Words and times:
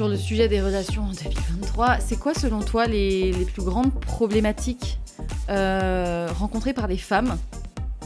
Sur 0.00 0.08
le 0.08 0.16
sujet 0.16 0.48
des 0.48 0.62
relations 0.62 1.02
en 1.02 1.12
2023, 1.12 1.98
c'est 2.00 2.18
quoi 2.18 2.32
selon 2.32 2.60
toi 2.60 2.86
les, 2.86 3.32
les 3.32 3.44
plus 3.44 3.62
grandes 3.62 3.92
problématiques 4.00 4.98
euh, 5.50 6.26
rencontrées 6.38 6.72
par 6.72 6.86
les 6.86 6.96
femmes 6.96 7.36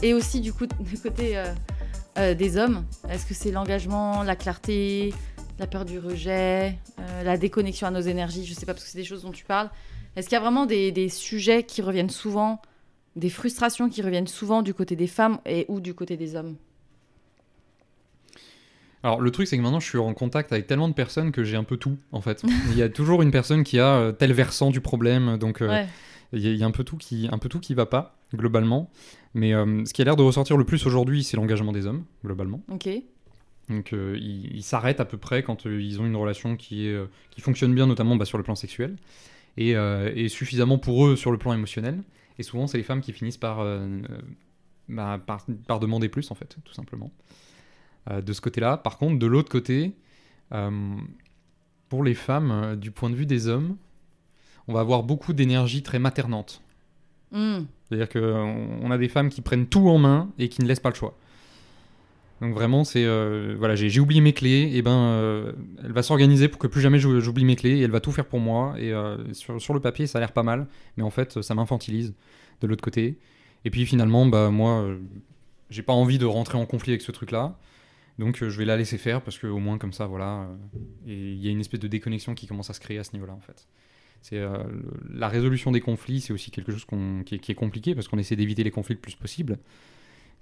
et 0.03 0.13
aussi 0.13 0.41
du 0.41 0.51
coup 0.51 0.65
du 0.81 0.99
côté 0.99 1.37
euh, 1.37 1.45
euh, 2.17 2.33
des 2.33 2.57
hommes? 2.57 2.83
Est-ce 3.09 3.25
que 3.25 3.33
c'est 3.33 3.49
l'engagement, 3.49 4.23
la 4.23 4.35
clarté, 4.35 5.13
la 5.57 5.67
peur 5.67 5.85
du 5.85 5.97
rejet, 5.97 6.77
la 7.23 7.37
déconnexion 7.37 7.87
à 7.87 7.91
nos 7.91 8.01
énergies? 8.01 8.45
Je 8.45 8.53
sais 8.53 8.65
pas 8.65 8.73
parce 8.73 8.83
que 8.83 8.91
c'est 8.91 8.97
des 8.97 9.05
choses 9.05 9.21
dont 9.21 9.31
tu 9.31 9.45
parles. 9.45 9.69
Est-ce 10.17 10.27
qu'il 10.27 10.35
y 10.35 10.37
a 10.37 10.41
vraiment 10.41 10.65
des, 10.65 10.91
des 10.91 11.07
sujets 11.07 11.63
qui 11.63 11.81
reviennent 11.81 12.09
souvent, 12.09 12.61
des 13.15 13.29
frustrations 13.29 13.87
qui 13.87 14.01
reviennent 14.01 14.27
souvent 14.27 14.63
du 14.63 14.73
côté 14.73 14.97
des 14.97 15.07
femmes 15.07 15.39
et 15.45 15.65
ou 15.69 15.79
du 15.79 15.93
côté 15.93 16.17
des 16.17 16.35
hommes? 16.35 16.57
Alors 19.05 19.21
le 19.21 19.29
truc 19.29 19.47
c'est 19.47 19.55
que 19.55 19.61
maintenant 19.61 19.79
je 19.79 19.87
suis 19.87 19.97
en 19.99 20.13
contact 20.15 20.51
avec 20.51 20.65
tellement 20.65 20.89
de 20.89 20.93
personnes 20.95 21.31
que 21.31 21.43
j'ai 21.43 21.55
un 21.57 21.63
peu 21.63 21.77
tout 21.77 21.97
en 22.11 22.21
fait. 22.21 22.43
Il 22.71 22.75
y 22.77 22.81
a 22.81 22.89
toujours 22.89 23.21
une 23.21 23.29
personne 23.31 23.63
qui 23.63 23.77
a 23.79 23.95
euh, 23.97 24.11
tel 24.11 24.33
versant 24.33 24.71
du 24.71 24.81
problème, 24.81 25.37
donc 25.37 25.61
euh, 25.61 25.67
Ouais. 25.69 25.87
il 26.33 26.39
y, 26.39 26.47
a- 26.47 26.51
il 26.51 26.57
y 26.57 26.63
a 26.63 26.65
un 26.65 26.71
peu 26.71 26.83
tout 26.83 26.97
qui 26.97 27.29
un 27.31 27.37
peu 27.37 27.47
tout 27.47 27.59
qui 27.59 27.73
va 27.75 27.85
pas 27.85 28.17
globalement. 28.33 28.89
Mais 29.35 29.53
euh, 29.53 29.85
ce 29.85 29.93
qui 29.93 30.01
a 30.01 30.05
l'air 30.05 30.15
de 30.15 30.23
ressortir 30.23 30.57
le 30.57 30.63
plus 30.63 30.85
aujourd'hui, 30.87 31.23
c'est 31.23 31.37
l'engagement 31.37 31.71
des 31.71 31.85
hommes 31.85 32.03
globalement. 32.25 32.61
Ok. 32.71 32.89
Donc 33.69 33.93
ils 33.93 34.63
s'arrêtent 34.63 34.99
à 34.99 35.05
peu 35.05 35.17
près 35.17 35.41
quand 35.43 35.65
ils 35.65 35.99
ont 36.01 36.05
une 36.05 36.15
relation 36.15 36.55
qui, 36.55 36.87
est, 36.87 36.97
qui 37.31 37.41
fonctionne 37.41 37.73
bien, 37.75 37.85
notamment 37.87 38.15
bah, 38.15 38.25
sur 38.25 38.37
le 38.37 38.43
plan 38.43 38.53
sexuel, 38.55 38.95
et, 39.57 39.71
et 39.71 40.29
suffisamment 40.29 40.77
pour 40.77 41.07
eux 41.07 41.15
sur 41.15 41.31
le 41.31 41.37
plan 41.39 41.51
émotionnel. 41.53 42.01
Et 42.37 42.43
souvent, 42.43 42.67
c'est 42.67 42.77
les 42.77 42.83
femmes 42.83 43.01
qui 43.01 43.11
finissent 43.11 43.37
par, 43.37 43.65
bah, 44.87 45.19
par, 45.25 45.45
par 45.67 45.79
demander 45.79 46.09
plus, 46.09 46.29
en 46.29 46.35
fait, 46.35 46.57
tout 46.63 46.73
simplement. 46.73 47.11
Euh, 48.11 48.21
de 48.21 48.33
ce 48.33 48.41
côté-là. 48.41 48.77
Par 48.77 48.99
contre, 48.99 49.17
de 49.17 49.25
l'autre 49.25 49.49
côté, 49.49 49.95
euh, 50.53 50.69
pour 51.89 52.03
les 52.03 52.13
femmes, 52.13 52.51
euh, 52.51 52.75
du 52.75 52.91
point 52.91 53.09
de 53.09 53.15
vue 53.15 53.25
des 53.25 53.47
hommes, 53.47 53.77
on 54.67 54.73
va 54.73 54.81
avoir 54.81 55.01
beaucoup 55.01 55.33
d'énergie 55.33 55.81
très 55.81 55.97
maternante. 55.97 56.61
Hmm. 57.31 57.61
C'est-à-dire 57.83 58.09
qu'on 58.09 58.79
on 58.79 58.91
a 58.91 58.99
des 58.99 59.09
femmes 59.09 59.29
qui 59.29 59.41
prennent 59.41 59.65
tout 59.65 59.89
en 59.89 59.97
main 59.97 60.29
et 60.37 60.49
qui 60.49 60.61
ne 60.61 60.67
laissent 60.67 60.79
pas 60.79 60.91
le 60.91 60.95
choix. 60.95 61.17
Donc 62.41 62.53
vraiment, 62.53 62.83
c'est 62.83 63.05
euh, 63.05 63.55
voilà, 63.57 63.75
j'ai 63.75 63.99
oublié 63.99 64.21
mes 64.21 64.33
clés, 64.33 64.69
et 64.75 64.83
ben, 64.83 64.91
euh, 64.91 65.53
elle 65.83 65.91
va 65.91 66.03
s'organiser 66.03 66.47
pour 66.47 66.59
que 66.59 66.67
plus 66.67 66.81
jamais 66.81 66.99
j'ou- 66.99 67.19
j'oublie 67.21 67.45
mes 67.45 67.55
clés, 67.55 67.77
et 67.79 67.81
elle 67.81 67.91
va 67.91 68.01
tout 68.01 68.11
faire 68.11 68.25
pour 68.27 68.39
moi. 68.39 68.75
Et 68.77 68.93
euh, 68.93 69.33
sur, 69.33 69.59
sur 69.59 69.73
le 69.73 69.79
papier, 69.79 70.05
ça 70.05 70.19
a 70.19 70.21
l'air 70.21 70.31
pas 70.31 70.43
mal, 70.43 70.67
mais 70.95 71.01
en 71.01 71.09
fait, 71.09 71.41
ça 71.41 71.55
m'infantilise 71.55 72.13
de 72.61 72.67
l'autre 72.67 72.83
côté. 72.83 73.17
Et 73.63 73.71
puis 73.71 73.83
finalement, 73.87 74.27
bah 74.27 74.51
moi, 74.51 74.85
j'ai 75.71 75.81
pas 75.81 75.93
envie 75.93 76.19
de 76.19 76.25
rentrer 76.25 76.59
en 76.59 76.67
conflit 76.67 76.91
avec 76.91 77.01
ce 77.01 77.11
truc-là, 77.11 77.57
donc 78.17 78.41
euh, 78.41 78.49
je 78.49 78.57
vais 78.57 78.65
la 78.65 78.77
laisser 78.77 78.97
faire 78.97 79.21
parce 79.21 79.37
que 79.37 79.47
au 79.47 79.59
moins 79.59 79.77
comme 79.77 79.93
ça, 79.93 80.05
voilà, 80.05 80.41
euh, 80.41 80.55
et 81.07 81.31
il 81.33 81.43
y 81.43 81.47
a 81.47 81.51
une 81.51 81.59
espèce 81.59 81.79
de 81.79 81.87
déconnexion 81.87 82.33
qui 82.33 82.47
commence 82.47 82.69
à 82.69 82.73
se 82.73 82.79
créer 82.79 82.97
à 82.97 83.03
ce 83.03 83.13
niveau-là, 83.13 83.33
en 83.33 83.41
fait. 83.41 83.67
C'est 84.21 84.37
euh, 84.37 84.63
la 85.13 85.27
résolution 85.27 85.71
des 85.71 85.81
conflits, 85.81 86.21
c'est 86.21 86.33
aussi 86.33 86.49
quelque 86.49 86.71
chose 86.71 86.85
qui, 87.25 87.35
est, 87.35 87.55
compliqué 87.55 87.93
parce 87.93 88.07
qu'on 88.07 88.17
essaie 88.17 88.35
d'éviter 88.35 88.63
les 88.63 88.71
conflits 88.71 88.95
le 88.95 89.01
plus 89.01 89.15
possible. 89.15 89.59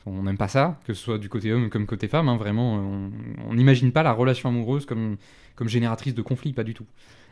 On 0.06 0.23
n'aime 0.23 0.38
pas 0.38 0.47
ça, 0.47 0.79
que 0.85 0.94
ce 0.94 1.01
soit 1.01 1.17
du 1.17 1.29
côté 1.29 1.51
homme 1.51 1.69
comme 1.69 1.85
côté 1.85 2.07
femme. 2.07 2.29
hein, 2.29 2.38
vraiment, 2.38 3.09
on 3.45 3.53
n'imagine 3.53 3.91
pas 3.91 4.03
la 4.03 4.12
relation 4.12 4.50
amoureuse 4.50 4.85
comme, 4.85 5.17
comme 5.56 5.67
génératrice 5.67 6.13
de 6.13 6.22
conflits, 6.22 6.53
pas 6.53 6.63
du 6.63 6.73
tout. 6.73 6.85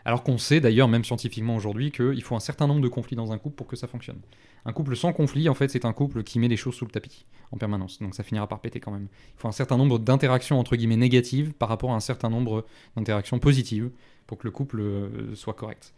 Alors 0.06 0.24
qu'on 0.24 0.38
sait 0.38 0.60
d'ailleurs, 0.60 0.88
même 0.88 1.04
scientifiquement 1.04 1.56
aujourd'hui, 1.56 1.92
qu'il 1.92 2.22
faut 2.24 2.36
un 2.36 2.40
certain 2.40 2.68
nombre 2.68 2.82
de 2.82 2.88
conflits 2.88 3.16
dans 3.16 3.32
un 3.32 3.38
couple 3.38 3.56
pour 3.56 3.68
que 3.68 3.76
ça 3.76 3.88
fonctionne. 3.88 4.20
Un 4.66 4.74
couple 4.74 4.96
sans 4.96 5.14
conflit, 5.14 5.50
en 5.50 5.54
fait, 5.54 5.70
c'est 5.70 5.86
un 5.86 5.94
couple 5.94 6.24
qui 6.24 6.40
met 6.40 6.48
les 6.48 6.58
choses 6.58 6.76
sous 6.76 6.86
le 6.86 6.92
tapis 6.92 7.26
en 7.52 7.58
permanence. 7.58 8.00
Donc 8.02 8.16
ça 8.16 8.24
finira 8.24 8.48
par 8.48 8.60
péter 8.60 8.80
quand 8.80 8.92
même. 8.92 9.08
Il 9.36 9.40
faut 9.40 9.48
un 9.48 9.54
certain 9.54 9.78
nombre 9.78 10.00
d'interactions 10.00 10.60
entre 10.60 10.76
guillemets 10.76 10.98
négatives 10.98 11.54
par 11.54 11.70
rapport 11.70 11.92
à 11.92 11.96
un 11.96 12.00
certain 12.00 12.30
nombre 12.30 12.66
d'interactions 12.96 13.40
positives 13.40 13.92
pour 14.28 14.38
que 14.38 14.48
le 14.48 14.52
couple 14.52 14.80
euh, 14.80 15.36
soit 15.36 15.54
correct. 15.54 15.94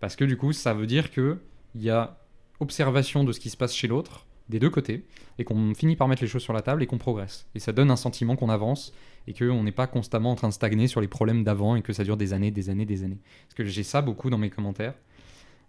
Parce 0.00 0.16
que 0.16 0.24
du 0.24 0.36
coup, 0.36 0.52
ça 0.52 0.74
veut 0.74 0.86
dire 0.86 1.10
que 1.10 1.38
il 1.74 1.82
y 1.82 1.90
a 1.90 2.18
observation 2.60 3.24
de 3.24 3.32
ce 3.32 3.40
qui 3.40 3.50
se 3.50 3.56
passe 3.56 3.74
chez 3.74 3.86
l'autre, 3.86 4.26
des 4.48 4.58
deux 4.58 4.70
côtés, 4.70 5.04
et 5.38 5.44
qu'on 5.44 5.74
finit 5.74 5.96
par 5.96 6.06
mettre 6.08 6.22
les 6.22 6.28
choses 6.28 6.42
sur 6.42 6.52
la 6.52 6.62
table 6.62 6.82
et 6.82 6.86
qu'on 6.86 6.98
progresse. 6.98 7.46
Et 7.54 7.58
ça 7.58 7.72
donne 7.72 7.90
un 7.90 7.96
sentiment 7.96 8.36
qu'on 8.36 8.48
avance 8.48 8.92
et 9.26 9.32
qu'on 9.32 9.62
n'est 9.64 9.72
pas 9.72 9.86
constamment 9.88 10.30
en 10.30 10.34
train 10.36 10.48
de 10.48 10.52
stagner 10.52 10.86
sur 10.86 11.00
les 11.00 11.08
problèmes 11.08 11.42
d'avant 11.42 11.74
et 11.74 11.82
que 11.82 11.92
ça 11.92 12.04
dure 12.04 12.16
des 12.16 12.32
années, 12.32 12.50
des 12.52 12.70
années, 12.70 12.86
des 12.86 13.02
années. 13.02 13.18
Parce 13.46 13.54
que 13.54 13.64
j'ai 13.64 13.82
ça 13.82 14.02
beaucoup 14.02 14.30
dans 14.30 14.38
mes 14.38 14.50
commentaires, 14.50 14.94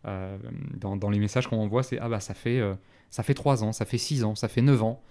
euh, 0.06 0.38
dans, 0.76 0.96
dans 0.96 1.10
les 1.10 1.20
messages 1.20 1.48
qu'on 1.48 1.58
m'envoie, 1.58 1.82
c'est 1.82 1.98
ah 2.00 2.08
bah 2.08 2.20
ça 2.20 2.36
fait 2.36 2.60
euh, 2.60 2.76
ça 3.10 3.24
fait 3.24 3.34
3 3.34 3.64
ans, 3.64 3.72
ça 3.72 3.86
fait 3.86 3.98
6 3.98 4.24
ans, 4.24 4.36
ça 4.36 4.48
fait 4.48 4.62
9 4.62 4.84
ans. 4.84 5.02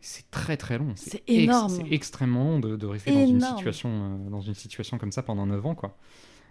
C'est 0.00 0.28
très 0.32 0.56
très 0.56 0.78
long. 0.78 0.92
C'est 0.96 1.22
ex- 1.28 1.44
énorme. 1.44 1.68
C'est 1.68 1.92
extrêmement 1.94 2.42
long 2.44 2.58
de, 2.58 2.74
de 2.74 2.86
rester 2.86 3.12
dans 3.12 3.24
une, 3.24 3.40
situation, 3.40 3.90
euh, 4.26 4.30
dans 4.30 4.40
une 4.40 4.54
situation 4.54 4.98
comme 4.98 5.12
ça 5.12 5.22
pendant 5.22 5.46
9 5.46 5.64
ans. 5.64 5.74
Quoi. 5.76 5.96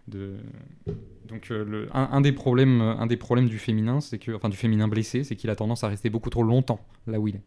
De... 0.08 0.36
Donc 1.28 1.50
euh, 1.52 1.64
le, 1.64 1.88
un, 1.94 2.10
un 2.12 2.22
des 2.22 2.32
problèmes, 2.32 2.82
un 2.82 3.06
des 3.08 3.18
problèmes 3.18 3.48
du 3.48 3.60
féminin, 3.60 4.02
c'est 4.02 4.18
que, 4.18 4.32
enfin 4.34 4.50
du 4.50 4.58
féminin 4.58 4.88
blessé, 4.88 5.24
c'est 5.24 5.36
qu'il 5.36 5.50
a 5.50 5.56
tendance 5.56 5.84
à 5.84 5.88
rester 5.88 6.10
beaucoup 6.10 6.30
trop 6.30 6.44
longtemps 6.44 6.80
là 7.08 7.20
où 7.20 7.28
il 7.28 7.36
est. 7.36 7.42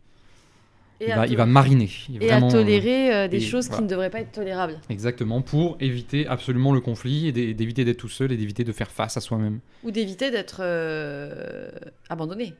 Et 1.00 1.08
Il 1.08 1.14
va, 1.14 1.26
to- 1.26 1.32
il 1.32 1.36
va 1.36 1.44
mariner. 1.46 1.90
Il 2.08 2.22
et 2.22 2.26
vraiment, 2.28 2.48
à 2.48 2.52
tolérer 2.52 3.12
euh, 3.12 3.28
des 3.28 3.38
et 3.38 3.40
choses 3.40 3.68
qui 3.68 3.82
ne 3.82 3.88
devraient 3.88 4.10
pas 4.10 4.20
être 4.20 4.30
tolérables. 4.32 4.80
Exactement, 4.88 5.42
pour 5.42 5.76
éviter 5.80 6.26
absolument 6.28 6.72
le 6.72 6.80
conflit 6.80 7.26
et 7.26 7.32
d'é- 7.32 7.52
d'éviter 7.52 7.84
d'être 7.84 7.96
tout 7.98 8.08
seul 8.08 8.30
et 8.30 8.36
d'éviter 8.36 8.62
de 8.62 8.72
faire 8.72 8.90
face 8.90 9.16
à 9.16 9.20
soi-même. 9.20 9.58
Ou 9.82 9.90
d'éviter 9.90 10.30
d'être 10.30 10.58
euh, 10.60 11.68
abandonné. 12.08 12.54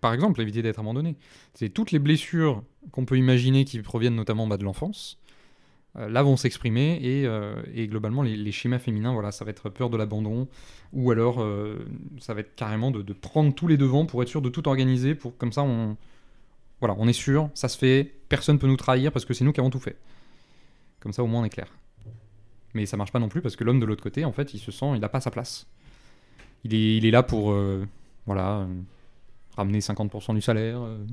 Par 0.00 0.14
exemple, 0.14 0.40
éviter 0.40 0.62
d'être 0.62 0.78
abandonné. 0.78 1.16
C'est 1.54 1.68
toutes 1.70 1.90
les 1.90 1.98
blessures 1.98 2.62
qu'on 2.92 3.04
peut 3.04 3.18
imaginer 3.18 3.64
qui 3.64 3.80
proviennent 3.80 4.14
notamment 4.14 4.46
bah, 4.46 4.56
de 4.56 4.62
l'enfance. 4.64 5.18
Euh, 5.96 6.08
là 6.08 6.22
vont 6.22 6.36
s'exprimer 6.36 7.00
et, 7.02 7.26
euh, 7.26 7.54
globalement 7.86 8.22
les, 8.22 8.52
schémas 8.52 8.78
féminins, 8.78 9.12
voilà, 9.12 9.32
ça 9.32 9.44
va 9.44 9.50
être 9.50 9.68
peur 9.70 9.90
de 9.90 9.96
l'abandon 9.96 10.46
ou 10.92 11.10
alors 11.10 11.42
euh, 11.42 11.84
ça 12.20 12.32
va 12.32 12.40
être 12.40 12.54
carrément 12.54 12.92
de, 12.92 13.12
prendre 13.12 13.52
tous 13.52 13.66
les 13.66 13.76
devants 13.76 14.06
pour 14.06 14.22
être 14.22 14.28
sûr 14.28 14.40
de 14.40 14.48
tout 14.48 14.68
organiser, 14.68 15.16
pour 15.16 15.36
comme 15.36 15.52
ça 15.52 15.62
on, 15.62 15.96
voilà, 16.78 16.94
on 16.98 17.08
est 17.08 17.12
sûr, 17.12 17.50
ça 17.54 17.68
se 17.68 17.76
fait, 17.76 18.14
personne 18.28 18.58
peut 18.60 18.68
nous 18.68 18.76
trahir 18.76 19.10
parce 19.10 19.24
que 19.24 19.34
c'est 19.34 19.44
nous 19.44 19.52
qui 19.52 19.60
avons 19.60 19.70
tout 19.70 19.80
fait. 19.80 19.96
Comme 21.00 21.12
ça 21.12 21.24
au 21.24 21.26
moins 21.26 21.40
on 21.40 21.44
est 21.44 21.50
clair. 21.50 21.66
Mais 22.74 22.86
ça 22.86 22.96
marche 22.96 23.10
pas 23.10 23.18
non 23.18 23.28
plus 23.28 23.40
parce 23.40 23.56
que 23.56 23.64
l'homme 23.64 23.80
de 23.80 23.86
l'autre 23.86 24.02
côté, 24.02 24.24
en 24.24 24.30
fait, 24.30 24.54
il 24.54 24.60
se 24.60 24.70
sent, 24.70 24.92
il 24.94 25.00
n'a 25.00 25.08
pas 25.08 25.20
sa 25.20 25.32
place. 25.32 25.66
Il 26.62 26.72
est, 26.72 26.98
il 26.98 27.04
est 27.04 27.10
là 27.10 27.24
pour, 27.24 27.52
voilà, 28.26 28.68
ramener 29.56 29.80
50% 29.80 30.34
du 30.34 30.40
salaire, 30.40 30.80
euh, 30.82 31.04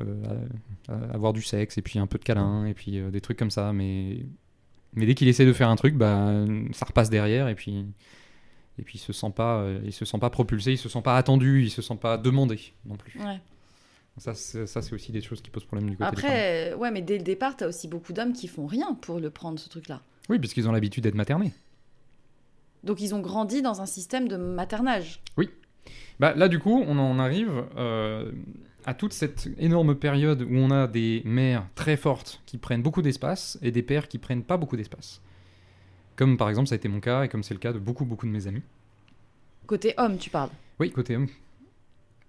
euh, 0.00 0.46
avoir 1.12 1.32
du 1.32 1.42
sexe 1.42 1.78
et 1.78 1.82
puis 1.82 1.98
un 1.98 2.06
peu 2.06 2.18
de 2.18 2.24
câlin 2.24 2.66
et 2.66 2.74
puis 2.74 2.98
euh, 2.98 3.10
des 3.10 3.20
trucs 3.20 3.38
comme 3.38 3.50
ça. 3.50 3.72
Mais, 3.72 4.26
mais 4.94 5.06
dès 5.06 5.14
qu'il 5.14 5.28
essaie 5.28 5.46
de 5.46 5.52
faire 5.52 5.68
un 5.68 5.76
truc, 5.76 5.94
bah, 5.94 6.44
ça 6.72 6.86
repasse 6.86 7.10
derrière 7.10 7.48
et 7.48 7.54
puis, 7.54 7.84
et 8.78 8.82
puis 8.82 8.98
il 8.98 9.00
se 9.00 9.12
sent 9.12 9.32
pas, 9.34 9.66
il 9.84 9.92
se 9.92 10.04
sent 10.04 10.18
pas 10.18 10.30
propulsé, 10.30 10.72
il 10.72 10.78
se 10.78 10.88
sent 10.88 11.02
pas 11.02 11.16
attendu, 11.16 11.62
il 11.62 11.70
se 11.70 11.82
sent 11.82 11.96
pas 11.96 12.18
demandé 12.18 12.72
non 12.84 12.96
plus. 12.96 13.20
Ouais. 13.20 13.40
Ça, 14.18 14.34
c'est, 14.34 14.92
aussi 14.92 15.10
des 15.10 15.22
choses 15.22 15.40
qui 15.40 15.50
posent 15.50 15.64
problème 15.64 15.88
du 15.88 15.96
côté 15.96 16.10
des. 16.10 16.18
Après, 16.18 16.72
euh, 16.72 16.76
ouais, 16.76 16.90
mais 16.90 17.00
dès 17.00 17.16
le 17.16 17.24
départ, 17.24 17.56
t'as 17.56 17.66
aussi 17.66 17.88
beaucoup 17.88 18.12
d'hommes 18.12 18.34
qui 18.34 18.46
font 18.46 18.66
rien 18.66 18.94
pour 18.94 19.18
le 19.18 19.30
prendre, 19.30 19.58
ce 19.58 19.68
truc-là. 19.70 20.02
Oui, 20.28 20.38
puisqu'ils 20.38 20.68
ont 20.68 20.72
l'habitude 20.72 21.02
d'être 21.04 21.14
maternés. 21.14 21.52
Donc 22.84 23.00
ils 23.00 23.14
ont 23.14 23.20
grandi 23.20 23.62
dans 23.62 23.80
un 23.80 23.86
système 23.86 24.28
de 24.28 24.36
maternage. 24.36 25.22
Bah, 26.20 26.34
là, 26.36 26.48
du 26.48 26.58
coup, 26.58 26.84
on 26.86 26.98
en 26.98 27.18
arrive 27.18 27.64
euh, 27.76 28.30
à 28.84 28.94
toute 28.94 29.12
cette 29.12 29.48
énorme 29.58 29.94
période 29.94 30.42
où 30.42 30.54
on 30.56 30.70
a 30.70 30.86
des 30.86 31.22
mères 31.24 31.66
très 31.74 31.96
fortes 31.96 32.40
qui 32.46 32.58
prennent 32.58 32.82
beaucoup 32.82 33.02
d'espace 33.02 33.58
et 33.62 33.70
des 33.70 33.82
pères 33.82 34.08
qui 34.08 34.18
prennent 34.18 34.42
pas 34.44 34.56
beaucoup 34.56 34.76
d'espace. 34.76 35.20
Comme 36.16 36.36
par 36.36 36.48
exemple, 36.48 36.68
ça 36.68 36.74
a 36.74 36.76
été 36.76 36.88
mon 36.88 37.00
cas 37.00 37.24
et 37.24 37.28
comme 37.28 37.42
c'est 37.42 37.54
le 37.54 37.60
cas 37.60 37.72
de 37.72 37.78
beaucoup, 37.78 38.04
beaucoup 38.04 38.26
de 38.26 38.30
mes 38.32 38.46
amis. 38.46 38.62
Côté 39.66 39.94
homme, 39.96 40.18
tu 40.18 40.30
parles. 40.30 40.50
Oui, 40.78 40.90
côté 40.92 41.16
homme. 41.16 41.28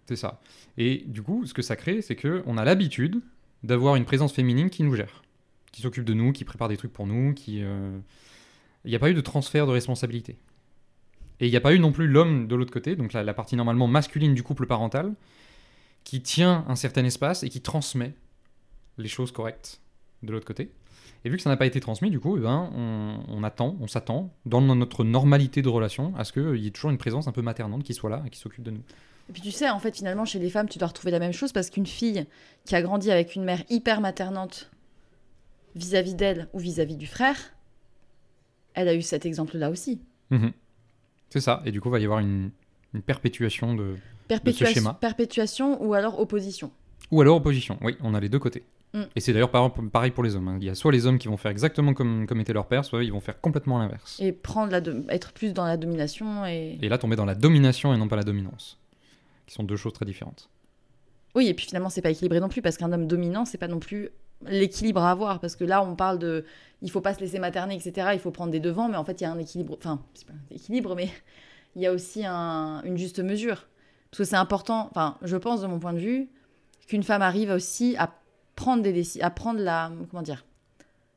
C'est 0.08 0.16
ça. 0.16 0.40
Et 0.78 1.04
du 1.08 1.22
coup, 1.22 1.46
ce 1.46 1.54
que 1.54 1.62
ça 1.62 1.76
crée, 1.76 2.02
c'est 2.02 2.16
que 2.16 2.44
on 2.46 2.58
a 2.58 2.64
l'habitude 2.66 3.22
d'avoir 3.64 3.96
une 3.96 4.06
présence 4.06 4.34
féminine 4.34 4.70
qui 4.70 4.84
nous 4.84 4.96
gère. 4.96 5.24
qui 5.72 5.82
s'occupe 5.82 6.06
de 6.06 6.14
nous, 6.14 6.32
qui 6.34 6.44
prépare 6.46 6.68
des 6.70 6.78
trucs 6.78 6.94
pour 6.94 7.08
nous, 7.08 7.34
qui. 7.34 7.64
euh, 7.64 7.98
Il 8.86 8.90
n'y 8.90 8.96
a 8.96 9.00
pas 9.00 9.10
eu 9.10 9.14
de 9.14 9.22
transfert 9.22 9.66
de 9.66 9.72
responsabilité. 9.72 10.38
Et 11.44 11.48
il 11.48 11.50
n'y 11.50 11.58
a 11.58 11.62
pas 11.62 11.74
eu 11.74 11.80
non 11.80 11.92
plus 11.92 12.08
l'homme 12.08 12.48
de 12.48 12.56
l'autre 12.56 12.72
côté, 12.72 12.96
donc 12.96 13.12
la, 13.12 13.22
la 13.22 13.34
partie 13.34 13.58
normalement 13.58 13.86
masculine 13.86 14.34
du 14.34 14.44
couple 14.44 14.66
parental, 14.66 15.14
qui 16.06 16.22
tient 16.22 16.64
un 16.70 16.78
certain 16.78 17.04
espace 17.04 17.44
et 17.44 17.50
qui 17.50 17.60
transmet 17.60 18.14
les 18.98 19.10
choses 19.10 19.34
correctes 19.34 19.82
de 20.22 20.32
l'autre 20.32 20.46
côté. 20.46 20.72
Et 21.26 21.30
vu 21.30 21.36
que 21.36 21.44
ça 21.44 21.50
n'a 21.50 21.58
pas 21.58 21.66
été 21.66 21.82
transmis, 21.82 22.10
du 22.10 22.22
coup, 22.22 22.38
eh 22.38 22.40
ben, 22.40 22.70
on, 22.74 23.20
on 23.28 23.44
attend, 23.44 23.76
on 23.82 23.88
s'attend, 23.88 24.34
dans 24.46 24.62
notre 24.62 25.04
normalité 25.04 25.62
de 25.62 25.68
relation, 25.68 26.14
à 26.16 26.24
ce 26.24 26.32
qu'il 26.32 26.64
y 26.64 26.68
ait 26.68 26.72
toujours 26.72 26.92
une 26.92 26.98
présence 26.98 27.28
un 27.28 27.34
peu 27.34 27.42
maternante 27.42 27.84
qui 27.84 27.94
soit 27.94 28.10
là 28.10 28.24
et 28.26 28.30
qui 28.30 28.40
s'occupe 28.40 28.64
de 28.64 28.72
nous. 28.72 28.84
Et 29.30 29.34
puis 29.34 29.42
tu 29.42 29.52
sais, 29.52 29.70
en 29.70 29.80
fait, 29.80 29.98
finalement, 29.98 30.24
chez 30.24 30.40
les 30.40 30.50
femmes, 30.50 30.70
tu 30.70 30.80
dois 30.80 30.88
retrouver 30.88 31.12
la 31.12 31.20
même 31.20 31.34
chose 31.34 31.52
parce 31.52 31.70
qu'une 31.70 31.86
fille 31.86 32.26
qui 32.64 32.74
a 32.74 32.82
grandi 32.82 33.12
avec 33.12 33.36
une 33.36 33.44
mère 33.44 33.64
hyper 33.70 34.00
maternante 34.00 34.72
vis-à-vis 35.76 36.16
d'elle 36.16 36.48
ou 36.54 36.60
vis-à-vis 36.60 36.96
du 36.96 37.08
frère, 37.08 37.36
elle 38.76 38.88
a 38.88 38.96
eu 38.96 39.02
cet 39.02 39.26
exemple-là 39.26 39.70
aussi. 39.70 40.00
Mhm. 40.30 40.54
C'est 41.34 41.40
ça. 41.42 41.64
Et 41.66 41.72
du 41.72 41.82
coup, 41.82 41.90
il 41.90 41.94
va 41.94 42.00
y 42.00 42.04
avoir 42.04 42.20
une, 42.20 42.52
une 42.94 43.02
perpétuation 43.02 43.74
de. 43.74 43.96
Perpétuation, 44.28 44.72
schéma. 44.76 44.94
perpétuation 44.94 45.84
ou 45.84 45.96
alors 45.96 46.20
opposition. 46.20 46.72
Ou 47.10 47.22
alors 47.22 47.38
opposition. 47.38 47.80
Oui, 47.82 47.98
on 48.02 48.14
a 48.14 48.20
les 48.20 48.30
deux 48.30 48.38
côtés. 48.38 48.62
Mm. 48.94 49.02
Et 49.16 49.20
c'est 49.20 49.34
d'ailleurs 49.34 49.50
par- 49.50 49.74
pareil 49.74 50.12
pour 50.12 50.24
les 50.24 50.36
hommes. 50.36 50.48
hein. 50.48 50.58
Il 50.62 50.68
y 50.68 50.70
a 50.70 50.76
soit 50.76 50.92
les 50.92 51.08
hommes 51.08 51.18
qui 51.18 51.28
vont 51.28 51.38
faire 51.38 51.50
exactement 51.50 51.96
comme, 51.96 52.28
comme 52.28 52.40
était 52.40 52.54
leur 52.54 52.68
père, 52.68 52.86
soit 52.86 53.04
ils 53.04 53.12
vont 53.12 53.20
faire 53.20 53.42
complètement 53.42 53.80
l'inverse. 53.80 54.20
Et 54.22 54.32
prendre 54.32 54.72
la 54.72 54.80
être 55.12 55.34
plus 55.34 55.54
dans 55.54 55.66
la 55.66 55.76
domination 55.76 56.46
et... 56.46 56.78
Et 56.80 56.88
là, 56.88 57.00
tomber 57.00 57.16
dans 57.16 57.26
la 57.26 57.34
domination 57.34 57.96
et 57.96 57.98
non 57.98 58.08
pas 58.08 58.16
la 58.16 58.24
dominance. 58.24 58.78
Qui 59.48 59.56
sont 59.56 59.64
deux 59.64 59.76
choses 59.76 59.94
très 59.94 60.06
différentes. 60.06 60.52
Oui, 61.34 61.48
et 61.48 61.56
puis 61.56 61.66
finalement, 61.66 61.90
c'est 61.90 62.04
pas 62.04 62.12
équilibré 62.12 62.40
non 62.40 62.50
plus 62.50 62.62
parce 62.62 62.78
qu'un 62.78 62.92
homme 62.94 63.08
dominant, 63.08 63.46
c'est 63.46 63.58
pas 63.58 63.68
non 63.68 63.80
plus 63.80 64.10
l'équilibre 64.48 65.02
à 65.02 65.12
avoir 65.12 65.40
parce 65.40 65.56
que 65.56 65.64
là, 65.64 65.84
on 65.84 65.96
parle 65.96 66.20
de 66.20 66.46
il 66.82 66.92
faut 66.92 67.02
pas 67.02 67.14
se 67.14 67.20
laisser 67.22 67.40
materner, 67.40 67.76
etc. 67.76 68.10
Il 68.14 68.20
faut 68.20 68.32
prendre 68.32 68.52
des 68.52 68.60
devants, 68.60 68.90
mais 68.90 68.98
en 68.98 69.06
fait, 69.06 69.22
il 69.22 69.24
y 69.24 69.28
a 69.28 69.32
un 69.32 69.38
équilibre. 69.40 69.76
Enfin, 69.78 70.02
c'est 70.14 70.28
pas 70.28 70.34
un 70.34 70.56
équilibre, 70.56 70.96
mais 70.96 71.10
il 71.76 71.82
y 71.82 71.88
a 71.88 71.94
aussi 71.94 72.26
un- 72.26 72.82
une 72.84 72.98
juste 72.98 73.20
mesure. 73.20 73.68
Parce 74.12 74.18
que 74.20 74.24
c'est 74.26 74.36
important, 74.36 74.88
enfin, 74.92 75.18
je 75.22 75.38
pense 75.38 75.62
de 75.62 75.68
mon 75.68 75.80
point 75.80 75.94
de 75.94 76.00
vue, 76.00 76.28
qu'une 76.88 77.04
femme 77.04 77.22
arrive 77.22 77.50
aussi 77.52 77.96
à 77.98 78.14
prendre 78.56 78.84
des 78.84 78.92
décisions, 78.94 79.26
à 79.26 79.30
prendre 79.30 79.60
la. 79.62 79.92
Comment 80.12 80.22
dire 80.24 80.46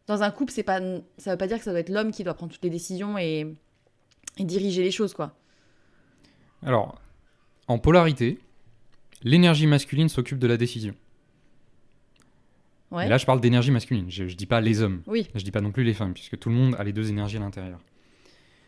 Dans 0.06 0.22
un 0.22 0.30
couple, 0.30 0.52
c'est 0.52 0.62
pas, 0.62 0.80
ça 1.18 1.32
veut 1.32 1.36
pas 1.36 1.46
dire 1.48 1.58
que 1.58 1.64
ça 1.64 1.72
doit 1.72 1.80
être 1.80 1.90
l'homme 1.90 2.12
qui 2.12 2.22
doit 2.24 2.34
prendre 2.34 2.52
toutes 2.52 2.62
les 2.62 2.70
décisions 2.70 3.18
et, 3.18 3.54
et 4.38 4.44
diriger 4.44 4.82
les 4.84 4.90
choses, 4.92 5.14
quoi. 5.14 5.34
Alors, 6.62 7.00
en 7.68 7.78
polarité, 7.78 8.38
l'énergie 9.22 9.66
masculine 9.66 10.08
s'occupe 10.08 10.38
de 10.38 10.46
la 10.46 10.56
décision. 10.56 10.94
Ouais. 12.90 13.06
Et 13.06 13.08
là, 13.08 13.18
je 13.18 13.26
parle 13.26 13.40
d'énergie 13.40 13.70
masculine. 13.70 14.10
Je, 14.10 14.28
je 14.28 14.36
dis 14.36 14.46
pas 14.46 14.60
les 14.60 14.82
hommes. 14.82 15.02
Oui. 15.06 15.28
Je 15.34 15.42
dis 15.42 15.50
pas 15.50 15.60
non 15.60 15.72
plus 15.72 15.84
les 15.84 15.94
femmes, 15.94 16.14
puisque 16.14 16.38
tout 16.38 16.48
le 16.48 16.54
monde 16.54 16.76
a 16.78 16.84
les 16.84 16.92
deux 16.92 17.10
énergies 17.10 17.36
à 17.36 17.40
l'intérieur. 17.40 17.80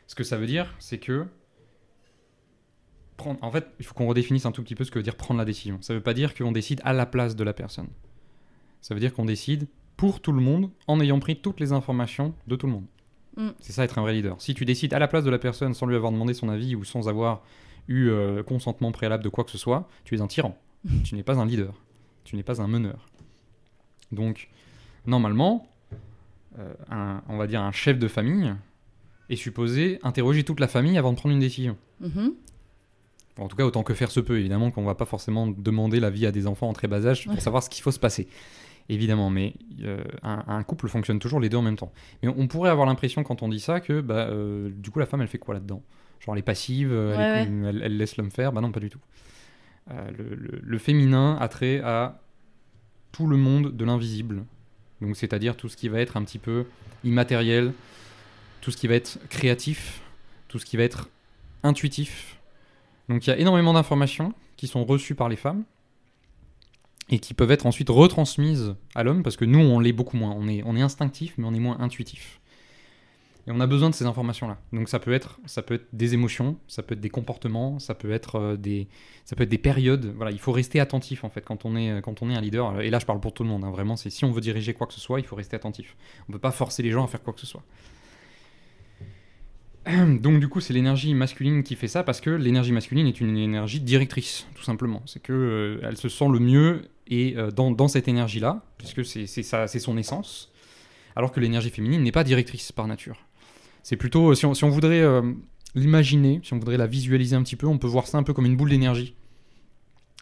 Ce 0.06 0.15
que 0.15 0.25
ça 0.25 0.37
veut 0.37 0.47
dire, 0.47 0.75
c'est 0.79 0.99
que. 0.99 1.26
Prendre... 3.17 3.38
En 3.43 3.50
fait, 3.50 3.67
il 3.79 3.85
faut 3.85 3.94
qu'on 3.94 4.06
redéfinisse 4.06 4.47
un 4.47 4.53
tout 4.53 4.62
petit 4.62 4.75
peu 4.75 4.85
ce 4.85 4.91
que 4.91 4.99
veut 4.99 5.03
dire 5.03 5.17
prendre 5.17 5.38
la 5.38 5.44
décision. 5.44 5.79
Ça 5.81 5.94
veut 5.94 6.00
pas 6.00 6.15
dire 6.15 6.35
qu'on 6.35 6.53
décide 6.53 6.81
à 6.85 6.93
la 6.93 7.06
place 7.06 7.37
de 7.37 7.44
la 7.44 7.53
personne. 7.53 7.88
Ça 8.81 8.94
veut 8.94 9.00
dire 9.00 9.12
qu'on 9.12 9.25
décide 9.25 9.67
pour 9.97 10.20
tout 10.20 10.32
le 10.32 10.41
monde 10.41 10.70
en 10.87 11.00
ayant 11.00 11.19
pris 11.19 11.37
toutes 11.37 11.61
les 11.61 11.73
informations 11.73 12.35
de 12.47 12.56
tout 12.56 12.67
le 12.67 12.73
monde. 12.73 12.87
Mm. 13.37 13.49
C'est 13.61 13.73
ça 13.73 13.85
être 13.85 13.99
un 13.99 14.03
vrai 14.03 14.15
leader. 14.15 14.41
Si 14.41 14.55
tu 14.55 14.65
décides 14.65 14.94
à 14.94 14.99
la 14.99 15.09
place 15.09 15.25
de 15.25 15.31
la 15.31 15.38
personne 15.38 15.75
sans 15.75 15.87
lui 15.87 15.97
avoir 15.97 16.12
demandé 16.12 16.35
son 16.35 16.49
avis 16.49 16.75
ou 16.76 16.85
sans 16.85 17.09
avoir 17.09 17.43
eu 17.88 18.09
euh, 18.09 18.43
consentement 18.43 18.93
préalable 18.93 19.25
de 19.25 19.29
quoi 19.29 19.44
que 19.44 19.50
ce 19.50 19.59
soit, 19.59 19.88
tu 20.05 20.15
es 20.15 20.20
un 20.20 20.26
tyran. 20.26 20.56
tu 21.05 21.15
n'es 21.17 21.23
pas 21.23 21.38
un 21.38 21.47
leader. 21.47 21.75
Tu 22.25 22.37
n'es 22.37 22.43
pas 22.43 22.62
un 22.62 22.69
meneur. 22.69 23.07
Donc, 24.12 24.49
normalement, 25.06 25.66
euh, 26.58 26.72
un- 26.90 27.22
on 27.28 27.37
va 27.37 27.46
dire 27.46 27.60
un 27.62 27.72
chef 27.72 27.99
de 27.99 28.08
famille 28.08 28.55
est 29.31 29.37
supposé 29.37 29.99
interroger 30.02 30.44
toute 30.44 30.60
la 30.60 30.69
famille 30.69 30.96
avant 30.99 31.12
de 31.12 31.16
prendre 31.19 31.34
une 31.34 31.40
décision. 31.40 31.76
Mhm. 32.00 32.32
En 33.38 33.46
tout 33.49 33.56
cas, 33.56 33.64
autant 33.64 33.82
que 33.84 33.94
faire 33.94 34.10
se 34.10 34.19
peut, 34.20 34.38
évidemment 34.38 34.70
qu'on 34.70 34.84
va 34.84 34.94
pas 34.96 35.05
forcément 35.05 35.46
demander 35.46 36.00
l'avis 36.00 36.26
à 36.26 36.32
des 36.32 36.46
enfants 36.46 36.69
en 36.69 36.72
très 36.72 36.88
bas 36.88 37.06
âge 37.06 37.25
pour 37.26 37.34
Ouais. 37.34 37.40
savoir 37.40 37.62
ce 37.62 37.70
qu'il 37.70 37.82
faut 37.82 37.93
se 37.93 38.00
passer. 38.00 38.26
Évidemment, 38.88 39.28
mais 39.31 39.52
euh, 39.82 40.02
un, 40.22 40.43
un 40.49 40.62
couple 40.62 40.88
fonctionne 40.88 41.19
toujours 41.19 41.38
les 41.38 41.49
deux 41.50 41.58
en 41.58 41.62
même 41.62 41.76
temps. 41.76 41.93
Mais 42.22 42.31
on 42.34 42.49
pourrait 42.49 42.70
avoir 42.70 42.87
l'impression 42.87 43.22
quand 43.22 43.43
on 43.43 43.49
dit 43.49 43.60
ça 43.60 43.81
que 43.81 44.00
bah, 44.00 44.28
euh, 44.31 44.70
du 44.75 44.90
coup 44.90 44.99
la 44.99 45.05
femme 45.06 45.20
elle 45.20 45.28
fait 45.28 45.38
quoi 45.38 45.52
là-dedans? 45.55 45.82
Genre 46.20 46.34
elle 46.34 46.38
est 46.40 46.43
passive, 46.43 46.90
elle, 46.93 47.20
est- 47.20 47.69
elle- 47.69 47.82
elle 47.84 47.96
laisse 47.99 48.16
l'homme 48.16 48.31
faire? 48.31 48.50
Bah 48.52 48.60
non, 48.62 48.72
pas 48.72 48.81
du 48.81 48.88
tout. 48.88 48.99
Le, 49.90 50.34
le- 50.34 50.60
le 50.62 50.78
féminin 50.78 51.37
a 51.40 51.49
trait 51.49 51.81
à 51.81 52.20
tout 53.12 53.26
le 53.26 53.37
monde 53.37 53.76
de 53.76 53.84
l'invisible. 53.84 54.44
Donc 55.00 55.16
c'est-à-dire 55.16 55.56
tout 55.56 55.69
ce 55.69 55.76
qui 55.76 55.88
va 55.88 56.00
être 56.00 56.16
un 56.16 56.25
petit 56.25 56.38
peu 56.38 56.66
immatériel, 57.05 57.72
tout 58.60 58.70
ce 58.70 58.76
qui 58.76 58.88
va 58.88 58.94
être 58.94 59.19
créatif, 59.28 60.00
tout 60.49 60.58
ce 60.58 60.66
qui 60.66 60.76
va 60.76 60.82
être 60.82 61.08
intuitif. 61.62 62.38
Donc 63.08 63.26
il 63.26 63.31
y 63.31 63.32
a 63.32 63.38
énormément 63.38 63.72
d'informations 63.72 64.34
qui 64.56 64.66
sont 64.66 64.84
reçues 64.84 65.14
par 65.14 65.28
les 65.28 65.37
femmes 65.37 65.64
et 67.10 67.19
qui 67.20 67.32
peuvent 67.32 67.50
être 67.50 67.66
ensuite 67.66 67.88
retransmises 67.88 68.75
à 68.94 69.02
l'homme 69.02 69.22
parce 69.22 69.37
que 69.37 69.44
nous 69.44 69.60
on 69.60 69.81
l'est 69.81 69.93
beaucoup 69.93 70.16
moins. 70.16 70.34
On 70.37 70.49
est, 70.49 70.62
on 70.64 70.76
est 70.76 70.82
instinctif 70.82 71.34
mais 71.38 71.46
on 71.46 71.55
est 71.55 71.60
moins 71.60 71.78
intuitif. 71.81 72.40
Et 73.48 73.50
on 73.50 73.60
a 73.60 73.66
besoin 73.66 73.88
de 73.88 73.94
ces 73.94 74.04
informations-là. 74.04 74.58
Donc 74.74 74.90
ça 74.90 74.98
peut 74.98 75.12
être, 75.12 75.40
ça 75.46 75.62
peut 75.62 75.74
être 75.74 75.86
des 75.94 76.12
émotions, 76.12 76.58
ça 76.68 76.82
peut 76.82 76.92
être 76.92 77.00
des 77.00 77.08
comportements, 77.08 77.78
ça 77.78 77.94
peut 77.94 78.12
être 78.12 78.36
euh, 78.36 78.56
des, 78.58 78.88
périodes. 79.58 80.14
Il 80.30 80.38
faut 80.38 80.52
rester 80.52 80.80
attentif 80.80 81.24
en 81.24 81.30
fait 81.30 81.40
quand 81.40 81.64
on 81.64 81.74
est, 81.74 81.88
un 81.88 82.40
leader. 82.42 82.82
Et 82.82 82.90
là 82.90 82.98
je 82.98 83.06
parle 83.06 83.20
pour 83.20 83.32
tout 83.32 83.44
le 83.44 83.48
monde. 83.48 83.64
hein. 83.64 83.70
Vraiment, 83.70 83.96
c'est 83.96 84.10
si 84.10 84.26
on 84.26 84.32
veut 84.32 84.42
diriger 84.42 84.74
quoi 84.74 84.86
que 84.86 84.92
ce 84.92 85.00
soit, 85.00 85.18
il 85.18 85.24
faut 85.24 85.34
rester 85.34 85.56
attentif. 85.56 85.96
On 86.28 86.32
peut 86.32 86.38
pas 86.38 86.50
forcer 86.50 86.82
les 86.82 86.90
gens 86.90 87.04
à 87.04 87.06
faire 87.06 87.22
quoi 87.22 87.32
que 87.32 87.40
ce 87.40 87.46
soit. 87.46 87.62
Donc 89.86 90.40
du 90.40 90.48
coup, 90.48 90.60
c'est 90.60 90.74
l'énergie 90.74 91.14
masculine 91.14 91.62
qui 91.62 91.74
fait 91.74 91.88
ça 91.88 92.02
parce 92.02 92.20
que 92.20 92.28
l'énergie 92.28 92.72
masculine 92.72 93.06
est 93.06 93.18
une 93.18 93.38
énergie 93.38 93.80
directrice, 93.80 94.46
tout 94.56 94.64
simplement. 94.64 95.00
C'est 95.06 95.22
que 95.22 95.32
euh, 95.32 95.88
elle 95.88 95.96
se 95.96 96.10
sent 96.10 96.28
le 96.30 96.38
mieux 96.38 96.82
et 97.06 97.38
euh, 97.38 97.50
dans, 97.50 97.70
dans 97.70 97.88
cette 97.88 98.08
énergie-là, 98.08 98.62
puisque 98.76 99.06
c'est 99.06 99.26
son 99.78 99.96
essence, 99.96 100.52
alors 101.16 101.32
que 101.32 101.40
l'énergie 101.40 101.70
féminine 101.70 102.02
n'est 102.02 102.12
pas 102.12 102.24
directrice 102.24 102.72
par 102.72 102.86
nature. 102.86 103.24
C'est 103.82 103.96
plutôt, 103.96 104.34
si 104.34 104.44
on, 104.46 104.54
si 104.54 104.64
on 104.64 104.69
voudrait 104.70 105.00
euh, 105.00 105.22
l'imaginer, 105.75 106.40
si 106.42 106.52
on 106.54 106.58
voudrait 106.58 106.76
la 106.76 106.86
visualiser 106.86 107.36
un 107.36 107.42
petit 107.42 107.56
peu, 107.56 107.66
on 107.66 107.78
peut 107.78 107.86
voir 107.86 108.06
ça 108.06 108.19
un 108.19 108.22
peu 108.22 108.32
comme 108.34 108.46
une 108.46 108.56
boule 108.56 108.70
d'énergie. 108.70 109.14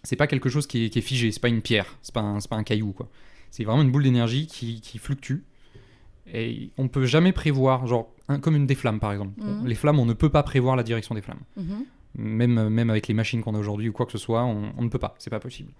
C'est 0.02 0.16
pas 0.16 0.26
quelque 0.26 0.48
chose 0.48 0.66
qui 0.66 0.84
est, 0.84 0.90
qui 0.90 0.98
est 1.00 1.02
figé, 1.02 1.32
c'est 1.32 1.40
pas 1.40 1.48
une 1.48 1.62
pierre, 1.62 1.96
c'est 2.02 2.14
pas, 2.14 2.20
un- 2.20 2.38
pas 2.40 2.56
un 2.56 2.62
caillou, 2.62 2.92
quoi. 2.92 3.08
C'est 3.50 3.64
vraiment 3.64 3.82
une 3.82 3.90
boule 3.90 4.04
d'énergie 4.04 4.46
qui, 4.46 4.80
qui 4.80 4.98
fluctue. 4.98 5.38
Et 6.32 6.70
on 6.76 6.88
peut 6.88 7.06
jamais 7.06 7.32
prévoir, 7.32 7.86
genre, 7.86 8.12
un- 8.28 8.38
comme 8.38 8.56
une 8.56 8.66
des 8.66 8.74
flammes 8.74 9.00
par 9.00 9.12
exemple. 9.12 9.32
Mhm. 9.40 9.66
Les 9.66 9.74
flammes, 9.74 9.98
on 9.98 10.06
ne 10.06 10.12
peut 10.12 10.28
pas 10.30 10.42
prévoir 10.42 10.76
la 10.76 10.82
direction 10.82 11.14
des 11.14 11.22
flammes. 11.22 11.40
Mhm. 11.56 11.84
Même, 12.18 12.68
même 12.68 12.90
avec 12.90 13.08
les 13.08 13.14
machines 13.14 13.42
qu'on 13.42 13.54
a 13.54 13.58
aujourd'hui 13.58 13.88
ou 13.88 13.92
quoi 13.92 14.06
que 14.06 14.12
ce 14.12 14.18
soit, 14.18 14.44
on, 14.44 14.72
on 14.76 14.82
ne 14.82 14.88
peut 14.88 14.98
pas, 14.98 15.14
c'est 15.18 15.30
pas 15.30 15.40
possible. 15.40 15.70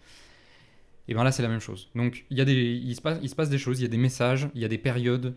Et 1.09 1.15
bien 1.15 1.23
là, 1.25 1.31
c'est 1.33 1.43
la 1.43 1.49
même 1.49 1.61
chose. 1.61 1.89
Donc, 1.95 2.25
il, 2.31 2.37
y 2.37 2.41
a 2.41 2.45
des, 2.45 2.55
il, 2.55 2.95
se 2.97 3.01
passe, 3.01 3.19
il 3.23 3.29
se 3.29 3.35
passe 3.37 3.49
des 3.49 3.59
choses, 3.59 3.79
il 3.79 3.83
y 3.83 3.87
a 3.87 3.89
des 3.89 3.97
messages, 3.97 4.49
il 4.55 4.61
y 4.61 4.65
a 4.65 4.69
des 4.69 4.77
périodes, 4.79 5.27
euh, 5.27 5.31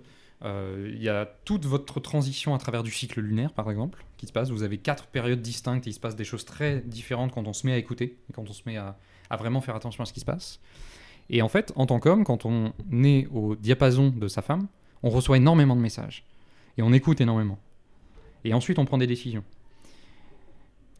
il 0.43 1.01
y 1.01 1.09
a 1.09 1.25
toute 1.45 1.65
votre 1.65 1.99
transition 1.99 2.55
à 2.55 2.57
travers 2.57 2.83
du 2.83 2.91
cycle 2.91 3.19
lunaire, 3.19 3.53
par 3.53 3.69
exemple, 3.69 4.03
qui 4.17 4.27
se 4.27 4.31
passe. 4.31 4.49
Vous 4.49 4.63
avez 4.63 4.77
quatre 4.77 5.07
périodes 5.07 5.41
distinctes 5.41 5.85
et 5.87 5.89
il 5.89 5.93
se 5.93 5.99
passe 5.99 6.15
des 6.15 6.23
choses 6.23 6.45
très 6.45 6.81
différentes 6.81 7.31
quand 7.31 7.47
on 7.47 7.53
se 7.53 7.67
met 7.67 7.73
à 7.73 7.77
écouter 7.77 8.17
et 8.29 8.33
quand 8.33 8.49
on 8.49 8.53
se 8.53 8.63
met 8.65 8.77
à, 8.77 8.97
à 9.29 9.37
vraiment 9.37 9.61
faire 9.61 9.75
attention 9.75 10.03
à 10.03 10.05
ce 10.05 10.13
qui 10.13 10.19
se 10.19 10.25
passe. 10.25 10.59
Et 11.29 11.41
en 11.41 11.49
fait, 11.49 11.71
en 11.75 11.85
tant 11.85 11.99
qu'homme, 11.99 12.23
quand 12.23 12.45
on 12.45 12.73
est 13.03 13.27
au 13.27 13.55
diapason 13.55 14.09
de 14.09 14.27
sa 14.27 14.41
femme, 14.41 14.67
on 15.03 15.09
reçoit 15.09 15.37
énormément 15.37 15.75
de 15.75 15.81
messages. 15.81 16.25
Et 16.77 16.81
on 16.81 16.91
écoute 16.91 17.21
énormément. 17.21 17.59
Et 18.43 18.53
ensuite, 18.53 18.79
on 18.79 18.85
prend 18.85 18.97
des 18.97 19.07
décisions. 19.07 19.43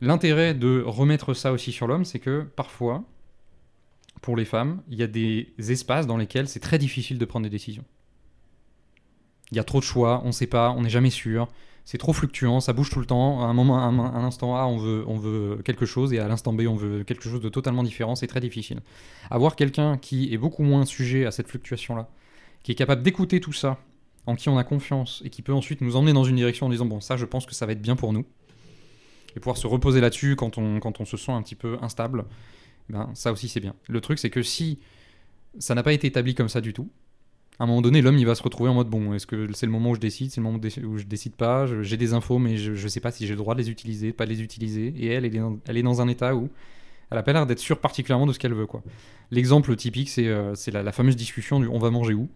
L'intérêt 0.01 0.53
de 0.53 0.84
remettre 0.86 1.34
ça 1.34 1.51
aussi 1.51 1.72
sur 1.72 1.88
l'homme, 1.88 2.05
c'est 2.05 2.19
que 2.19 2.43
parfois, 2.55 3.03
pour 4.22 4.36
les 4.36 4.46
femmes, 4.46 4.81
il 4.89 4.98
y 4.98 5.03
a 5.03 5.08
des 5.08 5.53
espaces 5.58 6.08
dans 6.08 6.17
lesquels 6.17 6.48
c'est 6.48 6.60
très 6.60 6.77
difficile 6.77 7.17
de 7.17 7.25
prendre 7.25 7.43
des 7.43 7.50
décisions. 7.50 7.86
Il 9.51 9.57
y 9.57 9.59
a 9.59 9.63
trop 9.63 9.79
de 9.79 9.83
choix, 9.83 10.21
on 10.23 10.27
ne 10.27 10.31
sait 10.31 10.47
pas, 10.47 10.71
on 10.71 10.81
n'est 10.81 10.89
jamais 10.89 11.09
sûr, 11.09 11.47
c'est 11.85 11.97
trop 11.97 12.13
fluctuant, 12.13 12.59
ça 12.59 12.71
bouge 12.71 12.91
tout 12.91 12.99
le 12.99 13.05
temps. 13.05 13.43
À 13.43 13.47
un 13.47 13.53
moment, 13.53 13.79
un, 13.79 14.23
instant 14.23 14.55
A, 14.55 14.65
on 14.65 14.77
veut, 14.77 15.61
quelque 15.65 15.85
chose, 15.85 16.13
et 16.13 16.19
à 16.19 16.27
l'instant 16.27 16.53
B, 16.53 16.61
on 16.67 16.75
veut 16.75 17.03
quelque 17.03 17.23
chose 17.23 17.41
de 17.41 17.49
totalement 17.49 17.83
différent, 17.83 18.15
c'est 18.15 18.27
très 18.27 18.41
difficile. 18.41 18.81
Avoir 19.31 19.55
quelqu'un 19.55 19.97
qui 19.97 20.31
est 20.31 20.37
beaucoup 20.37 20.63
moins 20.63 20.85
sujet 20.85 21.25
à 21.25 21.31
cette 21.31 21.47
fluctuation-là, 21.47 22.07
qui 22.61 22.71
est 22.71 22.75
capable 22.75 23.01
d'écouter 23.01 23.39
tout 23.39 23.53
ça, 23.53 23.79
en 24.27 24.35
qui 24.35 24.49
on 24.49 24.57
a 24.57 24.63
confiance, 24.63 25.23
et 25.25 25.31
qui 25.31 25.41
peut 25.41 25.53
ensuite 25.53 25.81
nous 25.81 25.95
emmener 25.95 26.13
dans 26.13 26.23
une 26.23 26.35
direction 26.35 26.67
en 26.67 26.69
disant, 26.69 26.85
bon, 26.85 27.01
ça, 27.01 27.17
je 27.17 27.25
pense 27.25 27.47
que 27.47 27.55
ça 27.55 27.65
va 27.65 27.71
être 27.71 27.81
bien 27.81 27.95
pour 27.95 28.13
nous, 28.13 28.25
et 29.35 29.39
pouvoir 29.39 29.57
se 29.57 29.65
reposer 29.65 30.01
là-dessus 30.01 30.35
quand 30.35 30.57
on, 30.57 30.79
quand 30.79 31.01
on 31.01 31.05
se 31.05 31.17
sent 31.17 31.31
un 31.31 31.41
petit 31.41 31.55
peu 31.55 31.77
instable, 31.81 32.25
ben, 32.89 33.09
ça 33.13 33.31
aussi 33.31 33.47
c'est 33.47 33.59
bien. 33.59 33.75
Le 33.87 34.01
truc 34.01 34.19
c'est 34.19 34.29
que 34.29 34.43
si 34.43 34.79
ça 35.57 35.75
n'a 35.75 35.83
pas 35.83 35.93
été 35.93 36.07
établi 36.07 36.35
comme 36.35 36.49
ça 36.49 36.61
du 36.61 36.73
tout, 36.73 36.89
à 37.59 37.65
un 37.65 37.67
moment 37.67 37.81
donné 37.81 38.01
l'homme 38.01 38.17
il 38.17 38.25
va 38.25 38.35
se 38.35 38.43
retrouver 38.43 38.69
en 38.69 38.73
mode 38.73 38.89
bon, 38.89 39.13
est-ce 39.13 39.27
que 39.27 39.51
c'est 39.53 39.65
le 39.65 39.71
moment 39.71 39.91
où 39.91 39.95
je 39.95 39.99
décide, 39.99 40.31
c'est 40.31 40.39
le 40.39 40.45
moment 40.47 40.59
où 40.59 40.97
je 40.97 41.05
décide 41.05 41.35
pas, 41.35 41.65
j'ai 41.81 41.97
des 41.97 42.13
infos 42.13 42.39
mais 42.39 42.57
je, 42.57 42.73
je 42.73 42.87
sais 42.87 43.01
pas 43.01 43.11
si 43.11 43.27
j'ai 43.27 43.33
le 43.33 43.37
droit 43.37 43.53
de 43.53 43.59
les 43.59 43.69
utiliser, 43.69 44.07
de 44.07 44.15
pas 44.15 44.25
les 44.25 44.41
utiliser, 44.41 44.93
et 44.97 45.07
elle, 45.07 45.25
elle 45.25 45.35
est 45.35 45.39
dans, 45.39 45.59
elle 45.67 45.77
est 45.77 45.83
dans 45.83 46.01
un 46.01 46.07
état 46.07 46.35
où 46.35 46.49
elle 47.11 47.17
a 47.17 47.23
pas 47.23 47.33
l'air 47.33 47.45
d'être 47.45 47.59
sûre 47.59 47.79
particulièrement 47.79 48.27
de 48.27 48.33
ce 48.33 48.39
qu'elle 48.39 48.53
veut 48.53 48.65
quoi. 48.65 48.81
L'exemple 49.31 49.75
typique 49.75 50.09
c'est 50.09 50.27
euh, 50.27 50.53
la, 50.71 50.91
fameuse 50.91 51.17
discussion 51.17 51.59
du 51.59 51.67
on 51.67 51.79
va 51.79 51.91
manger 51.91 52.13
où? 52.13 52.29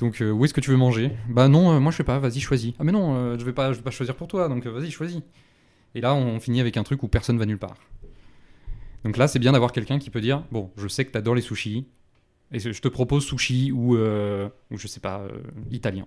Donc, 0.00 0.20
euh, 0.20 0.32
où 0.32 0.44
est-ce 0.44 0.52
que 0.52 0.60
tu 0.60 0.70
veux 0.70 0.76
manger? 0.76 1.12
Bah 1.28 1.46
non, 1.46 1.70
euh, 1.70 1.78
moi 1.78 1.92
je 1.92 1.98
sais 1.98 2.04
pas, 2.04 2.18
vas-y, 2.18 2.40
choisis. 2.40 2.74
Ah, 2.80 2.84
mais 2.84 2.90
non, 2.90 3.38
je 3.38 3.44
vais 3.44 3.52
pas, 3.52 3.72
je 3.72 3.78
vais 3.78 3.84
pas 3.84 3.92
choisir 3.92 4.16
pour 4.16 4.26
toi, 4.26 4.48
donc 4.48 4.66
vas-y, 4.66 4.90
choisis. 4.90 5.20
Et 5.94 6.00
là, 6.00 6.14
on 6.14 6.40
finit 6.40 6.60
avec 6.60 6.76
un 6.76 6.82
truc 6.82 7.02
où 7.04 7.08
personne 7.08 7.38
va 7.38 7.46
nulle 7.46 7.58
part. 7.58 7.76
Donc 9.04 9.16
là, 9.16 9.28
c'est 9.28 9.38
bien 9.38 9.52
d'avoir 9.52 9.70
quelqu'un 9.70 9.98
qui 9.98 10.10
peut 10.10 10.20
dire 10.20 10.42
Bon, 10.50 10.70
je 10.76 10.88
sais 10.88 11.04
que 11.04 11.12
t'adores 11.12 11.36
les 11.36 11.42
sushis, 11.42 11.86
et 12.54 12.58
je 12.58 12.80
te 12.80 12.88
propose 12.88 13.24
sushi 13.26 13.72
ou, 13.72 13.96
euh, 13.96 14.48
ou 14.70 14.78
je 14.78 14.86
sais 14.86 15.00
pas, 15.00 15.20
euh, 15.20 15.42
italien. 15.70 16.06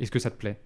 Est-ce 0.00 0.10
que 0.10 0.18
ça 0.18 0.30
te 0.30 0.36
plaît? 0.36 0.58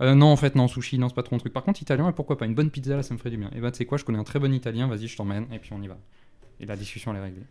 Euh, 0.00 0.14
Non, 0.14 0.26
en 0.26 0.36
fait, 0.36 0.54
non, 0.54 0.66
sushi, 0.68 0.98
non, 0.98 1.08
c'est 1.08 1.14
pas 1.14 1.22
trop 1.22 1.34
mon 1.36 1.40
truc. 1.40 1.52
Par 1.52 1.62
contre, 1.62 1.80
italien, 1.82 2.10
pourquoi 2.12 2.36
pas 2.36 2.46
Une 2.46 2.54
bonne 2.54 2.70
pizza, 2.70 2.96
là, 2.96 3.02
ça 3.02 3.14
me 3.14 3.18
ferait 3.18 3.30
du 3.30 3.36
bien. 3.36 3.50
Et 3.54 3.60
bah, 3.60 3.70
tu 3.70 3.78
sais 3.78 3.86
quoi, 3.86 3.98
je 3.98 4.04
connais 4.04 4.18
un 4.18 4.24
très 4.24 4.38
bon 4.38 4.52
italien, 4.52 4.88
vas-y, 4.88 5.06
je 5.06 5.16
t'emmène, 5.16 5.46
et 5.52 5.58
puis 5.58 5.72
on 5.72 5.80
y 5.82 5.86
va. 5.88 5.98
Et 6.60 6.66
la 6.66 6.76
discussion, 6.76 7.12
elle 7.12 7.18
est 7.18 7.22
réglée. 7.24 7.42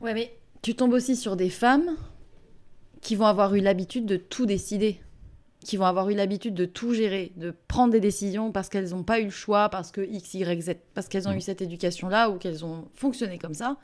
Ouais, 0.00 0.14
mais 0.14 0.34
tu 0.62 0.74
tombes 0.74 0.92
aussi 0.92 1.16
sur 1.16 1.36
des 1.36 1.50
femmes 1.50 1.96
qui 3.00 3.14
vont 3.16 3.26
avoir 3.26 3.54
eu 3.54 3.60
l'habitude 3.60 4.06
de 4.06 4.16
tout 4.16 4.46
décider, 4.46 5.00
qui 5.64 5.76
vont 5.76 5.86
avoir 5.86 6.08
eu 6.10 6.14
l'habitude 6.14 6.54
de 6.54 6.64
tout 6.64 6.92
gérer, 6.94 7.32
de 7.36 7.54
prendre 7.68 7.92
des 7.92 8.00
décisions 8.00 8.52
parce 8.52 8.68
qu'elles 8.68 8.90
n'ont 8.90 9.02
pas 9.04 9.20
eu 9.20 9.24
le 9.24 9.30
choix, 9.30 9.68
parce 9.68 9.90
que 9.92 10.00
X, 10.00 10.34
Y, 10.34 10.60
Z, 10.62 10.72
parce 10.94 11.08
qu'elles 11.08 11.28
ont 11.28 11.32
Mm. 11.32 11.36
eu 11.38 11.40
cette 11.40 11.62
éducation-là 11.62 12.30
ou 12.30 12.36
qu'elles 12.38 12.64
ont 12.64 12.88
fonctionné 12.94 13.38
comme 13.38 13.54
ça. 13.54 13.76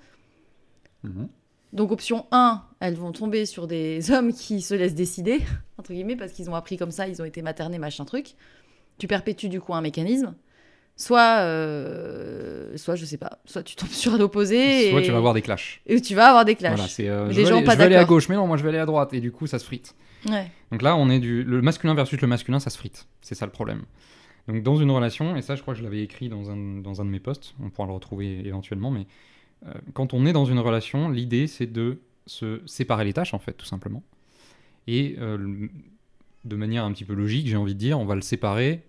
Mhm. 1.05 1.29
Donc 1.73 1.93
option 1.93 2.27
1, 2.33 2.63
elles 2.81 2.95
vont 2.95 3.13
tomber 3.13 3.47
sur 3.47 3.67
des 3.67 4.11
hommes 4.11 4.33
qui 4.33 4.63
se 4.63 4.75
laissent 4.75 4.95
décider, 4.95 5.41
entre 5.79 5.93
guillemets, 5.93 6.17
parce 6.17 6.33
qu'ils 6.33 6.49
ont 6.51 6.55
appris 6.55 6.77
comme 6.77 6.91
ça, 6.91 7.09
ils 7.09 7.21
ont 7.21 7.25
été 7.25 7.43
maternés, 7.43 7.79
machin 7.79 8.05
truc. 8.05 8.35
Tu 8.99 9.07
perpétues 9.07 9.49
du 9.49 9.61
coup 9.61 9.75
un 9.75 9.81
mécanisme. 9.81 10.35
Soit, 10.97 11.43
euh, 11.43 12.77
soit 12.77 12.97
je 12.97 13.05
sais 13.05 13.19
pas, 13.19 13.39
soit 13.45 13.63
tu 13.63 13.77
tombes 13.77 13.89
sur 13.93 14.19
l'opposé 14.19 14.91
Soit 14.91 15.01
et... 15.01 15.05
tu 15.05 15.13
vas 15.13 15.19
avoir 15.19 15.33
des 15.33 15.43
clashs. 15.43 15.81
et 15.87 16.01
tu 16.01 16.17
vas 16.17 16.27
avoir 16.27 16.45
des 16.45 16.57
clashs. 16.57 16.75
Voilà, 16.75 16.89
c'est 16.89 17.09
euh, 17.09 17.31
je 17.31 17.37
vais 17.37 17.45
gens 17.45 17.59
aller, 17.59 17.65
pas 17.65 17.75
je 17.75 17.79
vais 17.79 17.85
aller 17.85 17.95
à 17.95 18.05
gauche, 18.05 18.29
mais 18.29 18.35
non, 18.35 18.49
moi 18.49 18.57
je 18.57 18.65
vais 18.65 18.71
aller 18.71 18.79
à 18.79 18.87
droite, 18.87 19.15
et 19.15 19.21
du 19.21 19.31
coup 19.31 19.47
ça 19.47 19.61
se 19.61 19.65
frite. 19.65 19.95
Ouais. 20.29 20.51
Donc 20.73 20.83
là, 20.83 20.97
on 20.97 21.09
est 21.09 21.21
du 21.21 21.45
le 21.45 21.63
masculin 21.63 21.95
versus 21.95 22.21
le 22.21 22.27
masculin, 22.27 22.59
ça 22.59 22.71
se 22.71 22.79
frite. 22.79 23.07
C'est 23.21 23.37
ça 23.37 23.47
le 23.47 23.53
problème. 23.53 23.85
Donc 24.49 24.65
dans 24.65 24.75
une 24.75 24.91
relation, 24.91 25.37
et 25.37 25.43
ça 25.43 25.55
je 25.55 25.63
crois 25.63 25.75
que 25.75 25.79
je 25.79 25.85
l'avais 25.85 26.03
écrit 26.03 26.29
dans 26.29 26.51
un, 26.51 26.81
dans 26.81 27.01
un 27.01 27.05
de 27.05 27.11
mes 27.11 27.21
posts, 27.21 27.55
on 27.63 27.71
pourra 27.71 27.87
le 27.87 27.95
retrouver 27.95 28.45
éventuellement, 28.45 28.91
mais 28.91 29.07
quand 29.93 30.15
on 30.15 30.27
est 30.27 30.33
dans 30.33 30.45
une 30.45 30.59
relation, 30.59 31.09
l'idée 31.09 31.47
c'est 31.47 31.67
de 31.67 31.99
se 32.27 32.61
séparer 32.67 33.05
les 33.05 33.13
tâches 33.13 33.35
en 33.35 33.39
fait, 33.39 33.55
tout 33.55 33.67
simplement. 33.67 34.03
Et 34.87 35.17
euh, 35.19 35.69
de 36.45 36.57
manière 36.57 36.85
un 36.85 36.93
petit 36.93 37.05
peu 37.05 37.15
logique, 37.15 37.47
j'ai 37.47 37.57
envie 37.57 37.75
de 37.75 37.79
dire, 37.79 37.99
on 37.99 38.05
va 38.05 38.15
le 38.15 38.21
séparer 38.21 38.83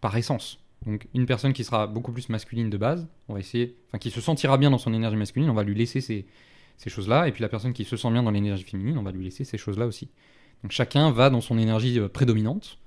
par 0.00 0.16
essence. 0.16 0.58
Donc 0.86 1.06
une 1.14 1.26
personne 1.26 1.52
qui 1.52 1.64
sera 1.64 1.86
beaucoup 1.86 2.12
plus 2.12 2.28
masculine 2.28 2.70
de 2.70 2.76
base, 2.76 3.06
on 3.28 3.34
va 3.34 3.40
essayer, 3.40 3.76
enfin 3.88 3.98
qui 3.98 4.10
se 4.10 4.20
sentira 4.20 4.58
bien 4.58 4.70
dans 4.70 4.78
son 4.78 4.94
énergie 4.94 5.16
masculine, 5.16 5.50
on 5.50 5.54
va 5.54 5.62
lui 5.62 5.74
laisser 5.74 6.00
ces, 6.00 6.26
choses-là, 6.86 7.28
et 7.28 7.32
puis 7.32 7.42
la 7.42 7.48
personne 7.48 7.72
qui 7.72 7.84
se 7.84 7.96
sent 7.96 8.10
bien 8.10 8.22
dans 8.22 8.30
l'énergie 8.30 8.64
féminine, 8.64 8.98
on 8.98 9.02
va 9.02 9.12
lui 9.12 9.24
laisser 9.24 9.44
ces 9.44 9.58
choses-là 9.58 9.86
aussi. 9.86 10.08
Donc 10.62 10.72
chacun 10.72 11.10
va 11.10 11.30
dans 11.30 11.40
son 11.40 11.58
énergie 11.58 11.98
euh, 11.98 12.08
prédominante, 12.08 12.78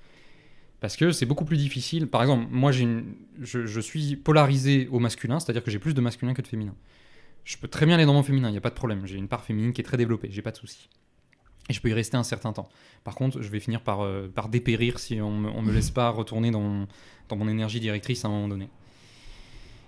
parce 0.79 0.95
que 0.95 1.11
c'est 1.11 1.25
beaucoup 1.25 1.45
plus 1.45 1.57
difficile. 1.57 2.07
Par 2.07 2.21
exemple, 2.21 2.47
moi 2.51 2.71
je 2.71 3.79
suis 3.79 4.15
polarisé 4.15 4.87
au 4.91 4.99
masculin, 4.99 5.39
c'est-à-dire 5.39 5.63
que 5.63 5.71
j'ai 5.71 5.79
plus 5.79 5.95
de 5.95 6.01
masculin 6.01 6.33
que 6.35 6.41
de 6.43 6.47
féminin. 6.47 6.75
Je 7.43 7.57
peux 7.57 7.67
très 7.67 7.85
bien 7.85 7.95
aller 7.95 8.05
dans 8.05 8.13
mon 8.13 8.23
féminin, 8.23 8.49
il 8.49 8.51
n'y 8.51 8.57
a 8.57 8.61
pas 8.61 8.69
de 8.69 8.75
problème. 8.75 9.05
J'ai 9.05 9.17
une 9.17 9.27
part 9.27 9.43
féminine 9.43 9.73
qui 9.73 9.81
est 9.81 9.83
très 9.83 9.97
développée, 9.97 10.29
j'ai 10.31 10.41
pas 10.41 10.51
de 10.51 10.57
souci. 10.57 10.89
Et 11.69 11.73
je 11.73 11.81
peux 11.81 11.89
y 11.89 11.93
rester 11.93 12.17
un 12.17 12.23
certain 12.23 12.53
temps. 12.53 12.69
Par 13.03 13.15
contre, 13.15 13.41
je 13.41 13.49
vais 13.49 13.59
finir 13.59 13.81
par, 13.81 14.01
euh, 14.01 14.29
dépérir 14.49 14.99
si 14.99 15.19
on 15.21 15.31
me, 15.31 15.61
me 15.61 15.71
laisse 15.73 15.91
pas 15.91 16.09
retourner 16.09 16.51
dans 16.51 16.87
mon, 17.31 17.47
énergie 17.47 17.79
directrice 17.79 18.23
à 18.25 18.29
un 18.29 18.31
moment 18.31 18.47
donné. 18.47 18.69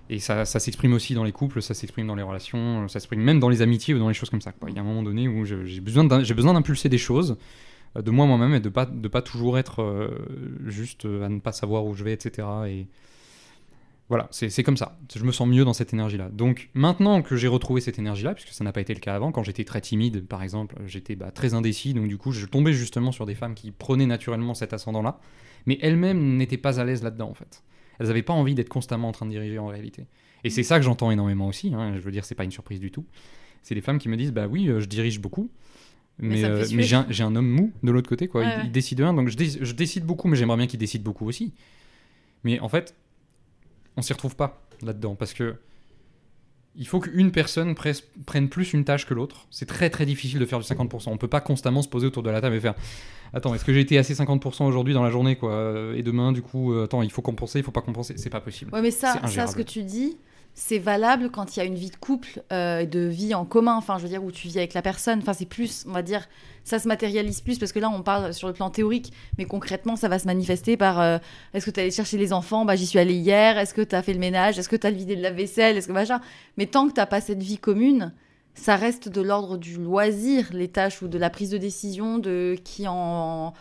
Et 0.10 0.20
ça, 0.20 0.44
ça 0.44 0.60
s'exprime 0.60 0.94
aussi 0.94 1.14
dans 1.14 1.24
les 1.24 1.32
couples, 1.32 1.62
ça 1.62 1.74
s'exprime 1.74 2.08
dans 2.08 2.16
les 2.16 2.24
relations, 2.24 2.88
ça 2.88 2.94
s'exprime 2.94 3.22
même 3.22 3.40
dans 3.40 3.50
les 3.50 3.62
amitiés 3.62 3.94
ou 3.94 4.00
dans 4.00 4.08
les 4.08 4.16
choses 4.16 4.30
comme 4.30 4.42
ça. 4.42 4.54
Il 4.68 4.74
y 4.74 4.78
a 4.78 4.82
un 4.82 4.86
moment 4.86 5.04
donné 5.04 5.28
où 5.28 5.46
j'ai 5.46 5.80
besoin 5.82 6.04
d'impulser 6.06 6.90
des 6.90 6.98
choses 6.98 7.38
euh, 7.96 8.02
de 8.02 8.12
moi 8.12 8.26
moi-même 8.26 8.56
et 8.56 8.60
de 8.60 8.70
pas 8.70 8.86
pas 8.86 9.22
toujours 9.22 9.58
être 9.58 9.82
euh, 9.82 10.10
juste 10.66 11.06
à 11.06 11.30
ne 11.30 11.40
pas 11.40 11.52
savoir 11.52 11.86
où 11.86 11.94
je 11.94 12.04
vais, 12.04 12.14
etc. 12.14 12.48
Et 12.68 12.88
voilà, 14.10 14.28
c'est 14.32 14.64
comme 14.64 14.76
ça. 14.78 14.98
Je 15.16 15.24
me 15.24 15.32
sens 15.32 15.48
mieux 15.48 15.64
dans 15.64 15.74
cette 15.74 15.94
énergie-là. 15.94 16.30
Donc 16.34 16.70
maintenant 16.74 17.22
que 17.22 17.36
j'ai 17.36 17.48
retrouvé 17.48 17.80
cette 17.80 18.00
énergie-là, 18.00 18.34
puisque 18.34 18.50
ça 18.50 18.64
n'a 18.64 18.72
pas 18.72 18.82
été 18.82 18.94
le 18.94 19.00
cas 19.00 19.14
avant, 19.16 19.32
quand 19.32 19.44
j'étais 19.44 19.64
très 19.64 19.82
timide, 19.82 20.26
par 20.26 20.42
exemple, 20.42 20.76
j'étais 20.88 21.16
bah, 21.16 21.30
très 21.32 21.54
indécis, 21.54 21.94
donc 21.94 22.08
du 22.08 22.18
coup 22.18 22.32
je 22.32 22.46
tombais 22.48 22.74
justement 22.74 23.12
sur 23.12 23.28
des 23.28 23.36
femmes 23.36 23.54
qui 23.54 23.70
prenaient 23.72 24.08
naturellement 24.08 24.56
cet 24.56 24.74
ascendant-là, 24.74 25.20
mais 25.68 25.78
elles-mêmes 25.82 26.38
n'étaient 26.38 26.58
pas 26.58 26.80
à 26.80 26.84
l'aise 26.86 27.04
là-dedans 27.04 27.30
en 27.30 27.36
fait. 27.36 27.64
Elles 28.00 28.08
n'avaient 28.08 28.24
pas 28.24 28.34
envie 28.34 28.56
d'être 28.56 28.70
constamment 28.70 29.10
en 29.10 29.12
train 29.12 29.26
de 29.28 29.32
diriger 29.32 29.60
en 29.60 29.68
réalité. 29.68 30.06
Et 30.44 30.50
c'est 30.50 30.64
ça 30.64 30.78
que 30.80 30.86
j'entends 30.86 31.12
énormément 31.12 31.48
aussi. 31.48 31.74
hein, 31.76 31.94
Je 31.96 32.00
veux 32.02 32.12
dire, 32.12 32.26
c'est 32.26 32.34
pas 32.36 32.46
une 32.46 32.52
surprise 32.52 32.80
du 32.80 32.92
tout. 32.92 33.06
C'est 33.62 33.76
les 33.76 33.82
femmes 33.82 34.00
qui 34.00 34.10
me 34.10 34.18
disent 34.18 34.32
bah 34.32 34.48
oui, 34.48 34.70
euh, 34.70 34.80
je 34.80 34.86
dirige 34.88 35.20
beaucoup. 35.20 35.52
Mais 36.18 36.30
Mais, 36.30 36.44
euh, 36.46 36.66
mais 36.74 36.84
j'ai 36.84 37.24
un, 37.24 37.36
homme 37.36 37.48
mou 37.50 37.72
de 37.84 37.92
l'autre 37.92 38.10
côté, 38.10 38.28
quoi. 38.28 38.42
Ouais, 38.42 38.48
il, 38.48 38.58
ouais. 38.58 38.64
il 38.66 38.72
décide 38.72 39.00
rien, 39.02 39.14
donc 39.14 39.30
je, 39.30 39.38
dé- 39.38 39.58
je 39.62 39.74
décide 39.74 40.06
beaucoup, 40.06 40.28
mais 40.28 40.36
j'aimerais 40.36 40.58
bien 40.58 40.68
qu'il 40.68 40.80
décide 40.80 41.04
beaucoup 41.04 41.28
aussi. 41.28 41.54
Mais 42.44 42.60
en 42.60 42.70
fait, 42.70 42.96
on 44.00 44.02
s'y 44.02 44.14
retrouve 44.14 44.36
pas 44.36 44.62
là-dedans 44.82 45.16
parce 45.16 45.34
que 45.34 45.56
il 46.76 46.88
faut 46.88 47.00
qu'une 47.00 47.32
personne 47.32 47.76
prenne 48.26 48.48
plus 48.48 48.74
une 48.74 48.86
tâche 48.86 49.06
que 49.06 49.14
l'autre. 49.14 49.48
C'est 49.52 49.66
très 49.66 49.90
très 49.90 50.06
difficile 50.06 50.40
de 50.40 50.46
faire 50.46 50.60
du 50.60 50.66
50%. 50.66 51.10
On 51.10 51.18
peut 51.18 51.28
pas 51.28 51.42
constamment 51.42 51.82
se 51.82 51.90
poser 51.90 52.08
autour 52.08 52.24
de 52.24 52.30
la 52.30 52.40
table 52.40 52.56
et 52.56 52.60
faire 52.60 52.76
Attends, 53.34 53.54
est-ce 53.54 53.66
que 53.66 53.74
j'ai 53.74 53.82
été 53.82 53.98
assez 53.98 54.14
50% 54.14 54.64
aujourd'hui 54.66 54.94
dans 54.94 55.04
la 55.04 55.12
journée, 55.12 55.36
quoi? 55.36 55.74
Et 55.96 56.02
demain, 56.04 56.32
du 56.32 56.42
coup, 56.42 56.74
euh, 56.74 56.86
attends, 56.86 57.04
il 57.04 57.12
faut 57.12 57.22
compenser, 57.22 57.60
il 57.60 57.64
faut 57.64 57.72
pas 57.72 57.82
compenser. 57.82 58.16
C'est 58.18 58.30
pas 58.30 58.42
possible. 58.42 58.74
Ouais, 58.74 58.82
mais 58.82 58.92
ça, 58.92 59.20
C'est 59.26 59.34
ça, 59.34 59.48
ce 59.48 59.56
que 59.56 59.62
tu 59.62 59.84
dis, 59.84 60.18
c'est 60.54 60.80
valable 60.80 61.30
quand 61.30 61.56
il 61.56 61.60
y 61.60 61.62
a 61.62 61.66
une 61.66 61.76
vie 61.76 61.90
de 61.90 61.96
couple, 61.96 62.44
euh, 62.52 62.86
de 62.86 63.00
vie 63.00 63.34
en 63.34 63.46
commun, 63.46 63.76
enfin, 63.76 63.98
je 63.98 64.04
veux 64.04 64.10
dire, 64.10 64.24
où 64.24 64.32
tu 64.32 64.48
vis 64.48 64.58
avec 64.58 64.74
la 64.74 64.82
personne. 64.82 65.20
Enfin, 65.20 65.34
c'est 65.34 65.46
plus, 65.46 65.86
on 65.88 65.92
va 65.92 66.02
dire, 66.02 66.28
ça 66.64 66.80
se 66.80 66.88
matérialise 66.88 67.42
plus, 67.42 67.58
parce 67.58 67.72
que 67.72 67.80
là, 67.80 67.90
on 67.90 68.02
parle 68.02 68.34
sur 68.34 68.48
le 68.48 68.54
plan 68.54 68.70
théorique, 68.70 69.14
mais 69.38 69.46
concrètement, 69.46 69.96
ça 69.96 70.10
va 70.10 70.20
se 70.20 70.26
manifester 70.26 70.76
par 70.76 71.00
euh, 71.00 71.18
est-ce 71.54 71.66
que 71.66 71.72
tu 71.72 71.80
allé 71.80 71.92
chercher 71.92 72.18
les 72.18 72.34
enfants? 72.34 72.66
Bah, 72.66 72.76
j'y 72.76 72.86
suis 72.86 73.00
allée 73.00 73.16
hier. 73.16 73.58
Est-ce 73.58 73.74
que 73.74 73.82
tu 73.82 73.96
as 73.96 74.02
fait 74.02 74.14
le 74.14 74.20
ménage? 74.20 74.60
Est-ce 74.60 74.70
que 74.70 74.76
tu 74.76 74.86
as 74.86 74.92
vidé 74.92 75.16
de 75.16 75.22
la 75.22 75.32
vaisselle? 75.32 75.78
Est-ce 75.78 75.88
que 75.88 75.94
machin? 75.94 76.20
Mais 76.58 76.66
tant 76.66 76.90
que 76.90 77.00
tu 77.00 77.08
pas 77.08 77.22
cette 77.22 77.42
vie 77.42 77.58
commune, 77.58 78.14
ça 78.54 78.76
reste 78.76 79.08
de 79.08 79.22
l'ordre 79.22 79.58
du 79.58 79.78
loisir, 79.78 80.50
les 80.52 80.68
tâches, 80.68 81.02
ou 81.02 81.08
de 81.08 81.18
la 81.18 81.30
prise 81.30 81.52
de 81.52 81.58
décision, 81.58 82.18
de 82.18 82.58
qui 82.64 82.88
en 82.88 83.54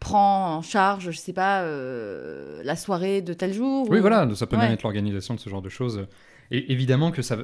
prend 0.00 0.56
en 0.56 0.62
charge, 0.62 1.10
je 1.10 1.16
sais 1.16 1.32
pas, 1.32 1.62
euh, 1.62 2.60
la 2.64 2.74
soirée 2.74 3.22
de 3.22 3.32
tel 3.34 3.52
jour. 3.52 3.86
Oui, 3.90 3.98
ou- 3.98 4.00
voilà, 4.00 4.28
ça 4.34 4.46
peut 4.46 4.56
même 4.56 4.68
Ouais. 4.68 4.74
être 4.74 4.82
l'organisation 4.82 5.34
de 5.34 5.40
ce 5.40 5.48
genre 5.48 5.62
de 5.62 5.68
choses. 5.68 6.06
Et 6.50 6.72
évidemment 6.72 7.12
que 7.12 7.22
ça. 7.22 7.36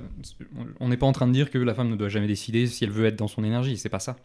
On 0.81 0.89
n'est 0.89 0.97
pas 0.97 1.07
en 1.07 1.13
train 1.13 1.29
de 1.29 1.33
dire 1.33 1.51
que 1.51 1.59
la 1.59 1.75
femme 1.75 1.91
ne 1.91 1.95
doit 1.97 2.09
jamais 2.09 2.27
décider 2.27 2.67
si 2.67 2.83
elle 2.83 2.91
veut 2.91 3.05
être 3.07 3.15
dans 3.17 3.29
son 3.29 3.45
énergie, 3.45 3.77
c'est 3.79 3.89
pas 3.89 4.01
ça. 4.01 4.17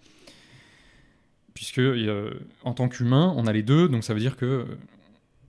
Puisque 1.53 1.79
euh, 1.79 2.31
en 2.63 2.73
tant 2.73 2.87
qu'humain, 2.87 3.33
on 3.35 3.45
a 3.45 3.53
les 3.53 3.61
deux, 3.63 3.87
donc 3.89 4.03
ça 4.03 4.13
veut 4.13 4.19
dire 4.19 4.37
que 4.37 4.45
euh, 4.45 4.63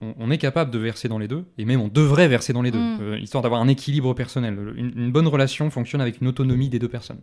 on, 0.01 0.13
on 0.19 0.29
est 0.31 0.37
capable 0.37 0.69
de 0.69 0.77
verser 0.77 1.07
dans 1.07 1.17
les 1.17 1.27
deux, 1.29 1.45
et 1.57 1.65
même 1.65 1.79
on 1.81 1.87
devrait 1.87 2.27
verser 2.27 2.51
dans 2.53 2.61
les 2.61 2.71
deux, 2.71 2.77
Mm. 2.79 2.97
euh, 3.01 3.19
histoire 3.19 3.41
d'avoir 3.41 3.61
un 3.61 3.67
équilibre 3.69 4.13
personnel. 4.13 4.73
Une, 4.75 4.91
une 4.95 5.11
bonne 5.11 5.27
relation 5.27 5.69
fonctionne 5.71 6.01
avec 6.01 6.19
une 6.21 6.27
autonomie 6.27 6.69
des 6.69 6.77
deux 6.79 6.89
personnes. 6.89 7.21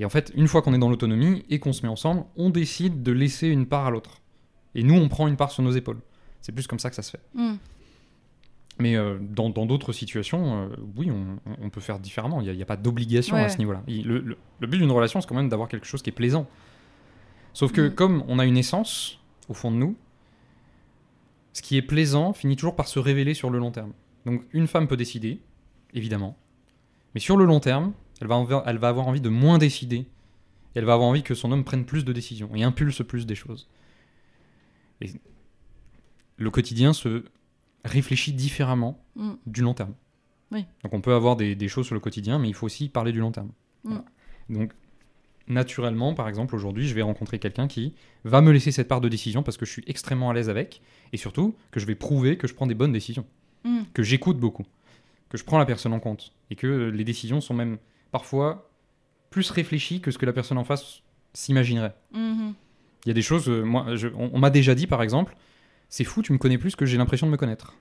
Et 0.00 0.04
en 0.04 0.08
fait, 0.08 0.32
une 0.34 0.48
fois 0.48 0.62
qu'on 0.62 0.74
est 0.74 0.78
dans 0.78 0.90
l'autonomie 0.90 1.44
et 1.50 1.60
qu'on 1.60 1.72
se 1.72 1.82
met 1.82 1.88
ensemble, 1.88 2.24
on 2.36 2.50
décide 2.50 3.02
de 3.04 3.12
laisser 3.12 3.46
une 3.48 3.66
part 3.66 3.86
à 3.86 3.90
l'autre. 3.90 4.22
Et 4.74 4.82
nous, 4.82 4.94
on 4.94 5.08
prend 5.08 5.28
une 5.28 5.36
part 5.36 5.50
sur 5.50 5.62
nos 5.62 5.72
épaules. 5.72 6.00
C'est 6.40 6.52
plus 6.52 6.66
comme 6.66 6.78
ça 6.78 6.90
que 6.90 6.96
ça 6.96 7.02
se 7.02 7.10
fait. 7.12 7.20
Hmm. 7.34 7.56
Mais 8.80 8.96
euh, 8.96 9.18
dans 9.20 9.50
d'autres 9.50 9.92
situations, 9.92 10.64
euh, 10.64 10.76
oui, 10.96 11.10
on, 11.10 11.38
on 11.62 11.70
peut 11.70 11.80
faire 11.80 12.00
différemment. 12.00 12.40
Il 12.40 12.52
n'y 12.52 12.62
a, 12.62 12.66
pas 12.66 12.76
d'obligation 12.76 13.36
Ouais. 13.36 13.44
à 13.44 13.48
ce 13.48 13.58
niveau-là. 13.58 13.82
Le, 13.86 14.18
le- 14.18 14.36
le 14.58 14.66
but 14.66 14.78
d'une 14.78 14.90
relation, 14.90 15.20
c'est 15.20 15.28
quand 15.28 15.36
même 15.36 15.48
d'avoir 15.48 15.68
quelque 15.68 15.86
chose 15.86 16.02
qui 16.02 16.10
est 16.10 16.14
plaisant. 16.14 16.48
Sauf 17.52 17.70
que 17.70 17.82
Mm. 17.88 17.94
comme 17.94 18.24
on 18.26 18.38
a 18.40 18.44
une 18.46 18.56
essence 18.56 19.20
au 19.48 19.54
fond 19.54 19.70
de 19.70 19.76
nous, 19.76 19.96
ce 21.52 21.62
qui 21.62 21.76
est 21.76 21.82
plaisant 21.82 22.32
finit 22.32 22.56
toujours 22.56 22.74
par 22.74 22.88
se 22.88 22.98
révéler 22.98 23.32
sur 23.34 23.48
le 23.50 23.58
long 23.60 23.70
terme. 23.70 23.92
Donc 24.26 24.42
une 24.52 24.66
femme 24.66 24.88
peut 24.88 24.96
décider, 24.96 25.40
évidemment, 25.92 26.36
mais 27.14 27.20
sur 27.20 27.36
le 27.36 27.44
long 27.44 27.60
terme, 27.60 27.92
elle 28.20 28.26
va, 28.26 28.64
elle 28.66 28.78
va 28.78 28.88
avoir 28.88 29.06
envie 29.06 29.20
de 29.20 29.28
moins 29.28 29.58
décider. 29.58 29.98
Et 30.76 30.80
elle 30.80 30.84
va 30.84 30.94
avoir 30.94 31.08
envie 31.08 31.22
que 31.22 31.34
son 31.36 31.52
homme 31.52 31.62
prenne 31.62 31.84
plus 31.84 32.04
de 32.04 32.12
décisions 32.12 32.50
et 32.56 32.64
impulse 32.64 33.02
plus 33.06 33.26
des 33.26 33.36
choses. 33.36 33.68
Et 35.00 35.10
le 36.36 36.50
quotidien 36.50 36.92
se 36.92 37.24
réfléchit 37.84 38.32
différemment 38.32 39.00
Mm. 39.16 39.32
du 39.46 39.62
long 39.62 39.74
terme. 39.74 39.94
Oui. 40.50 40.64
Donc 40.82 40.92
on 40.94 41.00
peut 41.00 41.14
avoir 41.14 41.36
des, 41.36 41.54
des 41.54 41.68
choses 41.68 41.86
sur 41.86 41.94
le 41.94 42.00
quotidien, 42.00 42.38
mais 42.38 42.48
il 42.48 42.54
faut 42.54 42.66
aussi 42.66 42.88
parler 42.88 43.12
du 43.12 43.20
long 43.20 43.30
terme. 43.32 43.48
Mm. 43.84 43.88
Voilà. 43.90 44.04
Donc 44.50 44.72
naturellement, 45.46 46.14
par 46.14 46.28
exemple, 46.28 46.54
aujourd'hui, 46.54 46.88
je 46.88 46.94
vais 46.94 47.02
rencontrer 47.02 47.38
quelqu'un 47.38 47.68
qui 47.68 47.94
va 48.24 48.40
me 48.40 48.50
laisser 48.50 48.72
cette 48.72 48.88
part 48.88 49.00
de 49.02 49.08
décision 49.08 49.42
parce 49.42 49.56
que 49.56 49.66
je 49.66 49.70
suis 49.72 49.84
extrêmement 49.86 50.30
à 50.30 50.34
l'aise 50.34 50.48
avec, 50.48 50.80
et 51.12 51.16
surtout 51.16 51.54
que 51.70 51.78
je 51.80 51.86
vais 51.86 51.94
prouver 51.94 52.36
que 52.38 52.46
je 52.48 52.54
prends 52.54 52.66
des 52.66 52.74
bonnes 52.74 52.92
décisions, 52.92 53.26
Mm. 53.64 53.82
que 53.94 54.02
j'écoute 54.02 54.38
beaucoup, 54.38 54.64
que 55.28 55.36
je 55.38 55.44
prends 55.44 55.58
la 55.58 55.66
personne 55.66 55.92
en 55.92 56.00
compte, 56.00 56.32
et 56.50 56.56
que 56.56 56.88
les 56.90 57.04
décisions 57.04 57.40
sont 57.40 57.54
même 57.54 57.78
parfois 58.10 58.70
plus 59.30 59.50
réfléchies 59.50 60.00
que 60.00 60.10
ce 60.10 60.18
que 60.18 60.26
la 60.26 60.32
personne 60.32 60.58
en 60.58 60.64
face 60.64 61.02
s'imaginerait. 61.34 61.94
Mhm. 62.12 62.54
Il 63.04 63.08
y 63.08 63.10
a 63.10 63.14
des 63.14 63.22
choses, 63.22 63.48
euh, 63.48 63.62
moi, 63.62 63.96
je- 63.96 64.08
on, 64.08 64.30
on 64.32 64.38
m'a 64.38 64.50
déjà 64.50 64.74
dit 64.74 64.86
par 64.86 65.02
exemple, 65.02 65.36
c'est 65.88 66.04
fou, 66.04 66.22
tu 66.22 66.32
me 66.32 66.38
connais 66.38 66.58
plus 66.58 66.74
que 66.76 66.86
j'ai 66.86 66.96
l'impression 66.98 67.26
de 67.26 67.32
me 67.32 67.36
connaître. 67.36 67.74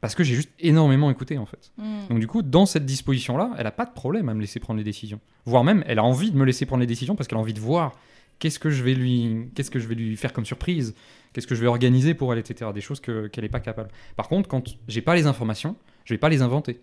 Parce 0.00 0.16
que 0.16 0.24
j'ai 0.24 0.34
juste 0.34 0.50
énormément 0.58 1.10
écouté 1.12 1.38
en 1.38 1.46
fait. 1.46 1.70
Mm. 1.78 2.08
Donc 2.10 2.18
du 2.18 2.26
coup, 2.26 2.42
dans 2.42 2.66
cette 2.66 2.84
disposition-là, 2.84 3.52
elle 3.56 3.64
n'a 3.64 3.70
pas 3.70 3.84
de 3.86 3.92
problème 3.92 4.28
à 4.28 4.34
me 4.34 4.40
laisser 4.40 4.58
prendre 4.58 4.78
les 4.78 4.84
décisions. 4.84 5.20
Voire 5.44 5.62
même, 5.62 5.84
elle 5.86 6.00
a 6.00 6.04
envie 6.04 6.32
de 6.32 6.36
me 6.36 6.44
laisser 6.44 6.66
prendre 6.66 6.80
les 6.80 6.86
décisions 6.88 7.14
parce 7.14 7.28
qu'elle 7.28 7.38
a 7.38 7.40
envie 7.40 7.54
de 7.54 7.60
voir 7.60 7.92
qu'est-ce 8.40 8.58
que 8.58 8.68
je 8.70 8.82
vais 8.82 8.94
lui, 8.94 9.48
qu'est-ce 9.54 9.70
que 9.70 9.78
je 9.78 9.86
vais 9.86 9.94
lui 9.94 10.16
faire 10.16 10.32
comme 10.32 10.44
surprise, 10.44 10.96
qu'est-ce 11.32 11.46
que 11.46 11.54
je 11.54 11.60
vais 11.60 11.68
organiser 11.68 12.14
pour 12.14 12.32
elle, 12.32 12.40
etc. 12.40 12.72
Des 12.74 12.80
choses 12.80 12.98
que- 12.98 13.28
qu'elle 13.28 13.44
n'est 13.44 13.48
pas 13.50 13.60
capable. 13.60 13.90
Par 14.16 14.26
contre, 14.26 14.48
quand 14.48 14.64
j'ai 14.88 15.02
pas 15.02 15.14
les 15.14 15.26
informations, 15.26 15.76
je 16.04 16.14
vais 16.14 16.18
pas 16.18 16.28
les 16.28 16.42
inventer. 16.42 16.80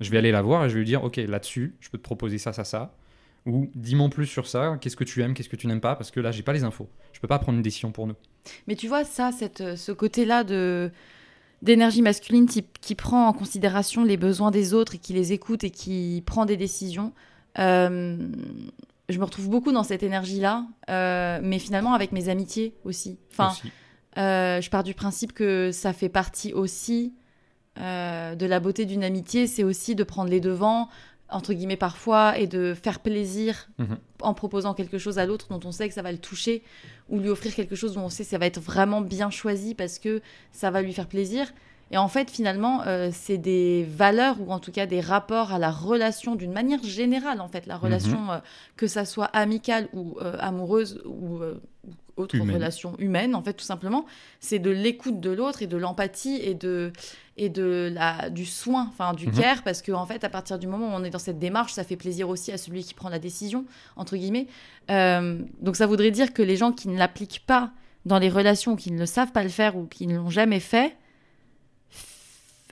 Je 0.00 0.10
vais 0.10 0.18
aller 0.18 0.32
la 0.32 0.42
voir 0.42 0.64
et 0.64 0.68
je 0.68 0.74
vais 0.74 0.80
lui 0.80 0.86
dire, 0.86 1.04
ok, 1.04 1.18
là-dessus, 1.18 1.76
je 1.78 1.88
peux 1.88 1.98
te 1.98 2.02
proposer 2.02 2.38
ça, 2.38 2.52
ça, 2.52 2.64
ça. 2.64 2.96
Ou 3.46 3.70
dis-moi 3.74 4.06
en 4.06 4.08
plus 4.08 4.26
sur 4.26 4.46
ça, 4.46 4.76
qu'est-ce 4.80 4.96
que 4.96 5.04
tu 5.04 5.22
aimes, 5.22 5.34
qu'est-ce 5.34 5.50
que 5.50 5.56
tu 5.56 5.66
n'aimes 5.66 5.80
pas, 5.82 5.96
parce 5.96 6.10
que 6.10 6.20
là, 6.20 6.30
j'ai 6.32 6.42
pas 6.42 6.54
les 6.54 6.64
infos. 6.64 6.88
Je 7.12 7.20
peux 7.20 7.28
pas 7.28 7.38
prendre 7.38 7.56
une 7.56 7.62
décision 7.62 7.92
pour 7.92 8.06
nous. 8.06 8.14
Mais 8.66 8.74
tu 8.74 8.88
vois, 8.88 9.04
ça, 9.04 9.32
cette, 9.32 9.60
euh, 9.60 9.76
ce 9.76 9.92
côté-là 9.92 10.44
de 10.44 10.90
d'énergie 11.62 12.02
masculine 12.02 12.46
qui, 12.46 12.66
qui 12.82 12.94
prend 12.94 13.26
en 13.26 13.32
considération 13.32 14.04
les 14.04 14.18
besoins 14.18 14.50
des 14.50 14.74
autres 14.74 14.96
et 14.96 14.98
qui 14.98 15.14
les 15.14 15.32
écoute 15.32 15.64
et 15.64 15.70
qui 15.70 16.22
prend 16.26 16.44
des 16.44 16.58
décisions, 16.58 17.12
euh, 17.58 18.18
je 19.08 19.18
me 19.18 19.24
retrouve 19.24 19.48
beaucoup 19.48 19.72
dans 19.72 19.82
cette 19.82 20.02
énergie-là, 20.02 20.66
euh, 20.90 21.40
mais 21.42 21.58
finalement 21.58 21.94
avec 21.94 22.12
mes 22.12 22.28
amitiés 22.28 22.74
aussi. 22.84 23.18
Enfin, 23.32 23.50
Aussi. 23.52 23.72
euh, 24.18 24.60
je 24.60 24.68
pars 24.68 24.82
du 24.82 24.92
principe 24.92 25.32
que 25.32 25.70
ça 25.72 25.94
fait 25.94 26.10
partie 26.10 26.52
aussi 26.52 27.14
euh, 27.78 28.34
de 28.34 28.44
la 28.46 28.60
beauté 28.60 28.84
d'une 28.84 29.02
amitié, 29.04 29.46
c'est 29.46 29.64
aussi 29.64 29.94
de 29.94 30.04
prendre 30.04 30.28
les 30.30 30.40
devants, 30.40 30.88
entre 31.34 31.52
guillemets 31.52 31.76
parfois, 31.76 32.38
et 32.38 32.46
de 32.46 32.74
faire 32.74 33.00
plaisir 33.00 33.68
Mhm. 33.78 33.98
en 34.22 34.34
proposant 34.34 34.72
quelque 34.74 34.98
chose 34.98 35.18
à 35.18 35.26
l'autre 35.26 35.48
dont 35.50 35.60
on 35.64 35.72
sait 35.72 35.88
que 35.88 35.94
ça 35.94 36.02
va 36.02 36.12
le 36.12 36.18
toucher, 36.18 36.62
ou 37.08 37.18
lui 37.18 37.28
offrir 37.28 37.54
quelque 37.54 37.76
chose 37.76 37.94
dont 37.94 38.02
on 38.04 38.08
sait 38.08 38.24
que 38.24 38.30
ça 38.30 38.38
va 38.38 38.46
être 38.46 38.60
vraiment 38.60 39.00
bien 39.00 39.30
choisi 39.30 39.74
parce 39.74 39.98
que 39.98 40.22
ça 40.52 40.70
va 40.70 40.80
lui 40.82 40.92
faire 40.92 41.06
plaisir. 41.08 41.52
Et 41.90 41.98
en 41.98 42.08
fait, 42.08 42.30
finalement, 42.30 42.82
euh, 42.86 43.10
c'est 43.12 43.36
des 43.36 43.84
valeurs 43.88 44.36
ou 44.40 44.50
en 44.52 44.58
tout 44.58 44.72
cas 44.72 44.86
des 44.86 45.00
rapports 45.00 45.52
à 45.52 45.58
la 45.58 45.70
relation 45.70 46.34
d'une 46.34 46.52
manière 46.52 46.82
générale, 46.82 47.40
en 47.40 47.48
fait, 47.48 47.66
la 47.66 47.76
relation, 47.76 48.32
euh, 48.32 48.38
que 48.76 48.86
ça 48.86 49.04
soit 49.04 49.26
amicale 49.26 49.88
ou 49.92 50.16
euh, 50.22 50.36
amoureuse 50.40 51.02
ou 51.04 51.40
ou 51.86 51.90
autre 52.16 52.36
Humaine. 52.36 52.54
relation 52.56 52.94
humaine, 52.98 53.34
en 53.34 53.42
fait, 53.42 53.54
tout 53.54 53.64
simplement, 53.64 54.06
c'est 54.40 54.58
de 54.58 54.70
l'écoute 54.70 55.20
de 55.20 55.30
l'autre 55.30 55.62
et 55.62 55.66
de 55.66 55.76
l'empathie 55.76 56.36
et 56.42 56.54
de 56.54 56.92
et 57.36 57.48
de 57.48 57.90
la 57.92 58.30
du 58.30 58.46
soin, 58.46 58.86
enfin 58.92 59.12
du 59.12 59.26
Mhm. 59.26 59.34
care, 59.40 59.62
parce 59.64 59.82
que 59.82 59.90
en 59.90 60.06
fait, 60.06 60.22
à 60.22 60.28
partir 60.28 60.58
du 60.58 60.68
moment 60.68 60.86
où 60.88 60.92
on 60.92 61.02
est 61.02 61.10
dans 61.10 61.18
cette 61.18 61.40
démarche, 61.40 61.72
ça 61.72 61.82
fait 61.82 61.96
plaisir 61.96 62.28
aussi 62.28 62.52
à 62.52 62.58
celui 62.58 62.84
qui 62.84 62.94
prend 62.94 63.08
la 63.08 63.18
décision, 63.18 63.64
entre 63.96 64.16
guillemets. 64.16 64.46
Euh, 64.90 65.40
donc 65.60 65.74
ça 65.74 65.86
voudrait 65.88 66.12
dire 66.12 66.32
que 66.32 66.42
les 66.42 66.56
gens 66.56 66.70
qui 66.70 66.86
ne 66.88 66.96
l'appliquent 66.96 67.42
pas 67.46 67.72
dans 68.06 68.18
les 68.20 68.28
relations, 68.28 68.76
qui 68.76 68.92
ne 68.92 68.98
le 68.98 69.06
savent 69.06 69.32
pas 69.32 69.42
le 69.42 69.48
faire 69.48 69.76
ou 69.76 69.86
qui 69.86 70.06
ne 70.06 70.16
l'ont 70.16 70.30
jamais 70.30 70.60
fait, 70.60 70.94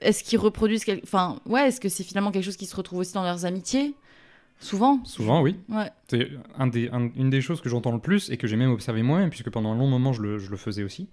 est-ce 0.01 0.25
qu'ils 0.25 0.39
reproduisent 0.39 0.85
quel- 0.85 1.01
Enfin, 1.05 1.39
ouais, 1.47 1.69
est-ce 1.69 1.81
que 1.81 1.89
c'est 1.89 2.03
finalement 2.05 2.31
quelque 2.33 2.45
chose 2.45 2.57
qui 2.57 2.67
se 2.67 2.75
retrouve 2.77 3.01
aussi 3.01 3.13
dans 3.15 3.23
leurs 3.23 3.45
amitiés? 3.45 3.95
Souvent. 4.63 5.01
Souvent, 5.05 5.43
oui. 5.43 5.57
Ouais. 5.69 5.91
C'est 6.09 6.31
un 6.59 6.67
des, 6.67 6.89
un- 6.91 7.11
une 7.17 7.31
des 7.31 7.41
choses 7.41 7.61
que 7.61 7.69
j'entends 7.69 7.93
le 7.93 7.99
plus 7.99 8.31
et 8.31 8.37
que 8.37 8.47
j'ai 8.47 8.57
même 8.57 8.71
observé 8.71 9.03
moi-même, 9.03 9.31
puisque 9.31 9.51
pendant 9.51 9.73
un 9.73 9.77
long 9.79 9.89
moment 9.89 10.13
je 10.13 10.23
le, 10.23 10.39
je 10.39 10.51
le 10.51 10.57
faisais 10.57 10.83
aussi, 10.83 11.09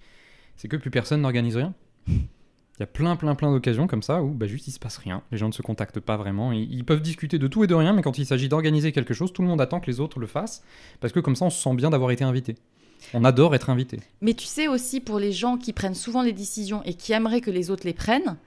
c'est 0.55 0.67
que 0.67 0.77
plus 0.77 0.91
personne 0.91 1.21
n'organise 1.21 1.57
rien. 1.57 1.73
Il 2.07 2.79
y 2.79 2.83
a 2.83 2.87
plein, 2.87 3.17
plein, 3.17 3.35
plein 3.35 3.51
d'occasions 3.51 3.87
comme 3.87 4.01
ça 4.03 4.23
où 4.23 4.29
bah, 4.29 4.47
juste 4.47 4.69
il 4.69 4.71
se 4.71 4.79
passe 4.79 4.95
rien. 4.95 5.21
Les 5.33 5.37
gens 5.37 5.47
ne 5.49 5.51
se 5.53 5.61
contactent 5.61 5.99
pas 5.99 6.15
vraiment. 6.15 6.53
Ils, 6.53 6.73
ils 6.73 6.85
peuvent 6.85 7.01
discuter 7.01 7.37
de 7.37 7.47
tout 7.47 7.61
et 7.65 7.67
de 7.67 7.75
rien, 7.75 7.91
mais 7.91 8.01
quand 8.01 8.17
il 8.17 8.25
s'agit 8.25 8.47
d'organiser 8.47 8.93
quelque 8.93 9.13
chose, 9.13 9.33
tout 9.33 9.41
le 9.41 9.49
monde 9.49 9.59
attend 9.59 9.81
que 9.81 9.87
les 9.91 9.99
autres 9.99 10.17
le 10.17 10.27
fassent, 10.27 10.63
parce 11.01 11.11
que 11.11 11.19
comme 11.19 11.35
ça 11.35 11.43
on 11.43 11.49
se 11.49 11.61
sent 11.61 11.75
bien 11.75 11.89
d'avoir 11.89 12.11
été 12.11 12.23
invité. 12.23 12.55
On 13.13 13.25
adore 13.25 13.53
être 13.53 13.69
invité. 13.69 13.99
Mais 14.21 14.33
tu 14.33 14.45
sais 14.45 14.69
aussi, 14.69 15.01
pour 15.01 15.19
les 15.19 15.33
gens 15.33 15.57
qui 15.57 15.73
prennent 15.73 15.93
souvent 15.93 16.21
les 16.21 16.31
décisions 16.31 16.81
et 16.83 16.93
qui 16.93 17.11
aimeraient 17.11 17.41
que 17.41 17.51
les 17.51 17.69
autres 17.69 17.85
les 17.85 17.93
prennent, 17.93 18.37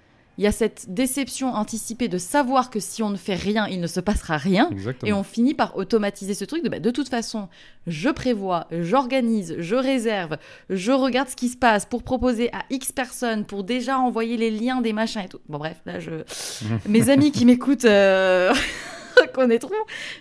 il 0.43 0.45
y 0.45 0.49
a 0.49 0.53
cette 0.53 0.93
déception 0.93 1.55
anticipée 1.55 2.09
de 2.09 2.19
savoir 2.19 2.69
que 2.69 2.81
si 2.81 3.01
on 3.01 3.11
ne 3.11 3.17
fait 3.17 3.37
rien, 3.37 3.69
il 3.69 3.81
ne 3.81 3.87
se 3.87 4.01
passera 4.01 4.39
rien. 4.39 4.69
Exactement. 4.73 5.09
Et 5.09 5.13
on 5.13 5.23
finit 5.23 5.55
par 5.55 5.77
automatiser 5.77 6.35
ce 6.35 6.45
truc 6.45 6.65
de 6.65 6.69
bah, 6.69 6.81
de 6.81 6.91
toute 6.91 7.09
façon, 7.09 7.49
je 7.87 8.11
prévois, 8.11 8.67
j'organise, 8.73 9.55
je 9.61 9.77
réserve, 9.77 10.39
je 10.69 10.91
regarde 10.91 11.29
ce 11.29 11.37
qui 11.37 11.49
se 11.49 11.57
passe 11.57 11.87
pour 11.87 12.03
proposer 12.03 12.53
à 12.53 12.65
X 12.71 12.91
personnes, 12.91 13.45
pour 13.45 13.63
déjà 13.63 14.01
envoyer 14.01 14.37
les 14.37 14.51
liens 14.51 14.81
des 14.81 14.93
machins 14.93 15.23
et 15.23 15.29
tout. 15.29 15.39
Bon, 15.49 15.59
bref, 15.59 15.77
là, 15.87 16.01
je... 16.01 16.11
mes 16.89 17.09
amis 17.09 17.31
qui 17.31 17.47
m'écoutent 17.47 17.85
euh, 17.85 18.53
reconnaîtront. 19.23 19.71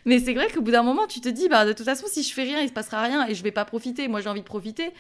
Mais 0.06 0.20
c'est 0.20 0.36
vrai 0.36 0.50
qu'au 0.54 0.62
bout 0.62 0.72
d'un 0.72 0.84
moment, 0.84 1.08
tu 1.08 1.20
te 1.20 1.30
dis, 1.30 1.50
bah, 1.50 1.66
de 1.66 1.74
toute 1.74 1.86
façon, 1.86 2.06
si 2.08 2.22
je 2.22 2.32
fais 2.32 2.44
rien, 2.44 2.60
il 2.62 2.68
se 2.68 2.74
passera 2.74 3.02
rien 3.02 3.28
et 3.28 3.34
je 3.34 3.42
vais 3.42 3.50
pas 3.50 3.66
profiter. 3.66 4.08
Moi, 4.08 4.22
j'ai 4.22 4.30
envie 4.30 4.42
de 4.42 4.46
profiter. 4.46 4.92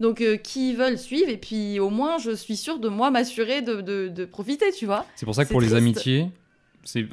Donc, 0.00 0.20
euh, 0.20 0.36
qui 0.36 0.74
veulent 0.74 0.98
suivent, 0.98 1.30
et 1.30 1.38
puis 1.38 1.80
au 1.80 1.88
moins, 1.90 2.18
je 2.18 2.32
suis 2.32 2.56
sûre 2.56 2.78
de 2.78 2.88
moi 2.88 3.10
m'assurer 3.10 3.62
de, 3.62 3.80
de- 3.80 4.08
de 4.08 4.24
profiter, 4.26 4.70
tu 4.72 4.84
vois. 4.86 5.06
C'est 5.14 5.24
pour 5.26 5.34
ça 5.34 5.44
que 5.44 5.50
pour 5.50 5.60
les 5.60 5.74
amitiés, 5.74 6.28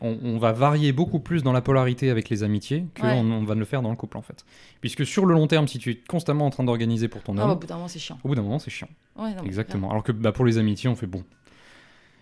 on, 0.01 0.17
on 0.23 0.37
va 0.37 0.51
varier 0.51 0.91
beaucoup 0.91 1.19
plus 1.19 1.41
dans 1.43 1.51
la 1.53 1.61
polarité 1.61 2.09
avec 2.09 2.29
les 2.29 2.43
amitiés 2.43 2.85
qu'on 2.99 3.07
Ouais. 3.07 3.13
on 3.15 3.43
va 3.43 3.55
le 3.55 3.65
faire 3.65 3.81
dans 3.81 3.89
le 3.89 3.95
couple 3.95 4.17
en 4.17 4.21
fait. 4.21 4.45
Puisque 4.81 5.05
sur 5.05 5.25
le 5.25 5.33
long 5.33 5.47
terme, 5.47 5.67
si 5.67 5.79
tu 5.79 5.91
es 5.91 5.95
constamment 5.95 6.45
en 6.45 6.49
train 6.51 6.63
d'organiser 6.63 7.07
pour 7.07 7.23
ton 7.23 7.37
Ah, 7.37 7.43
homme, 7.45 7.51
au 7.51 7.55
bout 7.55 7.65
d'un 7.67 7.75
moment, 7.75 7.87
c'est 7.87 7.99
chiant. 7.99 8.19
au 8.23 8.27
bout 8.27 8.35
d'un 8.35 8.43
moment 8.43 8.59
c'est 8.59 8.69
chiant. 8.69 8.89
Ouais, 9.15 9.29
non, 9.31 9.37
mais 9.41 9.47
Exactement. 9.47 9.89
Alors 9.89 10.03
que 10.03 10.11
bah, 10.11 10.31
pour 10.31 10.45
les 10.45 10.57
amitiés, 10.59 10.89
on 10.89 10.95
fait 10.95 11.07
bon. 11.07 11.23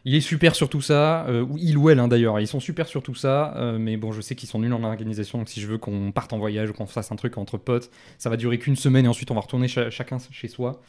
Il 0.03 0.15
est 0.15 0.21
super 0.21 0.55
sur 0.55 0.67
tout 0.67 0.81
ça, 0.81 1.25
euh, 1.27 1.41
ou 1.43 1.57
il 1.59 1.77
ou 1.77 1.89
elle 1.91 1.99
hein, 1.99 2.07
d'ailleurs, 2.07 2.39
ils 2.39 2.47
sont 2.47 2.59
super 2.59 2.87
sur 2.87 3.03
tout 3.03 3.13
ça, 3.13 3.55
euh, 3.57 3.77
mais 3.77 3.97
bon, 3.97 4.11
je 4.11 4.19
sais 4.21 4.33
qu'ils 4.35 4.49
sont 4.49 4.57
nuls 4.59 4.73
en 4.73 4.83
organisation, 4.83 5.37
donc 5.37 5.47
si 5.49 5.61
je 5.61 5.67
veux 5.67 5.77
qu'on 5.77 6.11
parte 6.11 6.33
en 6.33 6.39
voyage 6.39 6.71
ou 6.71 6.73
qu'on 6.73 6.87
fasse 6.87 7.11
un 7.11 7.15
truc 7.15 7.37
entre 7.37 7.57
potes, 7.57 7.91
ça 8.17 8.29
va 8.31 8.35
durer 8.37 8.57
qu'une 8.57 8.75
semaine 8.75 9.05
et 9.05 9.07
ensuite 9.07 9.29
on 9.29 9.35
va 9.35 9.41
retourner 9.41 9.67
cha- 9.67 9.91
chacun 9.91 10.17
chez 10.31 10.47
soi. 10.47 10.81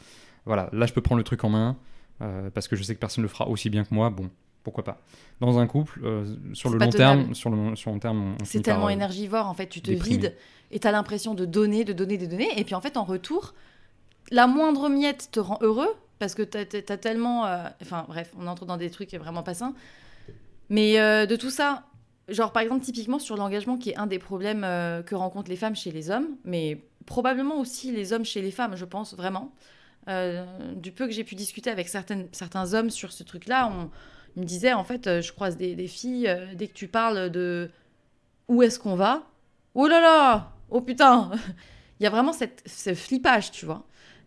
Voilà, 0.45 0.69
là 0.73 0.87
je 0.87 0.93
peux 0.93 1.01
prendre 1.01 1.19
le 1.19 1.23
truc 1.23 1.43
en 1.43 1.49
main, 1.49 1.77
euh, 2.21 2.49
parce 2.49 2.67
que 2.67 2.75
je 2.75 2.81
sais 2.81 2.95
que 2.95 2.99
personne 2.99 3.21
ne 3.21 3.27
le 3.27 3.31
fera 3.31 3.47
aussi 3.47 3.69
bien 3.69 3.83
que 3.83 3.93
moi, 3.93 4.09
bon, 4.09 4.31
pourquoi 4.63 4.83
pas. 4.83 4.99
Dans 5.41 5.59
un 5.59 5.67
couple, 5.67 5.99
euh, 6.03 6.25
sur 6.53 6.69
le 6.71 6.79
terme, 6.89 7.35
sur 7.35 7.51
le, 7.51 7.75
sur 7.75 7.91
le 7.91 7.95
long 7.95 7.99
terme, 7.99 8.35
C'est 8.43 8.59
par, 8.63 8.73
tellement 8.75 8.89
énergivore, 8.89 9.47
en 9.47 9.53
fait, 9.53 9.67
tu 9.67 9.81
te 9.81 9.91
déprimer. 9.91 10.17
vides 10.17 10.35
et 10.71 10.79
tu 10.79 10.87
as 10.87 10.91
l'impression 10.91 11.35
de 11.35 11.45
donner, 11.45 11.83
de 11.83 11.93
donner, 11.93 12.17
de 12.17 12.25
donner. 12.25 12.47
Et 12.57 12.63
puis 12.63 12.73
en 12.73 12.81
fait, 12.81 12.97
en 12.97 13.03
retour, 13.03 13.53
la 14.31 14.47
moindre 14.47 14.89
miette 14.89 15.29
te 15.31 15.39
rend 15.39 15.59
heureux 15.61 15.93
parce 16.23 16.35
que 16.35 16.43
tu 16.43 16.57
as, 16.57 16.97
tellement. 16.97 17.45
euh, 17.45 17.67
Enfin 17.81 18.05
bref, 18.07 18.31
on 18.39 18.47
entre 18.47 18.65
dans 18.65 18.77
des 18.77 18.89
trucs 18.89 19.13
vraiment 19.13 19.43
pas 19.43 19.53
sains. 19.53 19.73
Mais 20.69 20.97
euh, 20.97 21.25
de 21.25 21.35
tout 21.35 21.49
ça, 21.49 21.83
genre 22.29 22.53
par 22.53 22.63
exemple, 22.63 22.85
typiquement 22.85 23.19
sur 23.19 23.35
l'engagement, 23.35 23.77
qui 23.77 23.89
est 23.89 23.97
un 23.97 24.07
des 24.07 24.19
problèmes 24.19 24.63
euh, 24.63 25.03
que 25.03 25.15
rencontrent 25.15 25.49
les 25.49 25.57
femmes 25.57 25.75
chez 25.75 25.91
les 25.91 26.09
hommes, 26.09 26.29
mais 26.45 26.81
probablement 27.05 27.59
aussi 27.59 27.91
les 27.91 28.13
hommes 28.13 28.23
chez 28.23 28.41
les 28.41 28.51
femmes, 28.51 28.77
je 28.77 28.85
pense 28.85 29.15
vraiment. 29.15 29.53
Du 30.75 30.91
peu 30.93 31.07
que 31.07 31.11
j'ai 31.11 31.25
pu 31.25 31.35
discuter 31.35 31.69
avec 31.69 31.89
certains 31.89 32.73
hommes 32.73 32.89
sur 32.89 33.11
ce 33.11 33.23
truc-là, 33.23 33.67
on, 33.67 33.89
ils 34.37 34.41
me 34.41 34.45
disaient 34.45 34.73
en 34.73 34.83
fait, 34.83 35.21
je 35.21 35.31
croise 35.33 35.57
des, 35.57 35.87
filles, 35.87 36.33
dès 36.55 36.67
que 36.67 36.73
tu 36.73 36.87
parles 36.87 37.29
de 37.31 37.69
où 38.47 38.63
est-ce 38.63 38.79
qu'on 38.79 38.95
va 38.95 39.23
Oh 39.75 39.87
là 39.87 39.99
là 39.99 40.51
Oh 40.69 40.79
putain 40.81 41.31
Il 41.99 42.03
y 42.03 42.07
a 42.07 42.09
vraiment 42.09 42.33
cette, 42.33 42.63
ce 42.65 42.93
flippage, 42.93 43.51
tu 43.51 43.65
vois. 43.65 43.85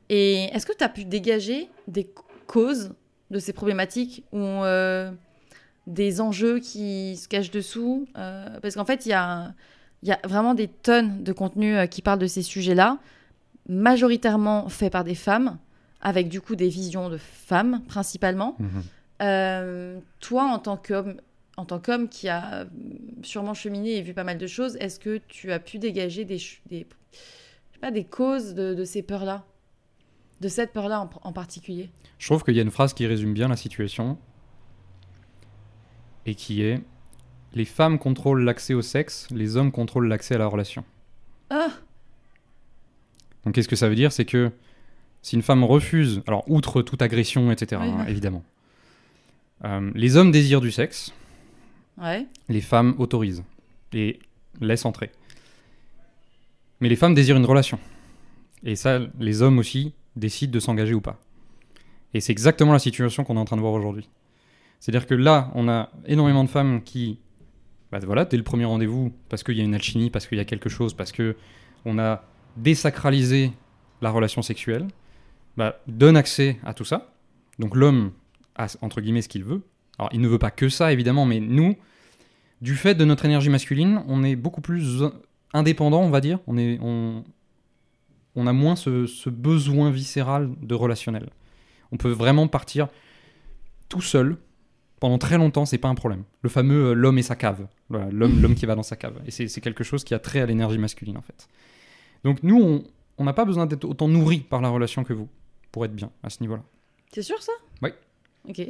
Et 0.08 0.44
est-ce 0.54 0.66
que 0.66 0.72
tu 0.76 0.84
as 0.84 0.88
pu 0.88 1.04
dégager 1.04 1.68
des 1.88 2.08
causes 2.46 2.92
de 3.30 3.38
ces 3.38 3.52
problématiques 3.52 4.24
ou 4.32 4.38
euh, 4.38 5.10
des 5.86 6.20
enjeux 6.20 6.60
qui 6.60 7.16
se 7.16 7.26
cachent 7.28 7.50
dessous 7.50 8.06
Euh, 8.16 8.60
Parce 8.60 8.74
qu'en 8.76 8.84
fait, 8.84 9.04
il 9.06 9.10
y 9.10 9.12
a, 9.14 9.52
il 10.02 10.08
y 10.08 10.12
a 10.12 10.18
vraiment 10.24 10.54
des 10.54 10.68
tonnes 10.68 11.24
de 11.24 11.32
contenus 11.32 11.76
euh, 11.76 11.86
qui 11.86 12.02
parlent 12.02 12.18
de 12.20 12.26
ces 12.28 12.42
sujets-là, 12.42 12.98
majoritairement 13.68 14.68
faits 14.68 14.92
par 14.92 15.04
des 15.04 15.14
femmes, 15.14 15.58
avec 16.00 16.28
du 16.28 16.40
coup 16.40 16.54
des 16.56 16.68
visions 16.68 17.08
de 17.08 17.16
femmes 17.18 17.82
principalement. 17.88 18.54
Mhm. 18.58 18.82
Euh, 19.22 19.98
toi, 20.20 20.44
en 20.44 20.58
tant 20.58 20.76
qu'homme, 20.76 21.16
en 21.56 21.64
tant 21.64 21.78
qu'homme 21.80 22.08
qui 22.08 22.28
a 22.28 22.66
sûrement 23.22 23.54
cheminé 23.54 23.96
et 23.96 24.02
vu 24.02 24.12
pas 24.14 24.24
mal 24.24 24.38
de 24.38 24.46
choses, 24.46 24.76
est-ce 24.76 25.00
que 25.00 25.18
tu 25.26 25.50
as 25.52 25.58
pu 25.58 25.78
dégager 25.78 26.24
des, 26.24 26.38
ch- 26.38 26.60
des, 26.66 26.86
je 27.10 27.74
sais 27.74 27.80
pas, 27.80 27.90
des 27.90 28.04
causes 28.04 28.54
de, 28.54 28.74
de 28.74 28.84
ces 28.84 29.02
peurs-là, 29.02 29.44
de 30.40 30.48
cette 30.48 30.72
peur-là 30.72 31.00
en, 31.00 31.10
en 31.22 31.32
particulier 31.32 31.90
Je 32.18 32.26
trouve 32.26 32.42
qu'il 32.44 32.54
y 32.54 32.58
a 32.58 32.62
une 32.62 32.70
phrase 32.70 32.92
qui 32.94 33.06
résume 33.06 33.32
bien 33.34 33.48
la 33.48 33.56
situation 33.56 34.18
et 36.26 36.34
qui 36.34 36.62
est 36.62 36.80
Les 37.54 37.64
femmes 37.64 37.98
contrôlent 37.98 38.42
l'accès 38.44 38.74
au 38.74 38.82
sexe, 38.82 39.28
les 39.30 39.56
hommes 39.56 39.72
contrôlent 39.72 40.08
l'accès 40.08 40.34
à 40.34 40.38
la 40.38 40.46
relation. 40.46 40.84
Ah, 41.50 41.68
Donc 43.44 43.54
qu'est-ce 43.54 43.68
que 43.68 43.76
ça 43.76 43.88
veut 43.88 43.94
dire? 43.94 44.12
C'est 44.12 44.24
que 44.24 44.50
si 45.22 45.36
une 45.36 45.42
femme 45.42 45.64
refuse, 45.64 46.22
alors 46.26 46.44
outre 46.50 46.82
toute 46.82 47.02
agression, 47.02 47.50
etc., 47.50 47.80
Oui, 47.82 47.88
hein, 47.88 47.96
oui. 48.04 48.10
évidemment, 48.10 48.44
euh, 49.64 49.90
les 49.94 50.16
hommes 50.16 50.30
désirent 50.32 50.60
du 50.60 50.70
sexe, 50.70 51.12
ouais. 51.98 52.26
les 52.48 52.60
femmes 52.60 52.94
autorisent 52.98 53.42
et 53.92 54.18
laissent 54.60 54.84
entrer. 54.84 55.10
Mais 56.80 56.88
les 56.88 56.96
femmes 56.96 57.14
désirent 57.14 57.36
une 57.38 57.46
relation. 57.46 57.78
Et 58.64 58.76
ça, 58.76 58.98
les 59.18 59.40
hommes 59.42 59.58
aussi 59.58 59.94
décident 60.16 60.52
de 60.52 60.60
s'engager 60.60 60.94
ou 60.94 61.00
pas. 61.00 61.20
Et 62.14 62.20
c'est 62.20 62.32
exactement 62.32 62.72
la 62.72 62.78
situation 62.78 63.24
qu'on 63.24 63.36
est 63.36 63.40
en 63.40 63.44
train 63.44 63.56
de 63.56 63.60
voir 63.60 63.72
aujourd'hui. 63.72 64.08
C'est-à-dire 64.80 65.06
que 65.06 65.14
là, 65.14 65.50
on 65.54 65.68
a 65.68 65.90
énormément 66.06 66.44
de 66.44 66.48
femmes 66.48 66.82
qui, 66.82 67.18
bah 67.92 67.98
voilà, 68.04 68.24
dès 68.24 68.36
le 68.36 68.42
premier 68.42 68.64
rendez-vous, 68.64 69.12
parce 69.28 69.42
qu'il 69.42 69.56
y 69.56 69.60
a 69.60 69.64
une 69.64 69.74
alchimie, 69.74 70.10
parce 70.10 70.26
qu'il 70.26 70.38
y 70.38 70.40
a 70.40 70.44
quelque 70.44 70.68
chose, 70.68 70.94
parce 70.94 71.12
que 71.12 71.36
on 71.84 71.98
a 71.98 72.24
désacralisé 72.56 73.52
la 74.02 74.10
relation 74.10 74.42
sexuelle, 74.42 74.86
bah, 75.56 75.80
donne 75.86 76.16
accès 76.16 76.58
à 76.64 76.74
tout 76.74 76.84
ça. 76.84 77.12
Donc 77.58 77.74
l'homme 77.74 78.12
a, 78.56 78.66
entre 78.82 79.00
guillemets, 79.00 79.22
ce 79.22 79.28
qu'il 79.28 79.44
veut. 79.44 79.62
Alors, 79.98 80.10
il 80.12 80.20
ne 80.20 80.28
veut 80.28 80.38
pas 80.38 80.50
que 80.50 80.68
ça, 80.68 80.92
évidemment, 80.92 81.24
mais 81.24 81.40
nous, 81.40 81.74
du 82.60 82.74
fait 82.74 82.94
de 82.94 83.04
notre 83.04 83.24
énergie 83.24 83.48
masculine, 83.48 84.02
on 84.08 84.22
est 84.24 84.36
beaucoup 84.36 84.60
plus 84.60 85.02
indépendant, 85.52 86.02
on 86.02 86.10
va 86.10 86.20
dire. 86.20 86.38
On 86.46 86.58
est, 86.58 86.78
on, 86.82 87.24
on 88.36 88.46
a 88.46 88.52
moins 88.52 88.76
ce, 88.76 89.06
ce 89.06 89.30
besoin 89.30 89.90
viscéral 89.90 90.50
de 90.62 90.74
relationnel. 90.74 91.30
On 91.92 91.96
peut 91.96 92.10
vraiment 92.10 92.46
partir 92.48 92.88
tout 93.88 94.00
seul 94.02 94.36
pendant 95.00 95.18
très 95.18 95.36
longtemps, 95.36 95.64
c'est 95.66 95.78
pas 95.78 95.88
un 95.88 95.94
problème. 95.94 96.24
Le 96.42 96.48
fameux 96.48 96.86
euh, 96.90 96.92
l'homme 96.94 97.18
et 97.18 97.22
sa 97.22 97.36
cave. 97.36 97.66
L'homme, 97.90 98.10
l'homme 98.42 98.54
qui 98.54 98.66
va 98.66 98.74
dans 98.74 98.82
sa 98.82 98.96
cave. 98.96 99.20
Et 99.26 99.30
c'est 99.30 99.60
quelque 99.60 99.84
chose 99.84 100.04
qui 100.04 100.14
a 100.14 100.18
trait 100.18 100.40
à 100.40 100.46
l'énergie 100.46 100.78
masculine 100.78 101.16
en 101.18 101.22
fait. 101.22 101.48
Donc 102.24 102.42
nous, 102.42 102.60
on- 102.60 102.84
on 103.18 103.24
n'a 103.24 103.32
pas 103.32 103.44
besoin 103.46 103.64
d'être 103.66 103.84
autant 103.84 104.08
nourri 104.08 104.40
par 104.40 104.60
la 104.60 104.68
relation 104.68 105.02
que 105.04 105.12
vous 105.14 105.28
pour 105.72 105.84
être 105.84 105.94
bien 105.94 106.10
à 106.22 106.28
ce 106.30 106.40
niveau-là. 106.42 106.62
C'est 107.12 107.22
sûr 107.22 107.40
ça? 107.42 107.52
Oui. 107.82 107.90
Ok. 108.48 108.60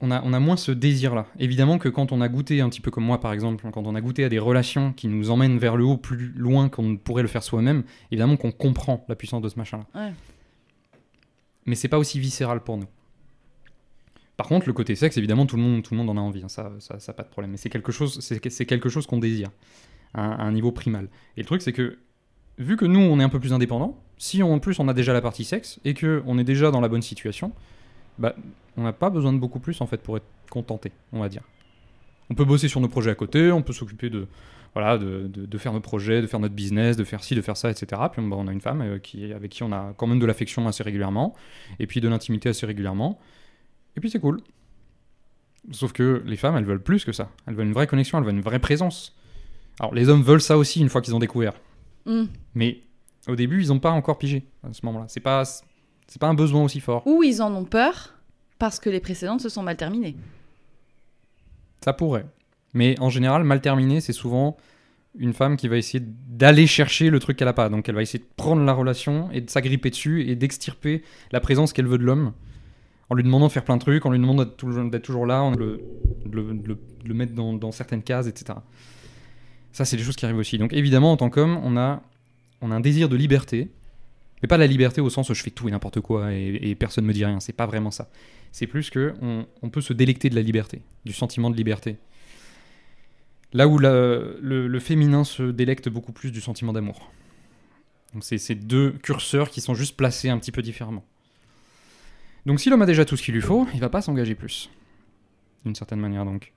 On 0.00 0.10
a, 0.10 0.22
on 0.22 0.32
a 0.32 0.40
moins 0.40 0.56
ce 0.56 0.72
désir-là. 0.72 1.26
Évidemment 1.38 1.78
que 1.78 1.88
quand 1.88 2.12
on 2.12 2.20
a 2.20 2.28
goûté, 2.28 2.60
un 2.60 2.68
petit 2.68 2.80
peu 2.80 2.90
comme 2.90 3.04
moi 3.04 3.20
par 3.20 3.32
exemple, 3.32 3.68
quand 3.72 3.86
on 3.86 3.94
a 3.94 4.00
goûté 4.00 4.24
à 4.24 4.28
des 4.28 4.38
relations 4.38 4.92
qui 4.92 5.08
nous 5.08 5.30
emmènent 5.30 5.58
vers 5.58 5.76
le 5.76 5.84
haut 5.84 5.96
plus 5.96 6.32
loin 6.36 6.68
qu'on 6.68 6.82
ne 6.82 6.96
pourrait 6.96 7.22
le 7.22 7.28
faire 7.28 7.42
soi-même, 7.42 7.84
évidemment 8.10 8.36
qu'on 8.36 8.52
comprend 8.52 9.04
la 9.08 9.16
puissance 9.16 9.42
de 9.42 9.48
ce 9.48 9.58
machin-là. 9.58 9.86
Ouais. 9.94 10.12
Mais 11.66 11.74
c'est 11.74 11.88
pas 11.88 11.98
aussi 11.98 12.20
viscéral 12.20 12.60
pour 12.62 12.76
nous. 12.76 12.86
Par 14.36 14.48
contre, 14.48 14.66
le 14.66 14.72
côté 14.72 14.96
sexe, 14.96 15.16
évidemment, 15.16 15.46
tout 15.46 15.56
le 15.56 15.62
monde, 15.62 15.82
tout 15.82 15.94
le 15.94 15.98
monde 15.98 16.10
en 16.10 16.16
a 16.16 16.20
envie, 16.20 16.42
hein, 16.42 16.48
ça, 16.48 16.72
ça, 16.80 16.98
ça, 16.98 17.12
pas 17.12 17.22
de 17.22 17.28
problème. 17.28 17.52
Mais 17.52 17.56
c'est 17.56 17.70
quelque 17.70 17.92
chose, 17.92 18.18
c'est 18.20 18.66
quelque 18.66 18.88
chose 18.88 19.06
qu'on 19.06 19.18
désire 19.18 19.50
à 20.12 20.22
un, 20.22 20.30
à 20.32 20.42
un 20.42 20.52
niveau 20.52 20.72
primal. 20.72 21.08
Et 21.36 21.40
le 21.40 21.46
truc, 21.46 21.62
c'est 21.62 21.72
que 21.72 21.98
vu 22.58 22.76
que 22.76 22.84
nous, 22.84 23.00
on 23.00 23.20
est 23.20 23.22
un 23.22 23.28
peu 23.28 23.38
plus 23.38 23.52
indépendant, 23.52 24.02
si 24.18 24.42
en 24.42 24.58
plus 24.58 24.78
on 24.80 24.88
a 24.88 24.94
déjà 24.94 25.12
la 25.12 25.20
partie 25.20 25.44
sexe 25.44 25.80
et 25.84 25.94
que 25.94 26.22
on 26.26 26.38
est 26.38 26.44
déjà 26.44 26.70
dans 26.70 26.80
la 26.80 26.88
bonne 26.88 27.02
situation, 27.02 27.52
bah, 28.18 28.34
on 28.76 28.82
n'a 28.82 28.92
pas 28.92 29.10
besoin 29.10 29.32
de 29.32 29.38
beaucoup 29.38 29.60
plus 29.60 29.80
en 29.80 29.86
fait 29.86 29.98
pour 29.98 30.16
être 30.16 30.26
contenté, 30.50 30.92
on 31.12 31.20
va 31.20 31.28
dire. 31.28 31.42
On 32.30 32.34
peut 32.34 32.44
bosser 32.44 32.68
sur 32.68 32.80
nos 32.80 32.88
projets 32.88 33.10
à 33.10 33.14
côté, 33.14 33.52
on 33.52 33.62
peut 33.62 33.72
s'occuper 33.72 34.08
de, 34.10 34.26
voilà, 34.74 34.96
de, 34.98 35.28
de- 35.28 35.44
de 35.46 35.58
faire 35.58 35.72
nos 35.72 35.80
projets, 35.80 36.22
de 36.22 36.26
faire 36.26 36.40
notre 36.40 36.54
business, 36.54 36.96
de 36.96 37.04
faire 37.04 37.22
ci, 37.22 37.34
de 37.34 37.42
faire 37.42 37.56
ça, 37.56 37.70
etc. 37.70 38.00
Puis 38.12 38.22
bah, 38.26 38.36
on 38.38 38.48
a 38.48 38.52
une 38.52 38.60
femme 38.62 38.80
euh, 38.80 38.98
qui, 38.98 39.32
avec 39.32 39.50
qui 39.50 39.62
on 39.62 39.72
a 39.72 39.92
quand 39.96 40.06
même 40.06 40.18
de 40.18 40.26
l'affection 40.26 40.66
assez 40.66 40.82
régulièrement, 40.82 41.34
et 41.78 41.86
puis 41.86 42.00
de 42.00 42.08
l'intimité 42.08 42.48
assez 42.48 42.64
régulièrement. 42.66 43.18
Et 43.96 44.00
puis 44.00 44.10
c'est 44.10 44.20
cool. 44.20 44.40
Sauf 45.70 45.92
que 45.92 46.22
les 46.26 46.36
femmes, 46.36 46.56
elles 46.56 46.64
veulent 46.64 46.82
plus 46.82 47.04
que 47.04 47.12
ça. 47.12 47.30
Elles 47.46 47.54
veulent 47.54 47.66
une 47.66 47.72
vraie 47.72 47.86
connexion, 47.86 48.18
elles 48.18 48.24
veulent 48.24 48.34
une 48.34 48.40
vraie 48.42 48.58
présence. 48.58 49.14
Alors 49.80 49.94
les 49.94 50.08
hommes 50.08 50.22
veulent 50.22 50.40
ça 50.42 50.56
aussi 50.58 50.80
une 50.80 50.88
fois 50.88 51.00
qu'ils 51.00 51.14
ont 51.14 51.18
découvert. 51.20 51.54
Hmm. 52.06 52.24
Mais 52.54 52.80
au 53.28 53.36
début, 53.36 53.62
ils 53.62 53.68
n'ont 53.68 53.78
pas 53.80 53.90
encore 53.90 54.18
pigé 54.18 54.44
à 54.62 54.72
ce 54.72 54.84
moment-là. 54.86 55.06
C'est 55.08 55.20
pas, 55.20 55.42
c'est 56.06 56.20
pas 56.20 56.28
un 56.28 56.34
besoin 56.34 56.62
aussi 56.64 56.80
fort. 56.80 57.06
Ou 57.06 57.22
ils 57.22 57.40
en 57.42 57.54
ont 57.54 57.64
peur 57.64 58.14
parce 58.58 58.78
que 58.80 58.90
les 58.90 59.00
précédentes 59.00 59.40
se 59.40 59.48
sont 59.48 59.62
mal 59.62 59.76
terminées. 59.76 60.16
Ça 61.84 61.92
pourrait. 61.92 62.26
Mais 62.72 62.98
en 63.00 63.10
général, 63.10 63.44
mal 63.44 63.60
terminé, 63.60 64.00
c'est 64.00 64.12
souvent 64.12 64.56
une 65.16 65.32
femme 65.32 65.56
qui 65.56 65.68
va 65.68 65.76
essayer 65.76 66.02
d'aller 66.04 66.66
chercher 66.66 67.10
le 67.10 67.20
truc 67.20 67.36
qu'elle 67.36 67.48
a 67.48 67.52
pas. 67.52 67.68
Donc 67.68 67.88
elle 67.88 67.94
va 67.94 68.02
essayer 68.02 68.18
de 68.18 68.28
prendre 68.36 68.62
la 68.64 68.72
relation 68.72 69.30
et 69.32 69.40
de 69.40 69.50
s'agripper 69.50 69.90
dessus 69.90 70.28
et 70.28 70.34
d'extirper 70.34 71.02
la 71.30 71.40
présence 71.40 71.72
qu'elle 71.72 71.86
veut 71.86 71.98
de 71.98 72.04
l'homme. 72.04 72.32
En 73.10 73.14
lui 73.14 73.22
demandant 73.22 73.46
de 73.48 73.52
faire 73.52 73.64
plein 73.64 73.76
de 73.76 73.82
trucs, 73.82 74.06
en 74.06 74.10
lui 74.10 74.18
demandant 74.18 74.44
d'être 74.44 75.02
toujours, 75.06 75.26
là, 75.26 75.42
en 75.42 75.50
le, 75.50 75.82
de 76.26 76.36
le, 76.36 76.42
de 76.54 76.68
le- 76.68 76.74
de 77.04 77.08
le 77.08 77.14
mettre 77.14 77.34
dans, 77.34 77.52
dans 77.52 77.70
certaines 77.70 78.02
cases, 78.02 78.26
etc. 78.26 78.58
Ça, 79.72 79.84
c'est 79.84 79.98
des 79.98 80.02
choses 80.02 80.16
qui 80.16 80.24
arrivent 80.24 80.38
aussi. 80.38 80.56
Donc 80.56 80.72
évidemment, 80.72 81.12
en 81.12 81.16
tant 81.18 81.28
qu'homme, 81.28 81.60
on 81.62 81.76
a, 81.76 82.02
on 82.62 82.70
a 82.70 82.74
un 82.74 82.80
désir 82.80 83.08
de 83.10 83.16
liberté. 83.16 83.68
Mais 84.44 84.48
pas 84.48 84.58
la 84.58 84.66
liberté 84.66 85.00
au 85.00 85.08
sens 85.08 85.30
où 85.30 85.34
je 85.34 85.42
fais 85.42 85.50
tout 85.50 85.68
et 85.68 85.70
n'importe 85.70 86.02
quoi 86.02 86.30
et, 86.34 86.74
personne 86.74 87.06
me 87.06 87.14
dit 87.14 87.24
rien. 87.24 87.40
C'est 87.40 87.54
pas 87.54 87.64
vraiment 87.64 87.90
ça. 87.90 88.10
C'est 88.52 88.66
plus 88.66 88.90
que 88.90 89.14
on, 89.22 89.70
peut 89.70 89.80
se 89.80 89.94
délecter 89.94 90.28
de 90.28 90.34
la 90.34 90.42
liberté, 90.42 90.82
du 91.06 91.14
sentiment 91.14 91.48
de 91.48 91.56
liberté. 91.56 91.96
Là 93.54 93.66
où 93.66 93.78
le, 93.78 94.36
le 94.42 94.80
féminin 94.80 95.24
se 95.24 95.44
délecte 95.44 95.88
beaucoup 95.88 96.12
plus 96.12 96.30
du 96.30 96.42
sentiment 96.42 96.74
d'amour. 96.74 97.10
Donc 98.12 98.22
c'est 98.22 98.36
ces 98.36 98.54
deux 98.54 98.90
curseurs 98.90 99.48
qui 99.48 99.62
sont 99.62 99.74
juste 99.74 99.96
placés 99.96 100.28
un 100.28 100.38
petit 100.38 100.52
peu 100.52 100.60
différemment. 100.60 101.06
Donc 102.44 102.60
si 102.60 102.68
l'homme 102.68 102.82
a 102.82 102.86
déjà 102.86 103.06
tout 103.06 103.16
ce 103.16 103.22
qu'il 103.22 103.32
lui 103.32 103.40
faut, 103.40 103.66
il 103.72 103.80
va 103.80 103.88
pas 103.88 104.02
s'engager 104.02 104.34
plus. 104.34 104.68
D'une 105.64 105.74
certaine 105.74 106.00
manière 106.00 106.26
donc. 106.26 106.52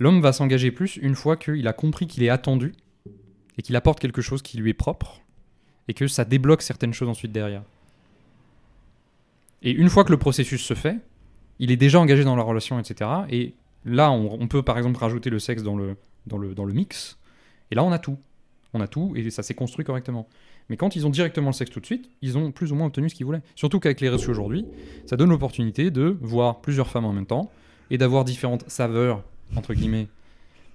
L'homme 0.00 0.20
va 0.20 0.32
s'engager 0.32 0.72
plus 0.72 0.96
une 0.96 1.14
fois 1.14 1.36
qu'il 1.36 1.68
a 1.68 1.72
compris 1.72 2.08
qu'il 2.08 2.24
est 2.24 2.30
attendu 2.30 2.74
et 3.58 3.62
qu'il 3.62 3.76
apporte 3.76 4.00
quelque 4.00 4.22
chose 4.22 4.42
qui 4.42 4.58
lui 4.58 4.70
est 4.70 4.74
propre 4.74 5.22
et 5.88 5.94
que 5.94 6.06
ça 6.06 6.24
débloque 6.24 6.62
certaines 6.62 6.92
choses 6.92 7.08
ensuite 7.08 7.32
derrière. 7.32 7.62
Et 9.62 9.72
une 9.72 9.88
fois 9.88 10.04
que 10.04 10.12
le 10.12 10.18
processus 10.18 10.62
se 10.62 10.74
fait, 10.74 10.98
il 11.58 11.72
est 11.72 11.76
déjà 11.76 11.98
engagé 11.98 12.24
dans 12.24 12.36
la 12.36 12.42
relation, 12.42 12.78
etc. 12.78 13.10
Et 13.30 13.54
là, 13.84 14.10
on, 14.12 14.46
peut 14.46 14.62
par 14.62 14.78
exemple 14.78 14.98
rajouter 14.98 15.30
le 15.30 15.38
sexe 15.38 15.62
dans 15.62 15.76
le, 15.76 15.96
dans, 16.26 16.38
le, 16.38 16.54
dans 16.54 16.64
le 16.64 16.72
mix. 16.72 17.18
Et 17.70 17.74
là, 17.74 17.82
on 17.82 17.90
a 17.90 17.98
tout. 17.98 18.18
On 18.74 18.80
a 18.80 18.86
tout 18.86 19.14
et 19.16 19.30
ça 19.30 19.42
s'est 19.42 19.54
construit 19.54 19.84
correctement. 19.84 20.28
Mais 20.68 20.76
quand 20.76 20.94
ils 20.94 21.06
ont 21.06 21.10
directement 21.10 21.48
le 21.48 21.54
sexe 21.54 21.70
tout 21.70 21.80
de 21.80 21.86
suite, 21.86 22.10
ils 22.20 22.36
ont 22.36 22.52
plus 22.52 22.70
ou 22.70 22.74
moins 22.74 22.88
obtenu 22.88 23.08
ce 23.08 23.14
qu'ils 23.14 23.24
voulaient. 23.24 23.40
Surtout 23.54 23.80
qu'avec 23.80 24.00
les 24.00 24.10
réseaux 24.10 24.30
aujourd'hui, 24.30 24.66
ça 25.06 25.16
donne 25.16 25.30
l'opportunité 25.30 25.90
de 25.90 26.16
voir 26.20 26.60
plusieurs 26.60 26.88
femmes 26.88 27.06
en 27.06 27.14
même 27.14 27.26
temps 27.26 27.50
et 27.90 27.96
d'avoir 27.96 28.24
différentes 28.24 28.68
saveurs, 28.68 29.24
entre 29.56 29.72
guillemets, 29.72 30.08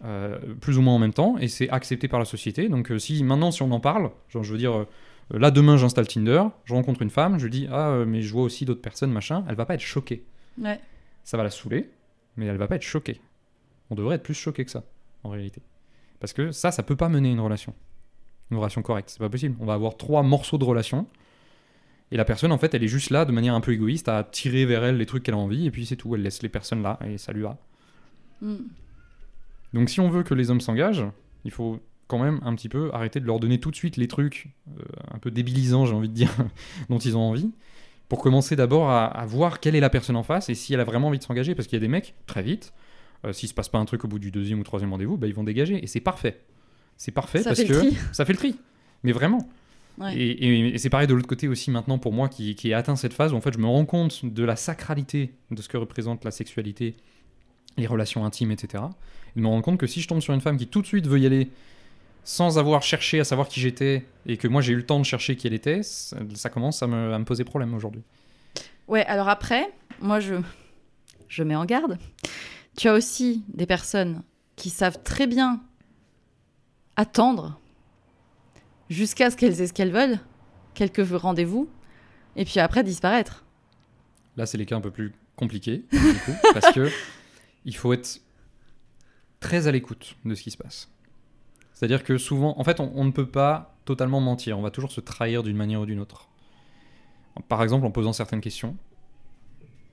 euh, 0.03 0.37
plus 0.59 0.77
ou 0.77 0.81
moins 0.81 0.95
en 0.95 0.99
même 0.99 1.13
temps. 1.13 1.37
Et 1.37 1.47
c'est 1.47 1.69
accepté 1.69 2.07
par 2.07 2.19
la 2.19 2.25
société. 2.25 2.69
Donc 2.69 2.91
euh, 2.91 2.99
si 2.99 3.23
maintenant, 3.23 3.51
si 3.51 3.61
on 3.61 3.71
en 3.71 3.79
parle, 3.79 4.11
genre 4.29 4.43
je 4.43 4.51
veux 4.51 4.57
dire, 4.57 4.75
euh, 4.75 4.87
là 5.31 5.51
demain 5.51 5.77
j'installe 5.77 6.07
Tinder, 6.07 6.43
je 6.65 6.73
rencontre 6.73 7.01
une 7.01 7.09
femme, 7.09 7.39
je 7.39 7.45
lui 7.45 7.51
dis, 7.51 7.67
ah 7.71 8.03
mais 8.05 8.21
je 8.21 8.31
vois 8.33 8.43
aussi 8.43 8.65
d'autres 8.65 8.81
personnes, 8.81 9.11
machin, 9.11 9.43
elle 9.47 9.55
va 9.55 9.65
pas 9.65 9.75
être 9.75 9.81
choquée 9.81 10.25
Ouais. 10.61 10.79
ça 11.23 11.35
va 11.37 11.43
la 11.43 11.49
saouler, 11.49 11.89
mais 12.37 12.45
elle 12.45 12.57
va 12.57 12.67
pas 12.67 12.75
être 12.75 12.83
choquée. 12.83 13.19
On 13.89 13.95
devrait 13.95 14.15
être 14.15 14.23
plus 14.23 14.35
choqué 14.35 14.63
que 14.65 14.71
ça, 14.71 14.83
en 15.23 15.29
réalité. 15.29 15.61
Parce 16.19 16.31
que 16.31 16.51
ça, 16.51 16.71
ça 16.71 16.83
peut 16.83 16.95
pas 16.95 17.09
mener 17.09 17.31
une 17.31 17.39
relation. 17.39 17.73
Une 18.51 18.57
relation 18.57 18.83
correcte, 18.83 19.09
c'est 19.09 19.19
pas 19.19 19.29
possible. 19.29 19.55
On 19.59 19.65
va 19.65 19.73
avoir 19.73 19.97
trois 19.97 20.21
morceaux 20.21 20.59
de 20.59 20.63
relation, 20.63 21.07
et 22.13 22.17
la 22.17 22.25
personne, 22.25 22.51
en 22.51 22.59
fait, 22.59 22.71
elle 22.75 22.83
est 22.83 22.87
juste 22.87 23.09
là, 23.09 23.25
de 23.25 23.31
manière 23.31 23.55
un 23.55 23.61
peu 23.61 23.71
égoïste, 23.71 24.07
à 24.07 24.23
tirer 24.23 24.65
vers 24.65 24.83
elle 24.83 24.97
les 24.97 25.07
trucs 25.07 25.23
qu'elle 25.23 25.33
a 25.33 25.37
envie, 25.37 25.65
et 25.65 25.71
puis 25.71 25.87
c'est 25.87 25.95
tout. 25.95 26.13
Elle 26.13 26.21
laisse 26.21 26.43
les 26.43 26.49
personnes 26.49 26.83
là, 26.83 26.99
et 27.03 27.17
ça 27.17 27.33
lui 27.33 27.41
va. 27.41 27.57
Hmm. 28.39 28.57
Donc 29.73 29.89
si 29.89 29.99
on 29.99 30.09
veut 30.09 30.23
que 30.23 30.33
les 30.33 30.51
hommes 30.51 30.61
s'engagent, 30.61 31.05
il 31.45 31.51
faut 31.51 31.79
quand 32.07 32.19
même 32.19 32.39
un 32.43 32.53
petit 32.55 32.69
peu 32.69 32.89
arrêter 32.93 33.19
de 33.19 33.25
leur 33.25 33.39
donner 33.39 33.59
tout 33.59 33.71
de 33.71 33.75
suite 33.75 33.97
les 33.97 34.07
trucs 34.07 34.49
euh, 34.77 34.83
un 35.11 35.17
peu 35.17 35.31
débilisants, 35.31 35.85
j'ai 35.85 35.93
envie 35.93 36.09
de 36.09 36.13
dire, 36.13 36.31
dont 36.89 36.99
ils 36.99 37.17
ont 37.17 37.21
envie, 37.21 37.51
pour 38.09 38.21
commencer 38.21 38.55
d'abord 38.55 38.89
à, 38.89 39.05
à 39.05 39.25
voir 39.25 39.59
quelle 39.59 39.75
est 39.75 39.79
la 39.79 39.89
personne 39.89 40.15
en 40.15 40.23
face 40.23 40.49
et 40.49 40.55
si 40.55 40.73
elle 40.73 40.79
a 40.79 40.83
vraiment 40.83 41.07
envie 41.07 41.17
de 41.17 41.23
s'engager, 41.23 41.55
parce 41.55 41.67
qu'il 41.67 41.77
y 41.77 41.81
a 41.81 41.85
des 41.85 41.87
mecs, 41.87 42.13
très 42.27 42.43
vite, 42.43 42.73
euh, 43.25 43.33
s'il 43.33 43.49
se 43.49 43.53
passe 43.53 43.69
pas 43.69 43.79
un 43.79 43.85
truc 43.85 44.03
au 44.03 44.07
bout 44.07 44.19
du 44.19 44.29
deuxième 44.31 44.59
ou 44.59 44.63
troisième 44.63 44.91
rendez-vous, 44.91 45.17
bah, 45.17 45.27
ils 45.27 45.33
vont 45.33 45.43
dégager, 45.45 45.81
et 45.83 45.87
c'est 45.87 46.01
parfait. 46.01 46.39
C'est 46.97 47.11
parfait 47.11 47.39
Ça 47.41 47.51
parce 47.51 47.63
que 47.63 47.73
ça 48.11 48.25
fait 48.25 48.33
le 48.33 48.37
tri, 48.37 48.55
mais 49.03 49.11
vraiment. 49.13 49.47
Ouais. 49.97 50.15
Et, 50.15 50.29
et- 50.31 50.73
et 50.75 50.77
c'est 50.77 50.89
pareil 50.89 51.07
de 51.07 51.13
l'autre 51.13 51.27
côté 51.27 51.47
aussi 51.47 51.71
maintenant 51.71 51.97
pour 51.99 52.13
moi 52.13 52.27
qui, 52.27 52.55
qui 52.55 52.69
ai 52.69 52.73
atteint 52.73 52.95
cette 52.95 53.13
phase 53.13 53.31
où 53.31 53.35
en 53.35 53.41
fait 53.41 53.53
je 53.53 53.59
me 53.59 53.67
rends 53.67 53.85
compte 53.85 54.25
de 54.25 54.43
la 54.43 54.55
sacralité 54.55 55.33
de 55.51 55.61
ce 55.61 55.69
que 55.69 55.77
représente 55.77 56.25
la 56.25 56.31
sexualité, 56.31 56.95
les 57.77 57.85
relations 57.87 58.25
intimes, 58.25 58.51
etc. 58.51 58.83
Et 59.35 59.39
de 59.39 59.43
me 59.43 59.47
rendre 59.47 59.63
compte 59.63 59.79
que 59.79 59.87
si 59.87 60.01
je 60.01 60.07
tombe 60.07 60.21
sur 60.21 60.33
une 60.33 60.41
femme 60.41 60.57
qui 60.57 60.67
tout 60.67 60.81
de 60.81 60.87
suite 60.87 61.07
veut 61.07 61.19
y 61.19 61.25
aller 61.25 61.49
sans 62.23 62.57
avoir 62.57 62.83
cherché 62.83 63.19
à 63.19 63.23
savoir 63.23 63.47
qui 63.47 63.59
j'étais 63.59 64.05
et 64.25 64.37
que 64.37 64.47
moi 64.47 64.61
j'ai 64.61 64.73
eu 64.73 64.77
le 64.77 64.85
temps 64.85 64.99
de 64.99 65.05
chercher 65.05 65.35
qui 65.35 65.47
elle 65.47 65.53
était, 65.53 65.83
ça, 65.83 66.17
ça 66.35 66.49
commence 66.49 66.81
à 66.81 66.87
me, 66.87 67.13
à 67.13 67.19
me 67.19 67.25
poser 67.25 67.43
problème 67.43 67.73
aujourd'hui. 67.73 68.01
Ouais, 68.87 69.05
alors 69.05 69.29
après, 69.29 69.69
moi 69.99 70.19
je, 70.19 70.35
je 71.27 71.43
mets 71.43 71.55
en 71.55 71.65
garde. 71.65 71.97
Tu 72.77 72.87
as 72.87 72.93
aussi 72.93 73.43
des 73.49 73.65
personnes 73.65 74.23
qui 74.55 74.69
savent 74.69 75.01
très 75.03 75.27
bien 75.27 75.61
attendre 76.95 77.59
jusqu'à 78.89 79.29
ce 79.31 79.35
qu'elles 79.35 79.61
aient 79.61 79.67
ce 79.67 79.73
qu'elles 79.73 79.91
veulent, 79.91 80.19
quelques 80.73 81.05
rendez-vous, 81.11 81.69
et 82.35 82.45
puis 82.45 82.59
après 82.59 82.83
disparaître. 82.83 83.43
Là 84.37 84.45
c'est 84.45 84.57
les 84.57 84.65
cas 84.65 84.77
un 84.77 84.81
peu 84.81 84.91
plus 84.91 85.13
compliqués 85.35 85.83
du 85.91 86.13
coup, 86.25 86.33
parce 86.53 86.71
que 86.73 86.89
il 87.65 87.75
faut 87.75 87.93
être 87.93 88.21
très 89.43 89.67
à 89.67 89.71
l'écoute 89.71 90.15
de 90.23 90.35
ce 90.35 90.41
qui 90.41 90.51
se 90.51 90.57
passe. 90.57 90.89
C'est-à-dire 91.73 92.03
que 92.05 92.17
souvent, 92.17 92.57
en 92.57 92.63
fait, 92.63 92.79
on, 92.79 92.91
on 92.95 93.03
ne 93.03 93.11
peut 93.11 93.27
pas 93.27 93.75
totalement 93.83 94.21
mentir. 94.21 94.57
On 94.57 94.61
va 94.61 94.71
toujours 94.71 94.93
se 94.93 95.01
trahir 95.01 95.43
d'une 95.43 95.57
manière 95.57 95.81
ou 95.81 95.85
d'une 95.85 95.99
autre. 95.99 96.29
Par 97.49 97.61
exemple, 97.61 97.85
en 97.85 97.91
posant 97.91 98.13
certaines 98.13 98.39
questions 98.39 98.77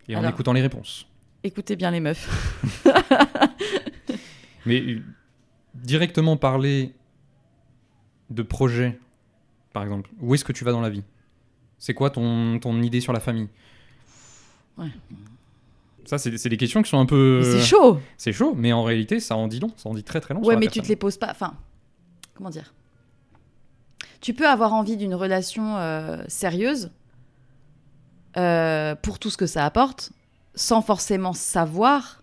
et 0.09 0.15
en 0.15 0.27
écoutant 0.29 0.53
les 0.53 0.61
réponses. 0.61 1.07
Écoutez 1.43 1.75
bien 1.75 1.91
les 1.91 1.99
meufs. 1.99 2.29
Mais 4.67 4.81
euh, 4.81 5.03
directement 5.75 6.37
parler 6.37 6.95
de 8.29 8.43
projet, 8.43 9.01
par 9.73 9.83
exemple, 9.83 10.11
où 10.21 10.35
est-ce 10.35 10.45
que 10.45 10.53
tu 10.53 10.65
vas 10.65 10.73
dans 10.73 10.83
la 10.83 10.91
vie? 10.91 11.03
C'est 11.79 11.95
quoi 11.95 12.11
ton, 12.11 12.61
ton 12.61 12.81
idée 12.83 13.01
sur 13.01 13.13
la 13.13 13.21
famille? 13.21 13.49
Ouais. 14.79 14.91
Ça, 16.05 16.19
c'est 16.19 16.49
des 16.49 16.57
questions 16.57 16.83
qui 16.83 16.91
sont 16.91 16.99
un 16.99 17.07
peu. 17.07 17.43
C'est 17.43 17.65
chaud. 17.65 18.01
C'est 18.17 18.33
chaud, 18.33 18.55
mais 18.57 18.73
en 18.73 18.83
réalité, 18.83 19.21
ça 19.21 19.37
en 19.37 19.49
dit 19.49 19.61
long. 19.61 19.71
Ça 19.77 19.89
en 19.89 19.95
dit 19.95 20.03
très 20.03 20.21
très 20.21 20.35
long. 20.35 20.41
Ouais, 20.43 20.57
mais 20.57 20.67
tu 20.67 20.73
personne. 20.73 20.83
te 20.85 20.89
les 20.89 20.97
poses 20.97 21.17
pas. 21.17 21.31
Enfin, 21.31 21.55
comment 22.35 22.51
dire? 22.51 22.75
Tu 24.21 24.35
peux 24.35 24.49
avoir 24.49 24.75
envie 24.75 24.97
d'une 24.97 25.15
relation 25.15 25.77
euh, 25.77 26.23
sérieuse 26.29 26.91
euh, 28.37 28.95
pour 28.97 29.19
tout 29.19 29.31
ce 29.31 29.37
que 29.37 29.47
ça 29.47 29.65
apporte, 29.65 30.13
sans 30.55 30.83
forcément 30.83 31.33
savoir 31.33 32.23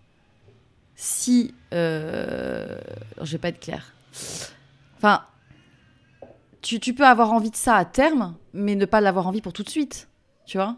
si. 0.94 1.54
Euh... 1.72 2.78
Je 3.22 3.32
vais 3.32 3.38
pas 3.38 3.48
être 3.48 3.60
claire. 3.60 3.92
Enfin, 4.96 5.22
tu, 6.62 6.80
tu 6.80 6.94
peux 6.94 7.06
avoir 7.06 7.32
envie 7.32 7.50
de 7.50 7.56
ça 7.56 7.76
à 7.76 7.84
terme, 7.84 8.34
mais 8.52 8.74
ne 8.74 8.84
pas 8.84 9.00
l'avoir 9.00 9.26
envie 9.26 9.40
pour 9.40 9.52
tout 9.52 9.62
de 9.62 9.70
suite. 9.70 10.08
Tu 10.46 10.58
vois? 10.58 10.76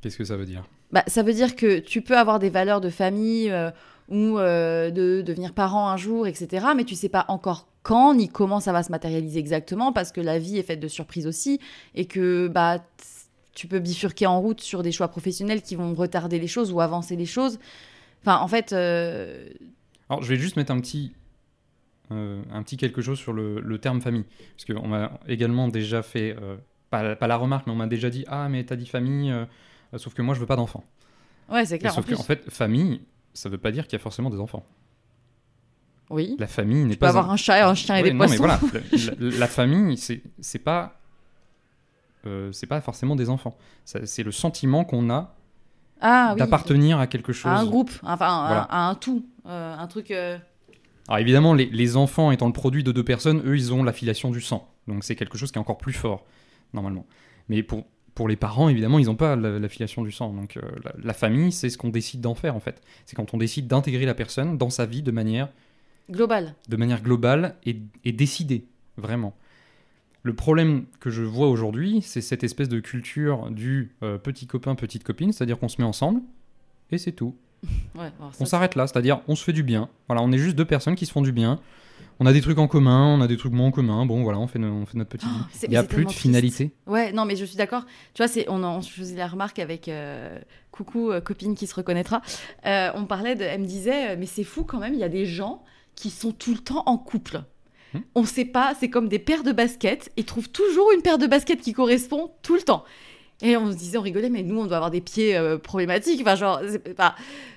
Qu'est-ce 0.00 0.18
que 0.18 0.24
ça 0.24 0.36
veut 0.36 0.46
dire? 0.46 0.64
Bah, 0.94 1.02
Ça 1.08 1.22
veut 1.22 1.34
dire 1.34 1.56
que 1.56 1.80
tu 1.80 2.00
peux 2.00 2.16
avoir 2.16 2.38
des 2.38 2.48
valeurs 2.48 2.80
de 2.80 2.88
famille 2.88 3.50
euh, 3.50 3.70
ou 4.08 4.38
euh, 4.38 4.90
de 4.90 5.22
devenir 5.22 5.52
parent 5.52 5.88
un 5.88 5.96
jour, 5.98 6.26
etc. 6.26 6.66
Mais 6.74 6.84
tu 6.84 6.94
sais 6.94 7.10
pas 7.10 7.26
encore 7.28 7.66
quand 7.82 8.14
ni 8.14 8.28
comment 8.28 8.60
ça 8.60 8.72
va 8.72 8.82
se 8.82 8.90
matérialiser 8.90 9.38
exactement 9.38 9.92
parce 9.92 10.12
que 10.12 10.22
la 10.22 10.38
vie 10.38 10.56
est 10.56 10.62
faite 10.62 10.80
de 10.80 10.88
surprises 10.88 11.26
aussi 11.26 11.60
et 11.94 12.06
que 12.06 12.48
bah, 12.48 12.78
tu 13.54 13.66
peux 13.66 13.80
bifurquer 13.80 14.26
en 14.26 14.40
route 14.40 14.60
sur 14.60 14.82
des 14.82 14.92
choix 14.92 15.08
professionnels 15.08 15.60
qui 15.60 15.74
vont 15.74 15.92
retarder 15.94 16.38
les 16.38 16.46
choses 16.46 16.72
ou 16.72 16.80
avancer 16.80 17.16
les 17.16 17.26
choses. 17.26 17.58
Enfin, 18.22 18.38
en 18.38 18.48
fait, 18.48 18.72
euh, 18.72 19.48
Alors, 20.08 20.22
je 20.22 20.28
vais 20.28 20.36
juste 20.36 20.56
mettre 20.56 20.72
un 20.72 20.80
petit, 20.80 21.12
un 22.10 22.62
petit 22.62 22.76
quelque 22.76 23.02
chose 23.02 23.18
sur 23.18 23.32
le, 23.32 23.60
le 23.60 23.78
terme 23.78 24.00
famille. 24.00 24.24
Parce 24.56 24.64
qu'on 24.64 24.88
m'a 24.88 25.18
également 25.26 25.68
déjà 25.68 26.02
fait, 26.02 26.34
pas, 26.88 27.16
pas 27.16 27.26
la 27.26 27.36
remarque, 27.36 27.66
mais 27.66 27.72
on 27.72 27.76
m'a 27.76 27.86
déjà 27.86 28.08
dit 28.08 28.24
Ah, 28.28 28.48
mais 28.48 28.64
t'as 28.64 28.76
dit 28.76 28.86
famille, 28.86 29.30
sauf 29.98 30.14
que 30.14 30.22
moi, 30.22 30.34
je 30.34 30.40
veux 30.40 30.46
pas 30.46 30.56
d'enfants. 30.56 30.84
ouais, 31.50 31.64
c'est 31.66 31.78
clair. 31.78 31.92
En 31.92 31.96
Sauf 31.96 32.08
qu'en 32.12 32.22
fait, 32.22 32.50
famille, 32.50 33.00
ça 33.32 33.48
veut 33.48 33.58
pas 33.58 33.70
dire 33.72 33.84
qu'il 33.86 33.94
y 33.94 34.00
a 34.00 34.02
forcément 34.02 34.30
des 34.30 34.38
enfants. 34.40 34.64
oui. 36.10 36.36
La 36.38 36.46
famille 36.46 36.84
n'est 36.84 36.90
Tu 36.94 36.96
peux 36.98 37.00
pas. 37.06 37.08
avoir 37.10 37.30
un 37.30 37.36
chat, 37.36 37.68
un 37.68 37.74
chien 37.74 37.96
et 37.96 38.02
des 38.02 38.12
non, 38.12 38.26
mais 38.28 38.36
poissons. 38.36 38.58
voilà, 38.60 38.60
la, 38.92 39.30
la- 39.30 39.38
la 39.38 39.46
famille, 39.48 39.96
c'est 39.96 40.58
pas. 40.58 41.00
euh, 42.26 42.52
c'est 42.52 42.66
pas 42.66 42.80
forcément 42.80 43.16
des 43.16 43.28
enfants. 43.30 43.56
C'est 43.84 44.22
le 44.22 44.32
sentiment 44.32 44.84
qu'on 44.84 45.10
a 45.10 45.34
Ah 46.00 46.30
oui. 46.32 46.38
d'appartenir 46.38 46.98
à 46.98 47.06
quelque 47.06 47.32
chose. 47.32 47.50
À 47.52 47.56
un 47.58 47.66
groupe, 47.66 47.90
enfin, 48.02 48.66
à, 48.68 48.88
un 48.88 48.94
tout, 48.94 49.26
euh, 49.46 49.76
un 49.76 49.86
truc. 49.86 50.10
euh, 50.10 50.38
Alors 51.08 51.18
évidemment, 51.18 51.54
les, 51.54 51.66
les 51.66 51.96
enfants 51.96 52.30
étant 52.30 52.46
le 52.46 52.52
produit 52.52 52.82
de 52.84 52.92
deux 52.92 53.04
personnes, 53.04 53.42
eux, 53.46 53.56
ils 53.56 53.72
ont 53.72 53.82
l'affiliation 53.82 54.30
du 54.30 54.40
sang. 54.40 54.70
Donc 54.88 55.04
c'est 55.04 55.16
quelque 55.16 55.36
chose 55.38 55.50
qui 55.52 55.58
est 55.58 55.60
encore 55.60 55.78
plus 55.78 55.92
fort, 55.94 56.24
normalement. 56.72 57.06
Mais 57.48 57.62
pour, 57.62 57.84
pour 58.14 58.28
les 58.28 58.36
parents, 58.36 58.68
évidemment, 58.68 58.98
ils 58.98 59.06
n'ont 59.06 59.16
pas 59.16 59.34
la- 59.36 59.58
l'affiliation 59.58 60.02
du 60.02 60.12
sang. 60.12 60.32
Donc 60.32 60.56
euh, 60.56 60.60
la, 60.84 60.92
la 61.02 61.12
famille, 61.14 61.50
c'est 61.52 61.68
ce 61.70 61.78
qu'on 61.78 61.88
décide 61.88 62.20
d'en 62.20 62.34
faire, 62.34 62.54
en 62.56 62.60
fait. 62.60 62.80
C'est 63.06 63.16
quand 63.16 63.34
on 63.34 63.38
décide 63.38 63.66
d'intégrer 63.66 64.06
la 64.06 64.14
personne 64.14 64.56
dans 64.58 64.70
sa 64.70 64.86
vie 64.86 65.02
de 65.02 65.10
manière, 65.10 65.48
global. 66.10 66.54
de 66.68 66.76
manière 66.76 67.02
globale 67.02 67.56
et, 67.66 67.76
et 68.04 68.12
décidée, 68.12 68.66
vraiment. 68.96 69.34
Le 70.22 70.32
problème 70.34 70.86
que 71.00 71.10
je 71.10 71.22
vois 71.22 71.48
aujourd'hui, 71.48 72.00
c'est 72.00 72.20
cette 72.22 72.44
espèce 72.44 72.68
de 72.70 72.80
culture 72.80 73.50
du 73.50 73.92
euh, 74.02 74.16
petit 74.16 74.46
copain, 74.46 74.74
petite 74.74 75.04
copine, 75.04 75.32
c'est-à-dire 75.32 75.58
qu'on 75.58 75.68
se 75.68 75.80
met 75.80 75.86
ensemble, 75.86 76.20
et 76.90 76.98
c'est 76.98 77.12
tout. 77.12 77.34
Ouais, 77.94 78.10
On 78.40 78.44
s'arrête 78.44 78.74
là, 78.74 78.86
c'est-à-dire 78.86 79.20
on 79.28 79.34
se 79.36 79.44
fait 79.44 79.52
du 79.52 79.62
bien. 79.62 79.88
Voilà, 80.08 80.22
on 80.22 80.32
est 80.32 80.38
juste 80.38 80.56
deux 80.56 80.64
personnes 80.64 80.94
qui 80.96 81.06
se 81.06 81.12
font 81.12 81.22
du 81.22 81.32
bien. 81.32 81.60
On 82.20 82.26
a 82.26 82.32
des 82.32 82.40
trucs 82.40 82.58
en 82.58 82.68
commun, 82.68 83.16
on 83.18 83.20
a 83.20 83.26
des 83.26 83.36
trucs 83.36 83.52
moins 83.52 83.66
en 83.66 83.70
commun. 83.70 84.06
Bon, 84.06 84.22
voilà, 84.22 84.38
on 84.38 84.46
fait, 84.46 84.58
no- 84.58 84.72
on 84.72 84.86
fait 84.86 84.96
notre. 84.98 85.16
Oh, 85.22 85.26
c'est- 85.52 85.66
Il 85.66 85.70
n'y 85.70 85.76
a 85.76 85.82
plus 85.82 86.02
de 86.04 86.08
triste. 86.08 86.20
finalité. 86.22 86.72
Ouais, 86.86 87.12
non, 87.12 87.24
mais 87.24 87.36
je 87.36 87.44
suis 87.44 87.56
d'accord. 87.56 87.84
Tu 88.14 88.22
vois, 88.22 88.28
c'est, 88.28 88.46
on, 88.48 88.62
en, 88.62 88.80
je 88.80 88.88
faisais 88.90 89.16
la 89.16 89.26
remarque 89.26 89.58
avec 89.58 89.88
euh, 89.88 90.38
coucou 90.70 91.10
euh, 91.10 91.20
copine 91.20 91.54
qui 91.54 91.66
se 91.66 91.74
reconnaîtra. 91.74 92.22
Euh, 92.66 92.90
on 92.94 93.04
parlait 93.04 93.34
de, 93.34 93.42
elle 93.42 93.60
me 93.60 93.66
disait, 93.66 94.16
mais 94.16 94.26
c'est 94.26 94.44
fou 94.44 94.64
quand 94.64 94.78
même. 94.78 94.94
Il 94.94 95.00
y 95.00 95.04
a 95.04 95.08
des 95.08 95.26
gens 95.26 95.62
qui 95.96 96.10
sont 96.10 96.32
tout 96.32 96.52
le 96.52 96.58
temps 96.58 96.82
en 96.86 96.98
couple. 96.98 97.42
Hmm. 97.94 97.98
On 98.14 98.24
sait 98.24 98.44
pas, 98.44 98.74
c'est 98.78 98.90
comme 98.90 99.08
des 99.08 99.18
paires 99.18 99.42
de 99.44 99.52
baskets. 99.52 100.10
Ils 100.16 100.24
trouvent 100.24 100.50
toujours 100.50 100.90
une 100.94 101.02
paire 101.02 101.18
de 101.18 101.26
baskets 101.26 101.60
qui 101.60 101.72
correspond 101.72 102.30
tout 102.42 102.54
le 102.54 102.62
temps. 102.62 102.84
Et 103.44 103.56
on 103.58 103.70
se 103.70 103.76
disait, 103.76 103.98
on 103.98 104.02
rigolait, 104.02 104.30
mais 104.30 104.42
nous, 104.42 104.58
on 104.58 104.64
doit 104.66 104.76
avoir 104.78 104.90
des 104.90 105.02
pieds 105.02 105.36
euh, 105.36 105.58
problématiques. 105.58 106.20
Enfin, 106.22 106.34
genre, 106.34 106.60
pas- 106.96 107.14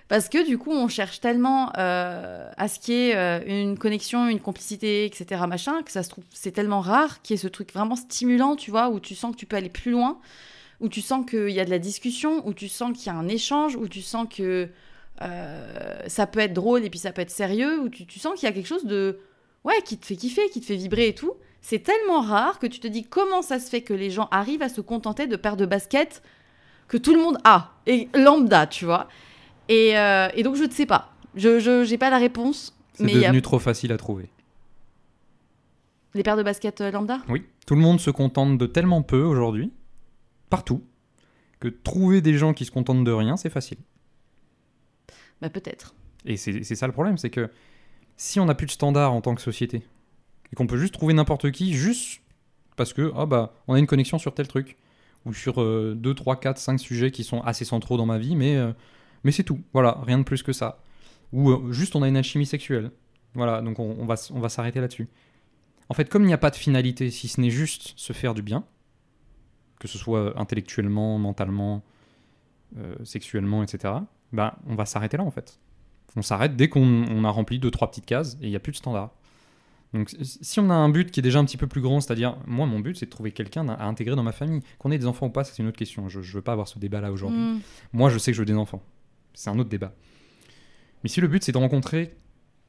parce 0.09 0.27
que 0.29 0.45
du 0.45 0.57
coup, 0.57 0.71
on 0.71 0.87
cherche 0.89 1.21
tellement 1.21 1.71
euh, 1.77 2.49
à 2.57 2.67
ce 2.67 2.77
qu'il 2.79 2.93
y 2.93 2.97
ait 3.09 3.15
euh, 3.15 3.39
une 3.47 3.77
connexion, 3.77 4.27
une 4.27 4.41
complicité, 4.41 5.05
etc., 5.05 5.41
machin, 5.47 5.81
que 5.83 5.91
ça 5.91 6.03
se 6.03 6.09
trouve, 6.09 6.25
c'est 6.33 6.51
tellement 6.51 6.81
rare 6.81 7.21
qu'il 7.21 7.35
y 7.35 7.39
ait 7.39 7.41
ce 7.41 7.47
truc 7.47 7.71
vraiment 7.73 7.95
stimulant, 7.95 8.55
tu 8.57 8.69
vois, 8.69 8.89
où 8.89 8.99
tu 8.99 9.15
sens 9.15 9.31
que 9.33 9.37
tu 9.37 9.45
peux 9.45 9.55
aller 9.55 9.69
plus 9.69 9.91
loin, 9.91 10.19
où 10.81 10.89
tu 10.89 11.01
sens 11.01 11.25
qu'il 11.25 11.49
y 11.51 11.59
a 11.61 11.65
de 11.65 11.69
la 11.69 11.79
discussion, 11.79 12.45
où 12.45 12.53
tu 12.53 12.67
sens 12.67 12.95
qu'il 12.97 13.07
y 13.07 13.15
a 13.15 13.17
un 13.17 13.27
échange, 13.29 13.75
où 13.77 13.87
tu 13.87 14.01
sens 14.01 14.27
que 14.29 14.67
ça 16.07 16.27
peut 16.27 16.39
être 16.39 16.53
drôle 16.53 16.83
et 16.83 16.89
puis 16.89 16.99
ça 16.99 17.11
peut 17.11 17.21
être 17.21 17.31
sérieux, 17.31 17.79
où 17.81 17.89
tu, 17.89 18.05
tu 18.05 18.19
sens 18.19 18.39
qu'il 18.39 18.47
y 18.47 18.51
a 18.51 18.53
quelque 18.53 18.67
chose 18.67 18.85
de. 18.85 19.19
Ouais, 19.63 19.81
qui 19.83 19.97
te 19.97 20.05
fait 20.05 20.15
kiffer, 20.15 20.49
qui 20.49 20.61
te 20.61 20.65
fait 20.65 20.75
vibrer 20.75 21.07
et 21.07 21.15
tout. 21.15 21.33
C'est 21.61 21.79
tellement 21.79 22.21
rare 22.21 22.59
que 22.59 22.67
tu 22.67 22.79
te 22.79 22.87
dis 22.87 23.03
comment 23.03 23.41
ça 23.41 23.59
se 23.59 23.69
fait 23.69 23.81
que 23.81 23.93
les 23.93 24.09
gens 24.09 24.27
arrivent 24.31 24.61
à 24.61 24.69
se 24.69 24.81
contenter 24.81 25.27
de 25.27 25.35
paires 25.35 25.57
de 25.57 25.65
baskets 25.65 26.21
que 26.87 26.97
tout 26.97 27.13
le 27.13 27.21
monde 27.21 27.37
a, 27.43 27.73
et 27.85 28.07
lambda, 28.13 28.67
tu 28.67 28.85
vois. 28.85 29.09
Et, 29.67 29.97
euh, 29.97 30.29
et 30.33 30.43
donc 30.43 30.55
je 30.55 30.63
ne 30.63 30.71
sais 30.71 30.85
pas. 30.85 31.11
Je 31.35 31.83
j'ai 31.83 31.97
pas 31.97 32.09
la 32.09 32.17
réponse. 32.17 32.73
C'est 32.93 33.03
y 33.03 33.25
a 33.25 33.27
devenu 33.27 33.41
trop 33.41 33.59
facile 33.59 33.91
à 33.91 33.97
trouver. 33.97 34.29
les 36.13 36.23
paires 36.23 36.37
de 36.37 36.43
baskets 36.43 36.81
euh, 36.81 36.91
lambda? 36.91 37.19
Oui, 37.29 37.43
tout 37.65 37.75
le 37.75 37.81
monde 37.81 37.99
se 37.99 38.09
contente 38.09 38.57
de 38.57 38.65
tellement 38.65 39.01
peu 39.01 39.21
aujourd'hui, 39.21 39.71
partout, 40.49 40.83
que 41.59 41.67
trouver 41.67 42.21
des 42.21 42.37
gens 42.37 42.53
qui 42.53 42.63
se 42.65 42.71
contentent 42.71 43.03
de 43.03 43.11
rien, 43.11 43.35
c'est 43.35 43.49
facile. 43.49 43.77
Bah 45.41 45.49
peut-être. 45.49 45.93
Et 46.25 46.37
c'est 46.37 46.63
c'est 46.63 46.75
ça 46.75 46.87
le 46.87 46.93
problème, 46.93 47.17
c'est 47.17 47.29
que 47.29 47.49
si 48.15 48.39
on 48.39 48.45
n'a 48.45 48.55
plus 48.55 48.65
de 48.65 48.71
standards 48.71 49.13
en 49.13 49.21
tant 49.21 49.35
que 49.35 49.41
société, 49.41 49.83
et 50.51 50.55
qu'on 50.55 50.67
peut 50.67 50.77
juste 50.77 50.93
trouver 50.93 51.13
n'importe 51.13 51.51
qui, 51.51 51.73
juste 51.73 52.21
parce 52.75 52.93
que, 52.93 53.11
ah 53.15 53.25
bah, 53.25 53.53
on 53.67 53.73
a 53.73 53.79
une 53.79 53.87
connexion 53.87 54.17
sur 54.19 54.33
tel 54.33 54.47
truc, 54.47 54.77
ou 55.25 55.33
sur 55.33 55.55
2, 55.55 56.13
3, 56.13 56.39
4, 56.39 56.57
5 56.57 56.79
sujets 56.79 57.11
qui 57.11 57.23
sont 57.23 57.41
assez 57.41 57.65
centraux 57.65 57.97
dans 57.97 58.05
ma 58.05 58.17
vie, 58.17 58.35
mais, 58.35 58.55
euh, 58.55 58.71
mais 59.23 59.31
c'est 59.31 59.43
tout. 59.43 59.59
Voilà, 59.73 59.99
rien 60.05 60.19
de 60.19 60.23
plus 60.23 60.41
que 60.43 60.53
ça. 60.53 60.79
Ou 61.33 61.51
euh, 61.51 61.71
juste 61.73 61.95
on 61.95 62.03
a 62.03 62.07
une 62.07 62.15
alchimie 62.15 62.45
sexuelle. 62.45 62.91
Voilà, 63.33 63.61
donc 63.61 63.79
on, 63.79 64.05
va, 64.05 64.15
on 64.33 64.39
va 64.39 64.49
s'arrêter 64.49 64.79
là-dessus. 64.79 65.09
En 65.89 65.93
fait, 65.93 66.09
comme 66.09 66.23
il 66.23 66.27
n'y 66.27 66.33
a 66.33 66.37
pas 66.37 66.49
de 66.49 66.55
finalité, 66.55 67.11
si 67.11 67.27
ce 67.27 67.41
n'est 67.41 67.49
juste 67.49 67.93
se 67.97 68.13
faire 68.13 68.33
du 68.33 68.41
bien, 68.41 68.63
que 69.79 69.87
ce 69.87 69.97
soit 69.97 70.39
intellectuellement, 70.39 71.17
mentalement, 71.19 71.83
euh, 72.77 72.95
sexuellement, 73.03 73.63
etc., 73.63 73.93
bah, 74.33 74.57
on 74.67 74.75
va 74.75 74.85
s'arrêter 74.85 75.17
là 75.17 75.23
en 75.23 75.31
fait. 75.31 75.59
On 76.15 76.21
s'arrête 76.21 76.55
dès 76.55 76.67
qu'on 76.67 77.05
on 77.09 77.23
a 77.23 77.29
rempli 77.29 77.59
deux 77.59 77.71
trois 77.71 77.89
petites 77.89 78.05
cases 78.05 78.37
et 78.41 78.45
il 78.47 78.49
n'y 78.49 78.55
a 78.55 78.59
plus 78.59 78.71
de 78.71 78.77
standard. 78.77 79.11
Donc 79.93 80.09
si 80.21 80.59
on 80.59 80.69
a 80.69 80.73
un 80.73 80.89
but 80.89 81.11
qui 81.11 81.21
est 81.21 81.23
déjà 81.23 81.39
un 81.39 81.45
petit 81.45 81.57
peu 81.57 81.67
plus 81.67 81.81
grand, 81.81 82.01
c'est-à-dire 82.01 82.37
moi 82.45 82.65
mon 82.65 82.79
but 82.79 82.97
c'est 82.97 83.05
de 83.05 83.09
trouver 83.09 83.31
quelqu'un 83.31 83.67
à 83.69 83.85
intégrer 83.85 84.15
dans 84.15 84.23
ma 84.23 84.33
famille. 84.33 84.61
Qu'on 84.79 84.91
ait 84.91 84.97
des 84.97 85.07
enfants 85.07 85.27
ou 85.27 85.29
pas, 85.29 85.43
c'est 85.43 85.57
une 85.59 85.67
autre 85.67 85.77
question. 85.77 86.09
Je 86.09 86.19
ne 86.19 86.23
veux 86.23 86.41
pas 86.41 86.51
avoir 86.51 86.67
ce 86.67 86.77
débat 86.77 86.99
là 87.01 87.11
aujourd'hui. 87.11 87.39
Hmm. 87.39 87.59
Moi 87.93 88.09
je 88.09 88.17
sais 88.17 88.31
que 88.31 88.35
je 88.35 88.41
veux 88.41 88.45
des 88.45 88.53
enfants. 88.53 88.83
C'est 89.33 89.49
un 89.49 89.57
autre 89.59 89.69
débat. 89.69 89.93
Mais 91.03 91.09
si 91.09 91.21
le 91.21 91.27
but 91.27 91.43
c'est 91.43 91.51
de 91.53 91.57
rencontrer 91.57 92.15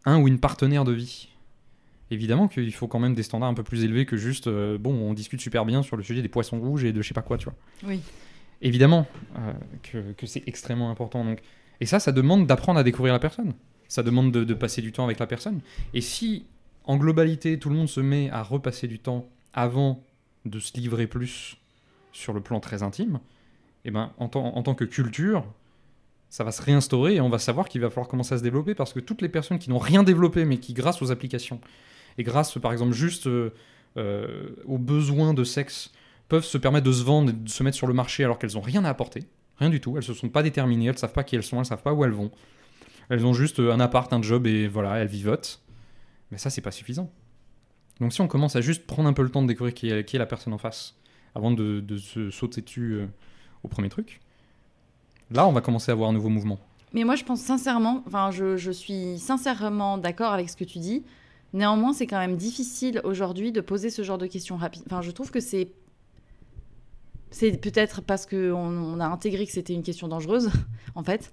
un 0.05 0.21
ou 0.21 0.29
une 0.29 0.39
partenaire 0.39 0.85
de 0.85 0.93
vie, 0.93 1.29
évidemment 2.11 2.47
qu'il 2.47 2.73
faut 2.73 2.87
quand 2.87 3.01
même 3.01 3.15
des 3.15 3.23
standards 3.25 3.49
un 3.49 3.55
peu 3.55 3.65
plus 3.65 3.85
élevés 3.85 4.07
que 4.07 4.17
juste 4.17 4.47
euh, 4.47 4.79
bon 4.79 4.93
on 4.95 5.13
discute 5.13 5.41
super 5.41 5.65
bien 5.65 5.83
sur 5.83 5.97
le 5.97 6.03
sujet 6.03 6.23
des 6.23 6.29
poissons 6.29 6.61
rouges 6.61 6.85
et 6.85 6.93
de 6.93 7.03
je 7.03 7.09
sais 7.09 7.15
pas 7.15 7.23
quoi, 7.23 7.37
tu 7.37 7.45
vois 7.47 7.55
Oui. 7.85 8.01
évidemment 8.63 9.07
euh, 9.39 9.53
que, 9.83 10.13
que 10.13 10.27
c'est 10.27 10.45
extrêmement 10.47 10.91
important. 10.91 11.25
Donc. 11.25 11.41
Et 11.81 11.87
ça, 11.87 12.01
ça 12.01 12.13
demande 12.13 12.47
d'apprendre 12.47 12.79
à 12.79 12.85
découvrir 12.85 13.13
la 13.13 13.21
personne. 13.21 13.55
Ça 13.89 14.03
demande 14.03 14.33
de, 14.33 14.45
de 14.45 14.55
passer 14.55 14.83
du 14.83 14.93
temps 14.93 15.05
avec 15.05 15.19
la 15.19 15.27
personne. 15.27 15.61
Et 15.95 16.01
si, 16.01 16.45
en 16.89 16.97
globalité, 16.97 17.59
tout 17.61 17.69
le 17.71 17.77
monde 17.77 17.89
se 17.89 18.01
met 18.01 18.29
à 18.31 18.43
repasser 18.43 18.89
du 18.89 18.99
temps 18.99 19.29
avant 19.55 20.03
de 20.45 20.59
se 20.59 20.73
livrer 20.77 21.07
plus 21.07 21.57
sur 22.13 22.33
le 22.33 22.41
plan 22.41 22.59
très 22.59 22.83
intime, 22.83 23.21
eh 23.85 23.91
ben, 23.93 24.11
en, 24.19 24.29
tant- 24.29 24.57
en 24.57 24.63
tant 24.63 24.75
que 24.75 24.85
culture, 24.85 25.45
ça 26.31 26.43
va 26.45 26.51
se 26.51 26.61
réinstaurer 26.63 27.15
et 27.17 27.21
on 27.21 27.29
va 27.29 27.39
savoir 27.39 27.69
qu'il 27.69 27.81
va 27.81 27.89
falloir 27.91 28.09
commencer 28.09 28.35
à 28.35 28.39
se 28.39 28.43
développer 28.43 28.75
parce 28.75 28.93
que 28.93 29.01
toutes 29.01 29.23
les 29.23 29.29
personnes 29.29 29.59
qui 29.59 29.71
n'ont 29.71 29.79
rien 29.79 30.03
développé 30.03 30.45
mais 30.45 30.59
qui, 30.59 30.73
grâce 30.75 31.01
aux 31.01 31.11
applications 31.13 31.61
et 32.19 32.23
grâce, 32.25 32.59
par 32.59 32.73
exemple, 32.73 32.93
juste 32.93 33.27
euh, 33.29 33.51
euh, 33.97 34.49
aux 34.67 34.79
besoins 34.79 35.33
de 35.35 35.45
sexe, 35.45 35.93
peuvent 36.29 36.45
se 36.45 36.59
permettre 36.59 36.87
de 36.87 36.93
se 36.93 37.05
vendre 37.05 37.31
et 37.31 37.33
de 37.33 37.49
se 37.49 37.63
mettre 37.63 37.77
sur 37.77 37.87
le 37.87 37.95
marché 37.95 38.25
alors 38.25 38.39
qu'elles 38.39 38.55
n'ont 38.55 38.61
rien 38.61 38.85
à 38.85 38.91
apporter. 38.91 39.23
Rien 39.59 39.71
du 39.71 39.81
tout. 39.81 39.97
Elles 39.97 40.03
se 40.03 40.15
sont 40.15 40.29
pas 40.29 40.43
déterminées, 40.43 40.87
elles 40.87 40.99
savent 40.99 41.13
pas 41.13 41.25
qui 41.25 41.37
elles 41.37 41.43
sont, 41.43 41.59
elles 41.61 41.67
savent 41.67 41.83
pas 41.83 41.93
où 41.95 42.05
elles 42.05 42.11
vont. 42.13 42.31
Elles 43.09 43.25
ont 43.25 43.33
juste 43.35 43.61
euh, 43.61 43.73
un 43.73 43.81
appart, 43.81 44.13
un 44.13 44.21
job 44.23 44.47
et 44.47 44.69
voilà, 44.69 44.97
elles 44.99 45.09
vivotent. 45.09 45.61
Mais 46.31 46.39
ça, 46.39 46.51
c'est 46.51 46.61
pas 46.61 46.71
suffisant. 46.71 47.11
Donc 48.01 48.13
si 48.13 48.21
on 48.21 48.29
commence 48.29 48.55
à 48.57 48.61
juste 48.61 48.87
prendre 48.87 49.09
un 49.09 49.13
peu 49.13 49.23
le 49.23 49.31
temps 49.31 49.43
de 49.43 49.49
découvrir 49.49 49.75
qui 49.75 49.91
est, 49.91 50.05
qui 50.05 50.17
est 50.17 50.19
la 50.19 50.27
personne 50.27 50.53
en 50.53 50.59
face, 50.59 50.95
avant 51.35 51.51
de, 51.51 51.81
de 51.81 51.97
se 51.99 52.31
sauter 52.31 52.61
dessus 52.63 52.93
euh, 52.95 53.07
au 53.65 53.69
premier 53.69 53.89
truc, 53.89 54.21
là, 55.31 55.47
on 55.47 55.53
va 55.53 55.61
commencer 55.61 55.91
à 55.91 55.95
avoir 55.95 56.11
un 56.11 56.13
nouveau 56.13 56.29
mouvement. 56.29 56.59
Mais 56.95 57.05
moi, 57.05 57.17
je 57.17 57.25
pense 57.25 57.41
sincèrement, 57.41 58.03
enfin, 58.07 58.31
je, 58.31 58.57
je 58.57 58.71
suis 58.71 59.19
sincèrement 59.19 59.99
d'accord 59.99 60.33
avec 60.33 60.49
ce 60.49 60.57
que 60.57 60.65
tu 60.65 60.79
dis. 60.79 61.05
Néanmoins, 61.53 61.93
c'est 61.93 62.07
quand 62.07 62.19
même 62.19 62.37
difficile 62.37 63.01
aujourd'hui 63.05 63.53
de 63.53 63.61
poser 63.61 63.91
ce 63.91 64.03
genre 64.03 64.19
de 64.19 64.27
questions 64.27 64.57
rapides. 64.57 64.83
Enfin, 64.87 65.03
je 65.03 65.11
trouve 65.11 65.31
que 65.31 65.41
c'est. 65.41 65.71
C'est 67.31 67.53
peut-être 67.59 68.01
parce 68.01 68.25
qu'on 68.25 68.55
on 68.55 69.01
a 69.01 69.07
intégré 69.07 69.45
que 69.47 69.53
c'était 69.53 69.75
une 69.75 69.83
question 69.83 70.09
dangereuse, 70.09 70.51
en 70.95 71.03
fait. 71.03 71.31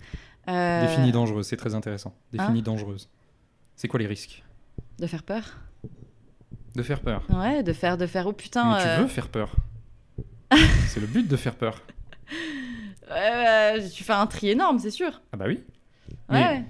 Euh, 0.49 0.85
Définie 0.87 1.11
dangereuse, 1.13 1.47
c'est 1.47 1.55
très 1.57 1.73
intéressant. 1.73 2.13
Définie 2.33 2.59
Hein? 2.59 2.63
dangereuse. 2.63 3.09
C'est 3.77 3.87
quoi 3.87 3.99
les 3.99 4.07
risques? 4.07 4.43
De 4.99 5.07
faire 5.07 5.23
peur. 5.23 5.57
De 6.75 6.83
faire 6.83 7.01
peur. 7.01 7.23
Ouais, 7.29 7.63
de 7.63 7.73
faire, 7.73 7.97
de 7.97 8.05
faire, 8.05 8.27
oh 8.27 8.33
putain. 8.33 8.73
Mais 8.75 8.81
tu 8.81 8.87
euh, 8.87 8.97
veux 9.01 9.07
faire 9.07 9.29
peur. 9.29 9.55
c'est 10.87 10.99
le 10.99 11.07
but 11.07 11.27
de 11.27 11.35
faire 11.37 11.55
peur. 11.55 11.81
ouais, 13.09 13.89
tu 13.89 14.03
fais 14.03 14.13
un 14.13 14.27
tri 14.27 14.49
énorme, 14.49 14.79
c'est 14.79 14.91
sûr. 14.91 15.21
Ah 15.33 15.37
bah 15.37 15.45
oui. 15.47 15.63
Ouais, 16.29 16.59
Mais- 16.59 16.65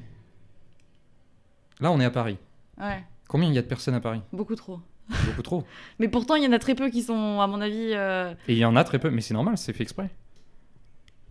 Là, 1.81 1.91
on 1.91 1.99
est 1.99 2.05
à 2.05 2.11
Paris. 2.11 2.37
ouais, 2.79 3.03
Combien 3.27 3.49
il 3.49 3.55
y 3.55 3.57
a 3.57 3.61
de 3.61 3.67
personnes 3.67 3.95
à 3.95 3.99
Paris? 3.99 4.21
Beaucoup 4.31 4.55
trop. 4.55 4.79
Beaucoup 5.25 5.41
trop. 5.41 5.63
Mais 5.99 6.07
pourtant, 6.07 6.35
il 6.35 6.43
y 6.43 6.47
en 6.47 6.51
a 6.51 6.59
très 6.59 6.73
peu 6.75 6.89
qui 6.89 7.01
sont, 7.03 7.41
à 7.41 7.47
mon 7.47 7.59
avis. 7.61 7.91
euh, 7.93 8.33
Et 8.47 8.53
il 8.53 8.57
y 8.59 8.65
en 8.65 8.75
a 8.75 8.83
très 8.83 8.99
peu, 8.99 9.09
mais 9.09 9.21
c'est 9.21 9.33
normal, 9.33 9.57
c'est 9.57 9.73
fait 9.73 9.83
exprès. 9.83 10.09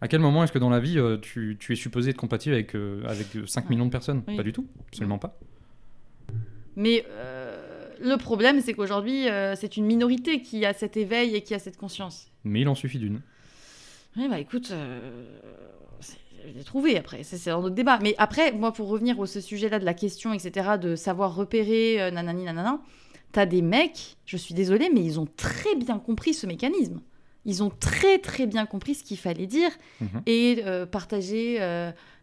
À 0.01 0.09
quel 0.09 0.21
moment 0.21 0.45
est-ce 0.45 0.53
que 0.53 0.59
dans 0.59 0.71
la 0.71 0.81
vie, 0.81 0.99
euh, 0.99 1.17
tu, 1.19 1.57
tu 1.59 1.73
es 1.73 1.77
supposé 1.77 2.11
être 2.11 2.17
compatible 2.17 2.55
avec, 2.55 2.75
euh, 2.77 3.03
avec 3.07 3.27
5 3.47 3.71
millions 3.71 3.87
de 3.87 3.91
personnes? 3.91 4.23
Oui. 4.29 4.37
Pas 4.37 4.43
du 4.43 4.53
tout, 4.53 4.67
absolument 4.89 5.19
pas. 5.19 5.39
Mais 6.77 7.05
euh, 7.09 7.89
le 8.01 8.17
problème, 8.17 8.61
c'est 8.61 8.75
qu'aujourd'hui, 8.75 9.29
euh, 9.29 9.55
c'est 9.57 9.77
une 9.77 9.85
minorité 9.87 10.43
qui 10.43 10.65
a 10.65 10.73
cet 10.73 10.97
éveil 10.97 11.35
et 11.37 11.43
qui 11.43 11.55
a 11.55 11.59
cette 11.59 11.77
conscience. 11.77 12.29
Mais 12.45 12.61
il 12.63 12.69
en 12.69 12.75
suffit 12.75 12.99
d'une. 12.99 13.21
Oui, 14.17 14.29
bah 14.29 14.39
écoute, 14.39 14.71
euh, 14.73 15.01
je 16.47 16.53
l'ai 16.59 16.65
trouvé 16.65 16.97
après, 16.99 17.23
c'est 17.23 17.51
un 17.51 17.57
autre 17.57 17.71
débat. 17.75 17.99
Mais 18.03 18.15
après, 18.19 18.53
moi, 18.53 18.73
pour 18.73 18.89
revenir 18.89 19.19
au 19.19 19.27
ce 19.27 19.41
sujet-là 19.41 19.79
de 19.79 19.85
la 19.85 19.95
question, 19.95 20.33
etc., 20.33 20.71
de 20.81 20.95
savoir 20.97 21.35
repérer, 21.35 22.11
nanani, 22.13 22.45
nanana, 22.45 22.81
t'as 23.33 23.47
des 23.47 23.63
mecs, 23.63 24.17
je 24.27 24.37
suis 24.37 24.55
désolée, 24.55 24.91
mais 24.93 25.03
ils 25.03 25.19
ont 25.19 25.27
très 25.37 25.75
bien 25.75 25.99
compris 25.99 26.35
ce 26.35 26.47
mécanisme. 26.47 27.01
Ils 27.47 27.63
ont 27.63 27.71
très 27.71 28.19
très 28.19 28.47
bien 28.47 28.65
compris 28.67 28.95
ce 28.95 29.05
qu'il 29.05 29.19
fallait 29.19 29.47
dire 29.47 29.71
Mhm. 30.01 30.23
et 30.27 30.63
partager 30.91 31.59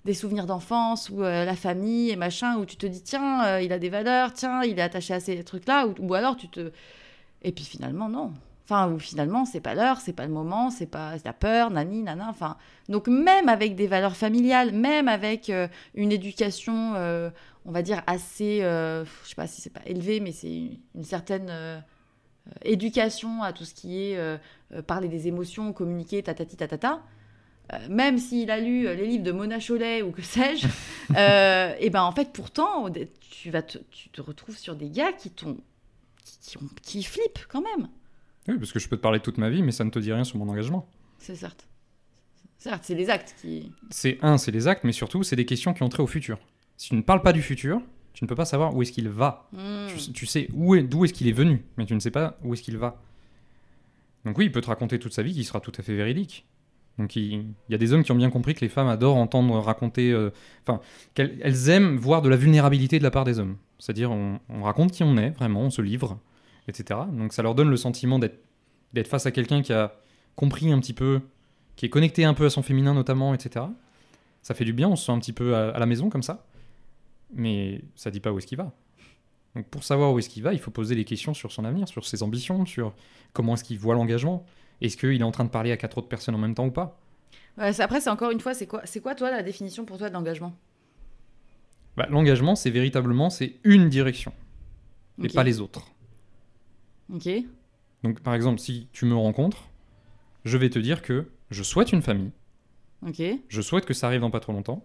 des 0.05 0.13
souvenirs 0.13 0.45
d'enfance 0.45 1.09
ou 1.09 1.23
euh, 1.23 1.45
la 1.45 1.55
famille 1.55 2.09
et 2.09 2.15
machin, 2.15 2.57
où 2.57 2.65
tu 2.65 2.75
te 2.75 2.85
dis, 2.85 3.01
tiens, 3.01 3.45
euh, 3.45 3.61
il 3.61 3.71
a 3.71 3.79
des 3.79 3.89
valeurs, 3.89 4.33
tiens, 4.33 4.63
il 4.63 4.79
est 4.79 4.81
attaché 4.81 5.13
à 5.13 5.19
ces 5.19 5.43
trucs-là, 5.43 5.87
ou, 5.87 5.95
ou 5.99 6.13
alors 6.13 6.35
tu 6.35 6.47
te... 6.47 6.71
Et 7.43 7.51
puis 7.51 7.65
finalement, 7.65 8.09
non. 8.09 8.33
Enfin, 8.63 8.91
ou 8.91 8.99
finalement, 8.99 9.45
c'est 9.45 9.59
pas 9.59 9.75
l'heure, 9.75 9.99
c'est 9.99 10.13
pas 10.13 10.25
le 10.25 10.31
moment, 10.31 10.69
c'est 10.69 10.87
pas 10.87 11.15
la 11.25 11.33
peur, 11.33 11.71
nani, 11.71 12.03
nana. 12.03 12.27
Enfin, 12.29 12.57
donc 12.89 13.07
même 13.07 13.49
avec 13.49 13.75
des 13.75 13.87
valeurs 13.87 14.15
familiales, 14.15 14.71
même 14.71 15.07
avec 15.07 15.49
euh, 15.49 15.67
une 15.93 16.11
éducation, 16.11 16.93
on 17.65 17.71
va 17.71 17.81
dire 17.81 18.01
assez, 18.07 18.59
je 18.61 19.05
sais 19.23 19.35
pas 19.35 19.47
si 19.47 19.61
c'est 19.61 19.73
pas 19.73 19.81
élevé, 19.85 20.19
mais 20.19 20.31
c'est 20.31 20.71
une, 20.95 21.03
certaine 21.03 21.51
éducation 22.63 23.43
à 23.43 23.53
tout 23.53 23.65
ce 23.65 23.73
qui 23.73 24.01
est 24.01 24.17
parler 24.87 25.09
des 25.09 25.27
émotions, 25.27 25.73
communiquer, 25.73 26.23
tatati 26.23 26.55
tatata. 26.55 26.93
Euh, 26.93 26.97
même 27.89 28.17
s'il 28.17 28.51
a 28.51 28.59
lu 28.59 28.87
euh, 28.87 28.93
les 28.95 29.07
livres 29.07 29.23
de 29.23 29.31
Mona 29.31 29.59
Chollet 29.59 30.01
ou 30.01 30.11
que 30.11 30.21
sais-je, 30.21 30.67
euh, 31.17 31.73
et 31.79 31.89
ben 31.89 32.01
en 32.03 32.11
fait 32.11 32.31
pourtant 32.33 32.89
tu 33.29 33.49
vas 33.49 33.61
te, 33.61 33.77
tu 33.91 34.09
te 34.09 34.21
retrouves 34.21 34.57
sur 34.57 34.75
des 34.75 34.89
gars 34.89 35.13
qui 35.13 35.29
t'ont 35.29 35.57
qui, 36.25 36.37
qui, 36.41 36.57
ont- 36.57 36.69
qui 36.81 37.03
flippent 37.03 37.45
quand 37.49 37.61
même. 37.61 37.87
Oui, 38.47 38.57
parce 38.57 38.71
que 38.71 38.79
je 38.79 38.87
peux 38.89 38.97
te 38.97 39.01
parler 39.01 39.19
toute 39.19 39.37
ma 39.37 39.49
vie, 39.49 39.61
mais 39.63 39.71
ça 39.71 39.83
ne 39.83 39.89
te 39.89 39.99
dit 39.99 40.11
rien 40.11 40.23
sur 40.23 40.37
mon 40.37 40.49
engagement. 40.49 40.87
C'est 41.19 41.35
certes. 41.35 41.67
Certes, 42.57 42.83
c'est 42.83 42.95
les 42.95 43.09
actes 43.09 43.35
qui. 43.41 43.71
C'est 43.89 44.17
un, 44.21 44.37
c'est 44.37 44.51
les 44.51 44.67
actes, 44.67 44.83
mais 44.83 44.91
surtout, 44.91 45.23
c'est 45.23 45.35
des 45.35 45.45
questions 45.45 45.73
qui 45.73 45.81
ont 45.83 45.89
trait 45.89 46.03
au 46.03 46.07
futur. 46.07 46.37
Si 46.77 46.89
tu 46.89 46.95
ne 46.95 47.01
parles 47.01 47.21
pas 47.21 47.33
du 47.33 47.41
futur, 47.41 47.81
tu 48.13 48.23
ne 48.23 48.27
peux 48.27 48.35
pas 48.35 48.45
savoir 48.45 48.75
où 48.75 48.81
est-ce 48.81 48.91
qu'il 48.91 49.09
va. 49.09 49.47
Hmm. 49.53 49.87
Tu, 49.87 50.11
tu 50.11 50.25
sais 50.25 50.47
où 50.53 50.75
est, 50.75 50.83
d'où 50.83 51.05
est-ce 51.05 51.13
qu'il 51.13 51.27
est 51.27 51.31
venu, 51.33 51.63
mais 51.77 51.85
tu 51.85 51.93
ne 51.95 51.99
sais 51.99 52.11
pas 52.11 52.37
où 52.43 52.53
est-ce 52.53 52.61
qu'il 52.63 52.77
va. 52.77 53.01
Donc 54.25 54.37
oui, 54.37 54.45
il 54.45 54.51
peut 54.51 54.61
te 54.61 54.67
raconter 54.67 54.99
toute 54.99 55.13
sa 55.13 55.23
vie 55.23 55.33
qui 55.33 55.43
sera 55.43 55.59
tout 55.59 55.71
à 55.77 55.81
fait 55.83 55.95
véridique. 55.95 56.45
Il, 57.15 57.53
y 57.69 57.75
a 57.75 57.77
des 57.77 57.93
hommes 57.93 58.03
qui 58.03 58.11
ont 58.11 58.15
bien 58.15 58.29
compris 58.29 58.53
que 58.53 58.61
les 58.61 58.69
femmes 58.69 58.87
adorent 58.87 59.17
entendre 59.17 59.57
raconter, 59.59 60.11
euh, 60.11 60.31
enfin, 60.65 60.81
qu'elles 61.13 61.37
elles 61.41 61.69
aiment 61.69 61.97
voir 61.97 62.21
de 62.21 62.29
la 62.29 62.35
vulnérabilité 62.35 62.99
de 62.99 63.03
la 63.03 63.11
part 63.11 63.23
des 63.23 63.39
hommes. 63.39 63.57
C'est-à-dire 63.79 64.11
on, 64.11 64.39
on 64.49 64.63
raconte 64.63 64.91
qui 64.91 65.03
on 65.03 65.17
est, 65.17 65.31
vraiment, 65.31 65.61
on 65.61 65.69
se 65.69 65.81
livre, 65.81 66.19
etc. 66.67 66.99
Donc 67.11 67.33
ça 67.33 67.41
leur 67.41 67.55
donne 67.55 67.69
le 67.69 67.77
sentiment 67.77 68.19
d'être 68.19 69.07
face 69.07 69.25
à 69.25 69.31
quelqu'un 69.31 69.61
qui 69.61 69.73
a 69.73 69.93
compris 70.35 70.71
un 70.71 70.79
petit 70.79 70.93
peu, 70.93 71.21
qui 71.75 71.85
est 71.85 71.89
connecté 71.89 72.25
un 72.25 72.33
peu 72.33 72.45
à 72.45 72.49
son 72.49 72.61
féminin 72.61 72.93
notamment, 72.93 73.33
etc. 73.33 73.65
Ça 74.41 74.53
fait 74.53 74.65
du 74.65 74.73
bien, 74.73 74.89
on 74.89 74.95
se 74.95 75.05
sent 75.05 75.11
un 75.11 75.19
petit 75.19 75.33
peu 75.33 75.55
à, 75.55 75.77
la 75.77 75.85
maison 75.85 76.09
comme 76.09 76.23
ça. 76.23 76.45
Mais 77.33 77.81
ça 77.95 78.11
dit 78.11 78.19
pas 78.19 78.31
où 78.31 78.37
est-ce 78.37 78.47
qu'il 78.47 78.57
va. 78.57 78.73
Donc 79.55 79.67
pour 79.67 79.83
savoir 79.83 80.13
où 80.13 80.19
est-ce 80.19 80.29
qu'il 80.29 80.43
va, 80.43 80.53
il 80.53 80.59
faut 80.59 80.71
poser 80.71 80.95
des 80.95 81.05
questions 81.05 81.33
sur 81.33 81.51
son 81.51 81.65
avenir, 81.65 81.87
sur 81.87 82.05
ses 82.05 82.23
ambitions, 82.23 82.65
sur 82.65 82.93
comment 83.33 83.53
est-ce 83.53 83.63
qu'il 83.63 83.79
voit 83.79 83.95
l'engagement. 83.95 84.45
Est-ce 84.81 84.97
qu'il 84.97 85.21
est 85.21 85.23
en 85.23 85.31
train 85.31 85.45
de 85.45 85.49
parler 85.49 85.71
à 85.71 85.77
quatre 85.77 85.97
autres 85.97 86.09
personnes 86.09 86.35
en 86.35 86.39
même 86.39 86.55
temps 86.55 86.65
ou 86.67 86.71
pas? 86.71 86.99
Ouais, 87.57 87.79
après, 87.81 88.01
c'est 88.01 88.09
encore 88.09 88.31
une 88.31 88.39
fois, 88.41 88.53
c'est 88.53 88.67
quoi, 88.67 88.81
c'est 88.85 88.99
quoi 89.01 89.15
toi 89.15 89.31
la 89.31 89.41
définition 89.43 89.85
pour 89.85 89.97
toi 89.97 90.09
de 90.09 90.13
l'engagement? 90.13 90.53
Bah, 91.97 92.07
L'engagement, 92.09 92.55
c'est 92.55 92.69
véritablement 92.69 93.29
c'est 93.29 93.59
une 93.63 93.87
direction 93.89 94.33
et 95.21 95.27
Ok. 95.27 95.33
pas 95.33 95.43
les 95.43 95.61
autres. 95.61 95.93
Ok. 97.09 97.27
Donc 98.03 98.21
par 98.21 98.33
exemple, 98.35 98.59
si 98.59 98.89
tu 98.93 99.05
me 99.05 99.15
rencontres, 99.15 99.69
je 100.45 100.57
vais 100.57 100.69
te 100.69 100.79
dire 100.79 101.01
que 101.01 101.31
je 101.51 101.63
souhaite 101.63 101.91
une 101.93 102.01
famille, 102.01 102.31
Ok. 103.01 103.21
je 103.49 103.61
souhaite 103.61 103.85
que 103.85 103.93
ça 103.93 104.07
arrive 104.07 104.21
dans 104.21 104.31
pas 104.31 104.39
trop 104.39 104.51
longtemps. 104.53 104.83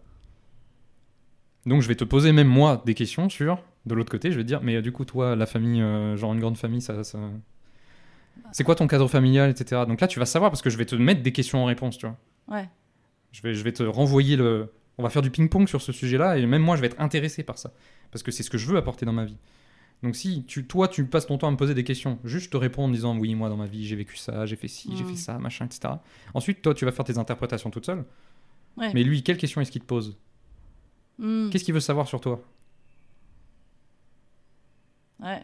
Donc 1.66 1.82
je 1.82 1.88
vais 1.88 1.96
te 1.96 2.04
poser 2.04 2.32
même 2.32 2.46
moi 2.48 2.82
des 2.86 2.94
questions 2.94 3.28
sur, 3.28 3.62
de 3.86 3.94
l'autre 3.94 4.10
côté, 4.10 4.30
je 4.30 4.36
vais 4.36 4.42
te 4.42 4.48
dire, 4.48 4.62
mais 4.62 4.76
euh, 4.76 4.82
du 4.82 4.92
coup 4.92 5.04
toi, 5.04 5.34
la 5.36 5.46
famille, 5.46 5.82
euh, 5.82 6.16
genre 6.16 6.32
une 6.32 6.40
grande 6.40 6.56
famille, 6.56 6.80
ça... 6.80 7.02
ça... 7.04 7.18
C'est 8.52 8.64
quoi 8.64 8.74
ton 8.74 8.86
cadre 8.86 9.08
familial, 9.08 9.50
etc. 9.50 9.82
Donc 9.86 10.00
là, 10.00 10.08
tu 10.08 10.18
vas 10.18 10.26
savoir 10.26 10.50
parce 10.50 10.62
que 10.62 10.70
je 10.70 10.76
vais 10.78 10.86
te 10.86 10.94
mettre 10.94 11.22
des 11.22 11.32
questions 11.32 11.62
en 11.62 11.66
réponse, 11.66 11.98
tu 11.98 12.06
vois. 12.06 12.16
Ouais. 12.48 12.68
Je 13.32 13.42
vais, 13.42 13.54
je 13.54 13.62
vais 13.64 13.72
te 13.72 13.82
renvoyer 13.82 14.36
le. 14.36 14.72
On 14.98 15.02
va 15.02 15.10
faire 15.10 15.20
du 15.22 15.30
ping-pong 15.30 15.68
sur 15.68 15.82
ce 15.82 15.92
sujet-là, 15.92 16.38
et 16.38 16.46
même 16.46 16.62
moi, 16.62 16.76
je 16.76 16.80
vais 16.80 16.86
être 16.86 17.00
intéressé 17.00 17.42
par 17.42 17.58
ça. 17.58 17.72
Parce 18.10 18.22
que 18.22 18.30
c'est 18.30 18.42
ce 18.42 18.48
que 18.50 18.56
je 18.56 18.66
veux 18.66 18.78
apporter 18.78 19.04
dans 19.04 19.12
ma 19.12 19.24
vie. 19.26 19.36
Donc 20.02 20.14
si 20.16 20.44
tu, 20.44 20.66
toi, 20.66 20.88
tu 20.88 21.04
passes 21.06 21.26
ton 21.26 21.36
temps 21.38 21.48
à 21.48 21.50
me 21.50 21.56
poser 21.56 21.74
des 21.74 21.84
questions, 21.84 22.18
juste 22.24 22.52
te 22.52 22.56
réponds 22.56 22.84
en 22.84 22.88
disant 22.88 23.16
oui, 23.18 23.34
moi, 23.34 23.48
dans 23.48 23.56
ma 23.56 23.66
vie, 23.66 23.86
j'ai 23.86 23.96
vécu 23.96 24.16
ça, 24.16 24.46
j'ai 24.46 24.56
fait 24.56 24.68
ci, 24.68 24.90
j'ai 24.96 25.04
Mm. 25.04 25.08
fait 25.08 25.16
ça, 25.16 25.38
machin, 25.38 25.64
etc. 25.66 25.94
Ensuite, 26.34 26.62
toi, 26.62 26.72
tu 26.74 26.84
vas 26.84 26.92
faire 26.92 27.04
tes 27.04 27.18
interprétations 27.18 27.70
toute 27.70 27.84
seule. 27.86 28.04
Ouais. 28.76 28.90
Mais 28.94 29.02
lui, 29.02 29.22
quelle 29.22 29.36
question 29.38 29.60
est-ce 29.60 29.70
qu'il 29.70 29.80
te 29.82 29.86
pose? 29.86 30.16
Hmm. 31.18 31.48
Qu'est-ce 31.50 31.64
qu'il 31.64 31.72
veut 31.74 31.80
savoir 31.80 32.06
sur 32.06 32.20
toi? 32.20 32.42
Ouais. 35.20 35.42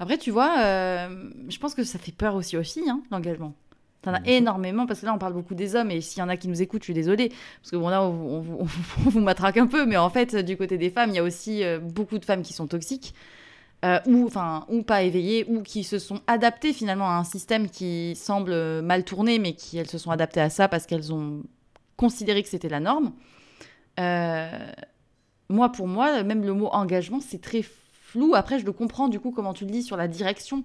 Après, 0.00 0.18
tu 0.18 0.30
vois, 0.32 0.58
euh, 0.60 1.30
je 1.48 1.58
pense 1.58 1.74
que 1.74 1.84
ça 1.84 1.98
fait 2.00 2.10
peur 2.12 2.34
aussi 2.34 2.56
aux 2.56 2.62
filles, 2.64 2.88
hein, 2.90 3.02
l'engagement. 3.12 3.54
T'en 4.02 4.14
as 4.14 4.26
énormément, 4.26 4.86
parce 4.86 5.00
que 5.00 5.06
là, 5.06 5.12
on 5.14 5.18
parle 5.18 5.34
beaucoup 5.34 5.54
des 5.54 5.76
hommes, 5.76 5.90
et 5.90 6.00
s'il 6.00 6.20
y 6.20 6.22
en 6.22 6.30
a 6.30 6.38
qui 6.38 6.48
nous 6.48 6.62
écoutent, 6.62 6.80
je 6.82 6.86
suis 6.86 6.94
désolée, 6.94 7.28
parce 7.60 7.70
que 7.70 7.76
bon, 7.76 7.90
là, 7.90 8.02
on, 8.02 8.06
on 8.08 8.40
vous- 8.40 8.56
on 8.60 8.64
vous- 8.64 8.82
on 9.06 9.10
vous 9.10 9.20
matraque 9.20 9.58
un 9.58 9.66
peu, 9.66 9.84
mais 9.86 9.98
en 9.98 10.08
fait, 10.10 10.34
du 10.36 10.56
côté 10.56 10.78
des 10.78 10.90
femmes, 10.90 11.10
il 11.10 11.16
y 11.16 11.18
a 11.18 11.22
aussi 11.22 11.62
euh, 11.62 11.78
beaucoup 11.78 12.18
de 12.18 12.24
femmes 12.24 12.42
qui 12.42 12.54
sont 12.54 12.66
toxiques, 12.66 13.14
euh, 13.84 14.00
ou, 14.06 14.26
enfin, 14.26 14.64
ou 14.70 14.82
pas 14.82 15.02
éveillées, 15.02 15.44
ou 15.48 15.62
qui 15.62 15.84
se 15.84 15.98
sont 15.98 16.20
adaptées 16.26 16.72
finalement 16.72 17.08
à 17.10 17.14
un 17.14 17.24
système 17.24 17.68
qui 17.68 18.16
semble 18.16 18.80
mal 18.82 19.04
tourné, 19.04 19.38
mais 19.38 19.52
qui, 19.54 19.78
elles 19.78 19.88
se 19.88 19.98
sont 19.98 20.10
adaptées 20.10 20.40
à 20.40 20.50
ça 20.50 20.68
parce 20.68 20.86
qu'elles 20.86 21.12
ont 21.12 21.42
considéré 21.98 22.42
que 22.42 22.48
c'était 22.48 22.68
la 22.70 22.80
norme. 22.80 23.12
Euh, 23.98 24.48
moi, 25.50 25.70
pour 25.72 25.88
moi, 25.88 26.22
même 26.22 26.44
le 26.44 26.54
mot 26.54 26.68
engagement, 26.68 27.20
c'est 27.20 27.40
très 27.40 27.62
flou. 28.10 28.34
Après, 28.34 28.58
je 28.58 28.66
le 28.66 28.72
comprends 28.72 29.08
du 29.08 29.20
coup 29.20 29.30
comment 29.30 29.54
tu 29.54 29.64
le 29.64 29.70
dis 29.70 29.82
sur 29.82 29.96
la 29.96 30.08
direction. 30.08 30.64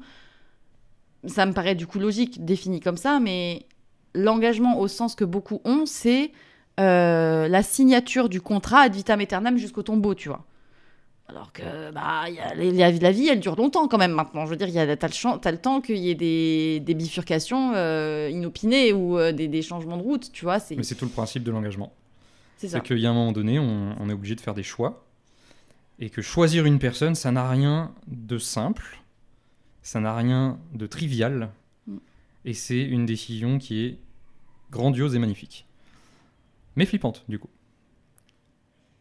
Ça 1.26 1.46
me 1.46 1.54
paraît 1.54 1.76
du 1.76 1.88
coup 1.88 2.00
logique 2.00 2.44
défini 2.46 2.80
comme 2.80 2.98
ça, 2.98 3.20
mais 3.20 3.66
l'engagement 4.14 4.80
au 4.80 4.88
sens 4.88 5.16
que 5.16 5.26
beaucoup 5.26 5.60
ont, 5.66 5.86
c'est 5.86 6.32
euh, 6.80 7.48
la 7.48 7.64
signature 7.64 8.30
du 8.30 8.42
contrat 8.42 8.82
ad 8.82 8.94
vitam 8.94 9.20
aeternam 9.20 9.58
jusqu'au 9.58 9.82
tombeau, 9.84 10.14
tu 10.14 10.30
vois. 10.30 10.46
Alors 11.28 11.52
que 11.52 11.92
bah, 11.92 12.30
y 12.30 12.40
a, 12.40 12.54
la, 12.54 12.92
la 12.92 13.12
vie, 13.12 13.28
elle 13.30 13.40
dure 13.40 13.56
longtemps 13.56 13.88
quand 13.88 13.98
même 13.98 14.12
maintenant. 14.12 14.46
Je 14.46 14.52
veux 14.52 14.58
dire, 14.58 14.68
t'as 14.72 15.08
le, 15.08 15.52
le 15.52 15.58
temps 15.58 15.82
qu'il 15.82 15.98
y 15.98 16.12
ait 16.12 16.16
des, 16.16 16.80
des 16.82 16.94
bifurcations 16.94 17.72
euh, 17.74 18.30
inopinées 18.32 18.94
ou 18.94 19.18
euh, 19.18 19.32
des, 19.32 19.48
des 19.48 19.64
changements 19.64 19.98
de 19.98 20.04
route, 20.04 20.32
tu 20.32 20.46
vois. 20.46 20.58
Mais 20.70 20.84
c'est 20.84 20.94
tout 20.94 21.06
le 21.06 21.12
principe 21.12 21.44
de 21.44 21.50
l'engagement. 21.50 21.92
c'est 22.58 22.68
ça. 22.68 22.78
C'est 22.78 22.84
qu'il 22.84 23.00
y 23.00 23.08
a 23.08 23.10
un 23.10 23.14
moment 23.14 23.32
donné, 23.32 23.58
on, 23.58 23.96
on 24.00 24.10
est 24.10 24.14
obligé 24.14 24.36
de 24.36 24.42
faire 24.42 24.54
des 24.54 24.62
choix. 24.62 25.05
Et 26.00 26.10
que 26.10 26.22
choisir 26.22 26.66
une 26.66 26.80
personne, 26.80 27.16
ça 27.16 27.32
n'a 27.32 27.50
rien 27.50 27.94
de 28.08 28.38
simple. 28.38 29.02
Ça 29.82 30.00
n'a 30.00 30.16
rien 30.16 30.60
de 30.74 30.88
trivial. 30.88 31.52
Mm. 31.88 31.98
Et 32.46 32.54
c'est 32.54 32.82
une 32.82 33.06
décision 33.06 33.58
qui 33.58 33.86
est 33.86 34.00
grandiose 34.72 35.16
et 35.16 35.20
magnifique. 35.20 35.66
Mais 36.76 36.86
flippante, 36.86 37.24
du 37.30 37.40
coup. 37.40 37.50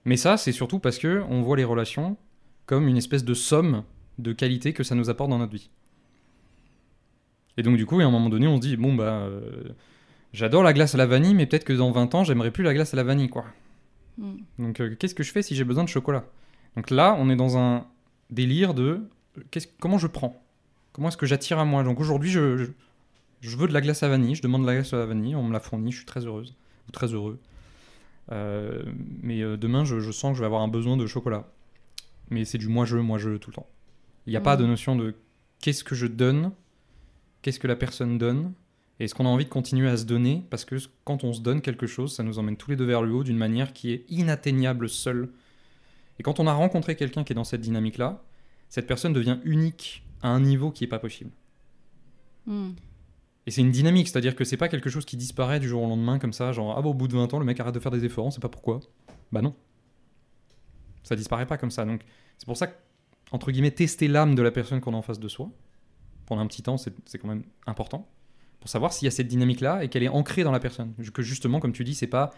Mais 0.04 0.16
ça, 0.16 0.36
c'est 0.36 0.52
surtout 0.52 0.78
parce 0.78 0.98
que 0.98 1.24
on 1.28 1.42
voit 1.42 1.56
les 1.56 1.64
relations 1.64 2.16
comme 2.66 2.88
une 2.88 2.96
espèce 2.96 3.24
de 3.24 3.34
somme 3.34 3.82
de 4.18 4.32
qualité 4.32 4.72
que 4.72 4.84
ça 4.84 4.94
nous 4.94 5.10
apporte 5.10 5.30
dans 5.30 5.38
notre 5.38 5.52
vie. 5.52 5.70
Et 7.56 7.62
donc, 7.62 7.76
du 7.76 7.86
coup, 7.86 8.00
à 8.00 8.04
un 8.04 8.10
moment 8.10 8.28
donné, 8.28 8.46
on 8.46 8.56
se 8.56 8.60
dit 8.60 8.76
bon, 8.76 8.94
bah. 8.94 9.04
euh, 9.04 9.64
J'adore 10.34 10.64
la 10.64 10.72
glace 10.72 10.96
à 10.96 10.98
la 10.98 11.06
vanille, 11.06 11.32
mais 11.32 11.46
peut-être 11.46 11.62
que 11.62 11.72
dans 11.72 11.92
20 11.92 12.12
ans, 12.16 12.24
j'aimerais 12.24 12.50
plus 12.50 12.64
la 12.64 12.74
glace 12.74 12.92
à 12.92 12.96
la 12.96 13.04
vanille, 13.04 13.28
quoi. 13.28 13.44
Mm. 14.18 14.34
Donc, 14.58 14.80
euh, 14.80 14.96
qu'est-ce 14.98 15.14
que 15.14 15.22
je 15.22 15.30
fais 15.30 15.42
si 15.42 15.54
j'ai 15.54 15.62
besoin 15.62 15.84
de 15.84 15.88
chocolat? 15.88 16.24
Donc 16.76 16.90
là, 16.90 17.16
on 17.18 17.30
est 17.30 17.36
dans 17.36 17.56
un 17.56 17.86
délire 18.30 18.74
de 18.74 19.08
euh, 19.38 19.42
qu'est-ce- 19.50 19.68
comment 19.80 19.98
je 19.98 20.06
prends? 20.06 20.42
Comment 20.92 21.08
est-ce 21.08 21.16
que 21.16 21.26
j'attire 21.26 21.58
à 21.58 21.64
moi? 21.64 21.82
Donc 21.84 22.00
aujourd'hui, 22.00 22.30
je, 22.30 22.56
je, 22.56 22.66
je 23.40 23.56
veux 23.56 23.68
de 23.68 23.72
la 23.72 23.80
glace 23.80 24.02
à 24.02 24.08
vanille, 24.08 24.34
je 24.34 24.42
demande 24.42 24.62
de 24.62 24.66
la 24.66 24.74
glace 24.74 24.92
à 24.92 24.98
la 24.98 25.06
vanille, 25.06 25.34
on 25.34 25.42
me 25.42 25.52
la 25.52 25.60
fournit, 25.60 25.92
je 25.92 25.98
suis 25.98 26.06
très 26.06 26.24
heureuse, 26.24 26.54
ou 26.88 26.92
très 26.92 27.08
heureux. 27.08 27.38
Euh, 28.32 28.82
mais 29.22 29.42
euh, 29.42 29.56
demain, 29.56 29.84
je, 29.84 30.00
je 30.00 30.10
sens 30.10 30.32
que 30.32 30.36
je 30.36 30.40
vais 30.40 30.46
avoir 30.46 30.62
un 30.62 30.68
besoin 30.68 30.96
de 30.96 31.06
chocolat. 31.06 31.48
Mais 32.30 32.44
c'est 32.44 32.58
du 32.58 32.68
moi-je, 32.68 32.96
moi-je 32.96 33.36
tout 33.36 33.50
le 33.50 33.54
temps. 33.54 33.68
Il 34.26 34.30
n'y 34.30 34.36
a 34.36 34.40
pas 34.40 34.56
de 34.56 34.64
notion 34.64 34.96
de 34.96 35.14
qu'est-ce 35.60 35.84
que 35.84 35.94
je 35.94 36.06
donne, 36.06 36.52
qu'est-ce 37.42 37.60
que 37.60 37.66
la 37.66 37.76
personne 37.76 38.16
donne, 38.16 38.52
et 38.98 39.04
est-ce 39.04 39.14
qu'on 39.14 39.26
a 39.26 39.28
envie 39.28 39.44
de 39.44 39.50
continuer 39.50 39.88
à 39.88 39.96
se 39.96 40.04
donner? 40.04 40.42
Parce 40.48 40.64
que 40.64 40.76
quand 41.04 41.24
on 41.24 41.32
se 41.32 41.40
donne 41.42 41.60
quelque 41.60 41.86
chose, 41.86 42.14
ça 42.14 42.22
nous 42.22 42.38
emmène 42.38 42.56
tous 42.56 42.70
les 42.70 42.76
deux 42.76 42.86
vers 42.86 43.02
le 43.02 43.12
haut 43.12 43.24
d'une 43.24 43.36
manière 43.36 43.72
qui 43.72 43.92
est 43.92 44.04
inatteignable 44.08 44.88
seule. 44.88 45.28
Et 46.18 46.22
quand 46.22 46.40
on 46.40 46.46
a 46.46 46.52
rencontré 46.52 46.96
quelqu'un 46.96 47.24
qui 47.24 47.32
est 47.32 47.36
dans 47.36 47.44
cette 47.44 47.60
dynamique-là, 47.60 48.22
cette 48.68 48.86
personne 48.86 49.12
devient 49.12 49.38
unique, 49.44 50.04
à 50.22 50.28
un 50.28 50.40
niveau 50.40 50.70
qui 50.70 50.84
est 50.84 50.88
pas 50.88 50.98
possible. 50.98 51.30
Hmm. 52.46 52.70
Et 53.46 53.50
c'est 53.50 53.60
une 53.60 53.70
dynamique, 53.70 54.08
c'est-à-dire 54.08 54.34
que 54.34 54.44
c'est 54.44 54.56
pas 54.56 54.68
quelque 54.68 54.88
chose 54.88 55.04
qui 55.04 55.16
disparaît 55.16 55.60
du 55.60 55.68
jour 55.68 55.82
au 55.82 55.88
lendemain 55.88 56.18
comme 56.18 56.32
ça, 56.32 56.52
genre 56.52 56.74
ah 56.76 56.82
bah, 56.82 56.88
au 56.88 56.94
bout 56.94 57.08
de 57.08 57.12
20 57.12 57.34
ans 57.34 57.38
le 57.38 57.44
mec 57.44 57.60
arrête 57.60 57.74
de 57.74 57.80
faire 57.80 57.92
des 57.92 58.04
efforts, 58.04 58.26
on 58.26 58.30
sait 58.30 58.40
pas 58.40 58.48
pourquoi. 58.48 58.80
Bah 59.32 59.42
non. 59.42 59.54
Ça 61.02 61.14
disparaît 61.14 61.46
pas 61.46 61.58
comme 61.58 61.70
ça. 61.70 61.84
Donc 61.84 62.00
c'est 62.38 62.46
pour 62.46 62.56
ça 62.56 62.68
que, 62.68 62.74
entre 63.32 63.50
guillemets, 63.50 63.70
tester 63.70 64.08
l'âme 64.08 64.34
de 64.34 64.42
la 64.42 64.50
personne 64.50 64.80
qu'on 64.80 64.94
a 64.94 64.96
en 64.96 65.02
face 65.02 65.20
de 65.20 65.28
soi, 65.28 65.50
pendant 66.26 66.40
un 66.40 66.46
petit 66.46 66.62
temps, 66.62 66.78
c'est 66.78 67.18
quand 67.18 67.28
même 67.28 67.44
important, 67.66 68.08
pour 68.60 68.70
savoir 68.70 68.94
s'il 68.94 69.06
y 69.06 69.08
a 69.08 69.10
cette 69.10 69.28
dynamique-là 69.28 69.84
et 69.84 69.88
qu'elle 69.88 70.02
est 70.02 70.08
ancrée 70.08 70.42
dans 70.42 70.52
la 70.52 70.60
personne. 70.60 70.94
Que 71.12 71.22
justement, 71.22 71.60
comme 71.60 71.72
tu 71.72 71.84
dis, 71.84 71.94
c'est 71.94 72.06
pas, 72.06 72.30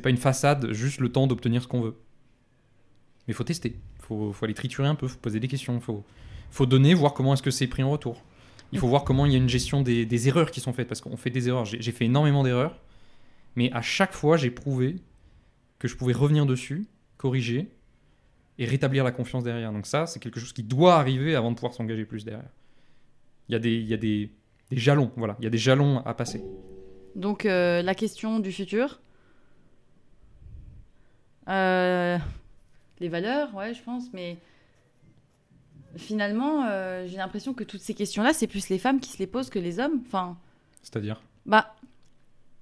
pas 0.00 0.10
une 0.10 0.16
façade, 0.16 0.72
juste 0.72 1.00
le 1.00 1.10
temps 1.10 1.26
d'obtenir 1.26 1.62
ce 1.62 1.66
qu'on 1.68 1.80
veut. 1.80 1.96
Mais 3.26 3.32
il 3.32 3.34
faut 3.34 3.44
tester, 3.44 3.76
faut, 4.00 4.32
faut 4.32 4.44
aller 4.44 4.54
triturer 4.54 4.88
un 4.88 4.94
peu, 4.94 5.08
faut 5.08 5.18
poser 5.18 5.40
des 5.40 5.48
questions, 5.48 5.80
faut, 5.80 6.04
faut 6.50 6.66
donner, 6.66 6.94
voir 6.94 7.14
comment 7.14 7.34
est-ce 7.34 7.42
que 7.42 7.50
c'est 7.50 7.66
pris 7.66 7.82
en 7.82 7.90
retour. 7.90 8.22
Il 8.72 8.78
faut 8.78 8.88
voir 8.88 9.04
comment 9.04 9.26
il 9.26 9.32
y 9.32 9.34
a 9.36 9.38
une 9.38 9.48
gestion 9.48 9.82
des, 9.82 10.06
des 10.06 10.28
erreurs 10.28 10.50
qui 10.50 10.60
sont 10.60 10.72
faites, 10.72 10.88
parce 10.88 11.00
qu'on 11.00 11.16
fait 11.16 11.30
des 11.30 11.48
erreurs. 11.48 11.64
J'ai 11.64 11.80
j'ai 11.80 11.92
fait 11.92 12.06
énormément 12.06 12.42
d'erreurs, 12.42 12.80
mais 13.54 13.72
à 13.72 13.82
chaque 13.82 14.12
fois, 14.12 14.36
j'ai 14.36 14.50
prouvé 14.50 14.96
que 15.78 15.88
je 15.88 15.96
pouvais 15.96 16.12
revenir 16.12 16.46
dessus, 16.46 16.86
corriger, 17.16 17.68
et 18.58 18.64
rétablir 18.64 19.04
la 19.04 19.12
confiance 19.12 19.44
derrière. 19.44 19.72
Donc 19.72 19.86
ça, 19.86 20.06
c'est 20.06 20.18
quelque 20.20 20.40
chose 20.40 20.52
qui 20.52 20.62
doit 20.62 20.96
arriver 20.96 21.34
avant 21.34 21.50
de 21.50 21.56
pouvoir 21.56 21.74
s'engager 21.74 22.04
plus 22.04 22.24
derrière. 22.24 22.48
Il 23.48 23.52
y 23.52 23.56
a 23.56 23.58
des, 23.58 23.74
il 23.74 23.86
y 23.86 23.94
a 23.94 23.98
des, 23.98 24.30
des 24.70 24.76
jalons, 24.78 25.12
voilà. 25.16 25.36
Il 25.40 25.44
y 25.44 25.46
a 25.46 25.50
des 25.50 25.58
jalons 25.58 25.98
à 25.98 26.14
passer. 26.14 26.42
Donc 27.14 27.46
euh, 27.46 27.82
la 27.82 27.94
question 27.94 28.40
du 28.40 28.52
futur. 28.52 29.00
Euh, 31.48 32.18
les 33.00 33.08
valeurs, 33.08 33.54
ouais, 33.54 33.74
je 33.74 33.82
pense, 33.82 34.04
mais 34.12 34.38
finalement, 35.96 36.64
euh, 36.66 37.06
j'ai 37.06 37.16
l'impression 37.16 37.54
que 37.54 37.64
toutes 37.64 37.80
ces 37.80 37.94
questions-là, 37.94 38.32
c'est 38.32 38.46
plus 38.46 38.68
les 38.68 38.78
femmes 38.78 39.00
qui 39.00 39.10
se 39.10 39.18
les 39.18 39.26
posent 39.26 39.50
que 39.50 39.58
les 39.58 39.80
hommes. 39.80 40.00
Enfin, 40.06 40.36
C'est-à-dire 40.82 41.20
bah, 41.44 41.74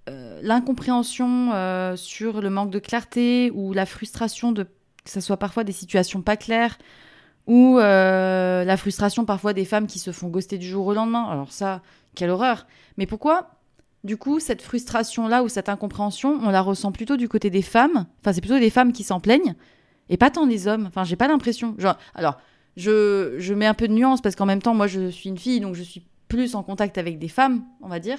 euh, 0.08 0.40
l'incompréhension 0.42 1.52
euh, 1.52 1.96
sur 1.96 2.40
le 2.40 2.50
manque 2.50 2.70
de 2.70 2.78
clarté 2.78 3.50
ou 3.54 3.72
la 3.72 3.86
frustration 3.86 4.52
de 4.52 4.64
que 4.64 5.10
ce 5.10 5.20
soit 5.20 5.36
parfois 5.36 5.64
des 5.64 5.72
situations 5.72 6.22
pas 6.22 6.38
claires 6.38 6.78
ou 7.46 7.76
la 7.76 8.76
frustration 8.78 9.26
parfois 9.26 9.52
des 9.52 9.66
femmes 9.66 9.86
qui 9.86 9.98
se 9.98 10.12
font 10.12 10.28
ghoster 10.28 10.56
du 10.56 10.66
jour 10.66 10.86
au 10.86 10.94
lendemain. 10.94 11.26
Alors 11.28 11.52
ça, 11.52 11.82
quelle 12.14 12.30
horreur. 12.30 12.66
Mais 12.96 13.04
pourquoi 13.04 13.50
du 14.02 14.18
coup, 14.18 14.38
cette 14.38 14.62
frustration-là 14.62 15.42
ou 15.42 15.48
cette 15.48 15.70
incompréhension, 15.70 16.38
on 16.42 16.50
la 16.50 16.60
ressent 16.60 16.92
plutôt 16.92 17.16
du 17.16 17.28
côté 17.28 17.50
des 17.50 17.62
femmes? 17.62 18.06
Enfin, 18.20 18.32
c'est 18.32 18.42
plutôt 18.42 18.58
les 18.58 18.70
femmes 18.70 18.92
qui 18.92 19.02
s'en 19.02 19.20
plaignent 19.20 19.54
pas 20.16 20.30
tant 20.30 20.46
les 20.46 20.66
hommes. 20.66 20.86
Enfin, 20.86 21.04
j'ai 21.04 21.16
pas 21.16 21.28
l'impression. 21.28 21.76
Alors, 22.14 22.38
je, 22.76 23.36
je 23.38 23.54
mets 23.54 23.66
un 23.66 23.74
peu 23.74 23.88
de 23.88 23.92
nuance 23.92 24.20
parce 24.20 24.36
qu'en 24.36 24.46
même 24.46 24.62
temps, 24.62 24.74
moi, 24.74 24.86
je 24.86 25.10
suis 25.10 25.28
une 25.28 25.38
fille, 25.38 25.60
donc 25.60 25.74
je 25.74 25.82
suis 25.82 26.04
plus 26.28 26.54
en 26.54 26.62
contact 26.62 26.98
avec 26.98 27.18
des 27.18 27.28
femmes, 27.28 27.62
on 27.80 27.88
va 27.88 28.00
dire. 28.00 28.18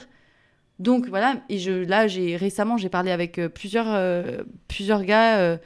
Donc 0.80 1.08
voilà, 1.08 1.38
et 1.50 1.58
je, 1.58 1.72
là, 1.72 2.08
j'ai 2.08 2.36
récemment, 2.36 2.78
j'ai 2.78 2.90
parlé 2.90 3.12
avec 3.12 3.40
euh, 3.40 3.48
plusieurs, 3.48 3.88
euh, 3.90 4.44
plusieurs 4.68 5.04
gars 5.04 5.38
euh, 5.38 5.58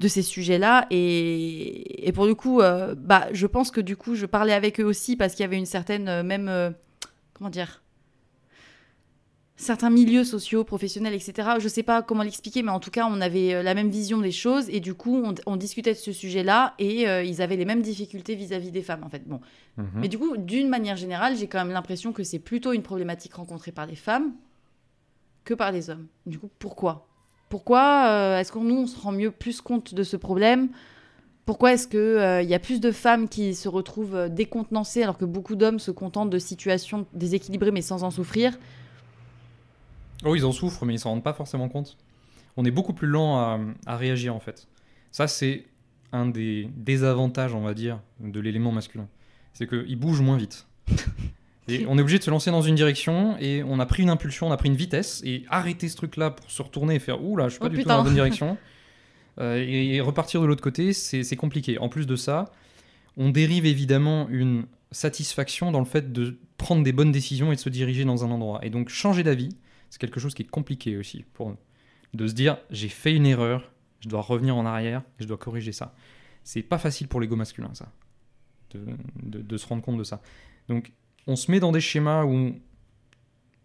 de 0.00 0.08
ces 0.08 0.22
sujets-là, 0.22 0.86
et, 0.90 2.08
et 2.08 2.12
pour 2.12 2.26
le 2.26 2.34
coup, 2.34 2.58
bah, 2.58 3.28
je 3.32 3.46
pense 3.46 3.70
que 3.70 3.80
du 3.80 3.96
coup, 3.96 4.14
je 4.14 4.26
parlais 4.26 4.52
avec 4.52 4.78
eux 4.78 4.84
aussi 4.84 5.16
parce 5.16 5.34
qu'il 5.34 5.42
y 5.42 5.46
avait 5.46 5.56
une 5.56 5.64
certaine, 5.66 6.22
même, 6.22 6.74
comment 7.32 7.48
dire, 7.48 7.82
certains 9.56 9.88
milieux 9.90 10.24
sociaux, 10.24 10.64
professionnels, 10.64 11.14
etc. 11.14 11.48
Je 11.58 11.68
sais 11.68 11.82
pas 11.82 12.02
comment 12.02 12.22
l'expliquer, 12.22 12.62
mais 12.62 12.70
en 12.70 12.80
tout 12.80 12.90
cas, 12.90 13.08
on 13.10 13.20
avait 13.20 13.54
euh, 13.54 13.62
la 13.62 13.72
même 13.74 13.88
vision 13.88 14.18
des 14.18 14.30
choses, 14.32 14.68
et 14.68 14.80
du 14.80 14.92
coup, 14.94 15.22
on, 15.24 15.34
on 15.46 15.56
discutait 15.56 15.92
de 15.94 15.98
ce 15.98 16.12
sujet-là, 16.12 16.74
et 16.78 17.08
euh, 17.08 17.22
ils 17.22 17.40
avaient 17.40 17.56
les 17.56 17.64
mêmes 17.64 17.82
difficultés 17.82 18.34
vis-à-vis 18.34 18.70
des 18.70 18.82
femmes, 18.82 19.02
en 19.04 19.08
fait. 19.08 19.26
Bon, 19.26 19.40
Mhm. 19.78 19.86
mais 19.96 20.08
du 20.08 20.18
coup, 20.18 20.36
d'une 20.38 20.68
manière 20.68 20.96
générale, 20.96 21.36
j'ai 21.36 21.46
quand 21.48 21.58
même 21.58 21.72
l'impression 21.72 22.12
que 22.12 22.22
c'est 22.22 22.38
plutôt 22.38 22.72
une 22.72 22.82
problématique 22.82 23.34
rencontrée 23.34 23.72
par 23.72 23.86
les 23.86 23.94
femmes 23.96 24.32
que 25.44 25.54
par 25.54 25.70
les 25.72 25.90
hommes. 25.90 26.06
Du 26.26 26.38
coup, 26.38 26.48
pourquoi? 26.58 27.06
Pourquoi 27.48 28.06
euh, 28.08 28.38
est-ce 28.40 28.50
qu'on 28.52 28.64
nous 28.64 28.74
on 28.76 28.86
se 28.86 28.98
rend 28.98 29.12
mieux 29.12 29.30
plus 29.30 29.60
compte 29.60 29.94
de 29.94 30.02
ce 30.02 30.16
problème? 30.16 30.68
Pourquoi 31.44 31.74
est-ce 31.74 31.86
que 31.86 31.96
euh, 31.96 32.42
il 32.42 32.48
y 32.48 32.54
a 32.54 32.58
plus 32.58 32.80
de 32.80 32.90
femmes 32.90 33.28
qui 33.28 33.54
se 33.54 33.68
retrouvent 33.68 34.28
décontenancées 34.28 35.02
alors 35.04 35.16
que 35.16 35.24
beaucoup 35.24 35.54
d'hommes 35.54 35.78
se 35.78 35.92
contentent 35.92 36.30
de 36.30 36.38
situations 36.40 37.06
déséquilibrées 37.12 37.70
mais 37.70 37.82
sans 37.82 38.02
en 38.02 38.10
souffrir? 38.10 38.58
Oh, 40.26 40.34
ils 40.34 40.44
en 40.44 40.52
souffrent, 40.52 40.84
mais 40.84 40.94
ils 40.94 40.98
s'en 40.98 41.10
rendent 41.10 41.24
pas 41.24 41.32
forcément 41.32 41.68
compte. 41.68 41.96
On 42.56 42.64
est 42.64 42.70
beaucoup 42.70 42.92
plus 42.92 43.08
lent 43.08 43.38
à, 43.38 43.60
à 43.86 43.96
réagir, 43.96 44.34
en 44.34 44.40
fait. 44.40 44.68
Ça, 45.12 45.28
c'est 45.28 45.64
un 46.12 46.26
des 46.26 46.68
désavantages, 46.76 47.54
on 47.54 47.60
va 47.60 47.74
dire, 47.74 48.00
de 48.20 48.40
l'élément 48.40 48.72
masculin. 48.72 49.08
C'est 49.52 49.68
qu'il 49.68 49.96
bouge 49.96 50.20
moins 50.20 50.36
vite. 50.36 50.66
Et 51.68 51.84
on 51.88 51.98
est 51.98 52.00
obligé 52.00 52.18
de 52.18 52.22
se 52.22 52.30
lancer 52.30 52.52
dans 52.52 52.62
une 52.62 52.76
direction, 52.76 53.36
et 53.40 53.64
on 53.64 53.80
a 53.80 53.86
pris 53.86 54.04
une 54.04 54.08
impulsion, 54.08 54.46
on 54.46 54.52
a 54.52 54.56
pris 54.56 54.68
une 54.68 54.76
vitesse, 54.76 55.20
et 55.24 55.42
arrêter 55.50 55.88
ce 55.88 55.96
truc-là 55.96 56.30
pour 56.30 56.48
se 56.48 56.62
retourner 56.62 56.94
et 56.94 56.98
faire 57.00 57.20
«Ouh 57.24 57.36
là, 57.36 57.48
je 57.48 57.54
suis 57.54 57.58
pas 57.58 57.66
Oh, 57.66 57.68
du 57.70 57.82
tout 57.82 57.88
dans 57.88 57.96
la 57.96 58.02
bonne 58.04 58.14
direction 58.14 58.56
Euh, 59.38 59.62
et, 59.62 59.96
et 59.96 60.00
repartir 60.00 60.40
de 60.40 60.46
l'autre 60.46 60.62
côté, 60.62 60.94
c'est 60.94 61.36
compliqué. 61.36 61.78
En 61.78 61.90
plus 61.90 62.06
de 62.06 62.16
ça, 62.16 62.46
on 63.18 63.28
dérive 63.28 63.66
évidemment 63.66 64.28
une 64.30 64.64
satisfaction 64.92 65.72
dans 65.72 65.78
le 65.78 65.84
fait 65.84 66.10
de 66.12 66.38
prendre 66.56 66.82
des 66.82 66.92
bonnes 66.92 67.12
décisions 67.12 67.52
et 67.52 67.56
de 67.56 67.60
se 67.60 67.68
diriger 67.68 68.04
dans 68.04 68.24
un 68.24 68.30
endroit. 68.30 68.60
Et 68.62 68.70
donc 68.70 68.88
changer 68.88 69.22
d'avis, 69.22 69.50
c'est 69.90 70.00
quelque 70.00 70.20
chose 70.20 70.34
qui 70.34 70.42
est 70.42 70.50
compliqué 70.50 70.96
aussi 70.96 71.24
pour 71.32 71.50
nous. 71.50 71.58
De 72.14 72.26
se 72.26 72.34
dire, 72.34 72.58
j'ai 72.70 72.88
fait 72.88 73.14
une 73.14 73.26
erreur, 73.26 73.70
je 74.00 74.08
dois 74.08 74.20
revenir 74.22 74.56
en 74.56 74.64
arrière, 74.66 75.02
et 75.18 75.22
je 75.22 75.28
dois 75.28 75.36
corriger 75.38 75.72
ça. 75.72 75.94
C'est 76.44 76.62
pas 76.62 76.78
facile 76.78 77.08
pour 77.08 77.20
l'ego 77.20 77.36
masculin, 77.36 77.70
ça, 77.74 77.90
de, 78.70 78.80
de- 79.22 79.42
de 79.42 79.56
se 79.56 79.66
rendre 79.66 79.82
compte 79.82 79.98
de 79.98 80.04
ça. 80.04 80.22
Donc, 80.68 80.92
on 81.26 81.36
se 81.36 81.50
met 81.50 81.60
dans 81.60 81.72
des 81.72 81.80
schémas 81.80 82.24
où 82.24 82.54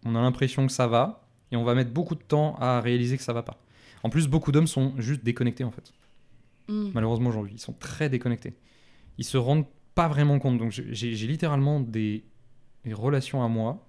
on 0.04 0.14
a 0.16 0.20
l'impression 0.20 0.66
que 0.66 0.72
ça 0.72 0.86
va, 0.86 1.28
et 1.52 1.56
on 1.56 1.64
va 1.64 1.74
mettre 1.74 1.92
beaucoup 1.92 2.14
de 2.14 2.22
temps 2.22 2.56
à 2.56 2.80
réaliser 2.80 3.16
que 3.16 3.22
ça 3.22 3.32
va 3.32 3.42
pas. 3.42 3.62
En 4.02 4.10
plus, 4.10 4.26
beaucoup 4.26 4.50
d'hommes 4.52 4.66
sont 4.66 4.94
juste 4.98 5.22
déconnectés, 5.22 5.64
en 5.64 5.70
fait. 5.70 5.92
Hmm. 6.68 6.90
Malheureusement, 6.94 7.28
aujourd'hui, 7.30 7.52
ils 7.54 7.60
sont 7.60 7.72
très 7.74 8.08
déconnectés. 8.08 8.54
Ils 9.18 9.24
se 9.24 9.36
rendent 9.36 9.66
pas 9.94 10.08
vraiment 10.08 10.38
compte. 10.38 10.58
Donc, 10.58 10.72
j'ai 10.72 11.14
j'ai 11.14 11.26
littéralement 11.26 11.78
des, 11.78 12.24
des 12.84 12.94
relations 12.94 13.44
à 13.44 13.48
moi 13.48 13.86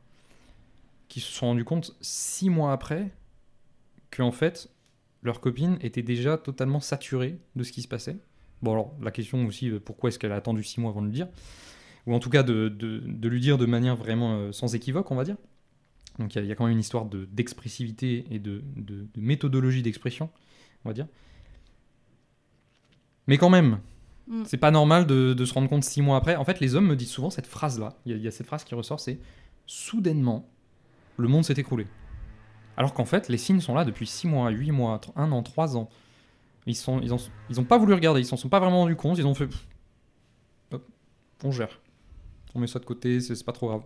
qui 1.08 1.20
se 1.20 1.32
sont 1.32 1.48
rendus 1.48 1.66
compte 1.66 1.96
six 2.02 2.50
mois 2.50 2.72
après 2.74 3.12
qu'en 4.12 4.32
fait, 4.32 4.70
leur 5.22 5.40
copine 5.42 5.78
était 5.82 6.02
déjà 6.04 6.38
totalement 6.38 6.80
saturée 6.80 7.38
de 7.56 7.64
ce 7.64 7.72
qui 7.72 7.82
se 7.82 7.88
passait. 7.88 8.18
Bon, 8.62 8.72
alors, 8.74 8.94
la 9.02 9.12
question 9.12 9.46
aussi, 9.46 9.70
euh, 9.70 9.80
pourquoi 9.80 10.10
est-ce 10.10 10.20
qu'elle 10.20 10.32
a 10.32 10.36
attendu 10.36 10.64
six 10.64 10.80
mois 10.80 10.92
avant 10.92 11.02
de 11.02 11.08
le 11.08 11.14
dire? 11.14 11.28
Ou 12.08 12.14
en 12.14 12.20
tout 12.20 12.30
cas, 12.30 12.44
de, 12.44 12.68
de- 12.70 13.00
de 13.06 13.28
lui 13.30 13.40
dire 13.40 13.58
de 13.58 13.66
manière 13.66 13.96
vraiment 13.96 14.36
euh, 14.36 14.52
sans 14.52 14.76
équivoque, 14.76 15.10
on 15.12 15.16
va 15.16 15.24
dire. 15.24 15.38
Donc, 16.20 16.34
il 16.34 16.38
y 16.38 16.42
a- 16.42 16.44
il 16.44 16.48
y, 16.48 16.52
a 16.52 16.56
quand 16.56 16.66
même 16.66 16.74
une 16.74 16.80
histoire 16.80 17.06
de- 17.06 17.26
d'expressivité 17.26 18.26
et 18.30 18.40
de, 18.40 18.62
méthodologie 19.18 19.82
d'expression, 19.82 20.30
on 20.86 20.90
va 20.90 20.94
dire. 20.94 21.08
Mais 23.28 23.38
quand 23.38 23.50
même, 23.50 23.80
Mm. 24.28 24.44
c'est 24.46 24.58
pas 24.58 24.72
normal 24.72 25.06
de, 25.06 25.44
se 25.46 25.54
rendre 25.54 25.68
compte 25.70 25.84
six 25.84 26.02
mois 26.02 26.18
après. 26.18 26.36
En 26.36 26.46
fait, 26.46 26.60
les 26.60 26.76
hommes 26.76 26.88
me 26.88 26.96
disent 26.96 27.10
souvent 27.12 27.30
cette 27.30 27.48
phrase-là. 27.48 27.98
Il 28.06 28.12
y, 28.12 28.16
a- 28.16 28.18
il 28.18 28.24
y 28.24 28.28
a 28.28 28.32
cette 28.32 28.48
phrase 28.48 28.64
qui 28.64 28.76
ressort, 28.76 29.00
c'est 29.00 29.20
soudainement, 29.66 30.50
le 31.18 31.28
monde 31.28 31.44
s'est 31.46 31.54
écroulé. 31.54 31.88
Alors 32.78 32.94
qu'en 32.94 33.06
fait, 33.06 33.30
les 33.30 33.38
signes 33.38 33.60
sont 33.62 33.76
là 33.76 33.86
depuis 33.86 34.08
six 34.08 34.28
mois, 34.28 34.50
huit 34.50 34.72
mois, 34.72 34.98
tr- 34.98 35.12
un 35.16 35.32
an, 35.32 35.44
trois 35.44 35.78
ans. 35.78 35.90
Ils 36.66 36.76
sont, 36.76 37.00
ils 37.02 37.14
ont, 37.14 37.20
ils 37.50 37.60
ont 37.60 37.64
pas 37.66 37.78
voulu 37.78 37.94
regarder, 37.94 38.22
ils 38.22 38.26
s'en 38.26 38.38
sont 38.38 38.50
pas 38.50 38.60
vraiment 38.60 38.80
rendus 38.80 38.96
compte. 38.96 39.18
Ils 39.18 39.28
ont 39.28 39.36
fait, 39.36 39.50
hop, 40.72 40.86
on 41.44 41.52
gère, 41.52 41.82
on 42.56 42.60
met 42.60 42.68
ça 42.68 42.80
de 42.80 42.86
côté, 42.86 43.20
c'est 43.20 43.36
c'est 43.36 43.44
pas 43.44 43.52
trop 43.52 43.68
grave. 43.68 43.84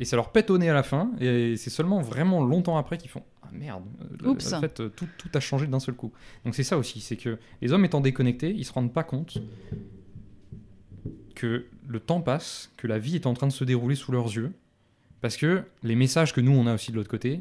Et 0.00 0.04
ça 0.04 0.16
leur 0.16 0.32
pète 0.32 0.50
au 0.50 0.58
nez 0.58 0.68
à 0.68 0.74
la 0.74 0.82
fin, 0.82 1.12
et 1.20 1.56
c'est 1.56 1.70
seulement 1.70 2.00
vraiment 2.00 2.42
longtemps 2.42 2.76
après 2.76 2.98
qu'ils 2.98 3.10
font 3.10 3.22
Ah 3.42 3.48
merde, 3.52 3.84
euh, 4.24 4.28
Oups. 4.30 4.52
en 4.52 4.60
fait, 4.60 4.80
euh, 4.80 4.88
tout, 4.88 5.06
tout 5.16 5.28
a 5.34 5.38
changé 5.40 5.66
d'un 5.68 5.78
seul 5.78 5.94
coup. 5.94 6.12
Donc 6.44 6.54
c'est 6.56 6.64
ça 6.64 6.76
aussi, 6.76 7.00
c'est 7.00 7.16
que 7.16 7.38
les 7.60 7.72
hommes 7.72 7.84
étant 7.84 8.00
déconnectés, 8.00 8.50
ils 8.50 8.64
se 8.64 8.72
rendent 8.72 8.92
pas 8.92 9.04
compte 9.04 9.38
que 11.34 11.66
le 11.86 12.00
temps 12.00 12.20
passe, 12.20 12.72
que 12.76 12.86
la 12.86 12.98
vie 12.98 13.14
est 13.14 13.26
en 13.26 13.34
train 13.34 13.46
de 13.46 13.52
se 13.52 13.64
dérouler 13.64 13.94
sous 13.94 14.12
leurs 14.12 14.26
yeux, 14.26 14.52
parce 15.22 15.38
que 15.38 15.62
les 15.82 15.96
messages 15.96 16.34
que 16.34 16.42
nous 16.42 16.52
on 16.52 16.66
a 16.66 16.74
aussi 16.74 16.90
de 16.90 16.96
l'autre 16.96 17.08
côté, 17.08 17.40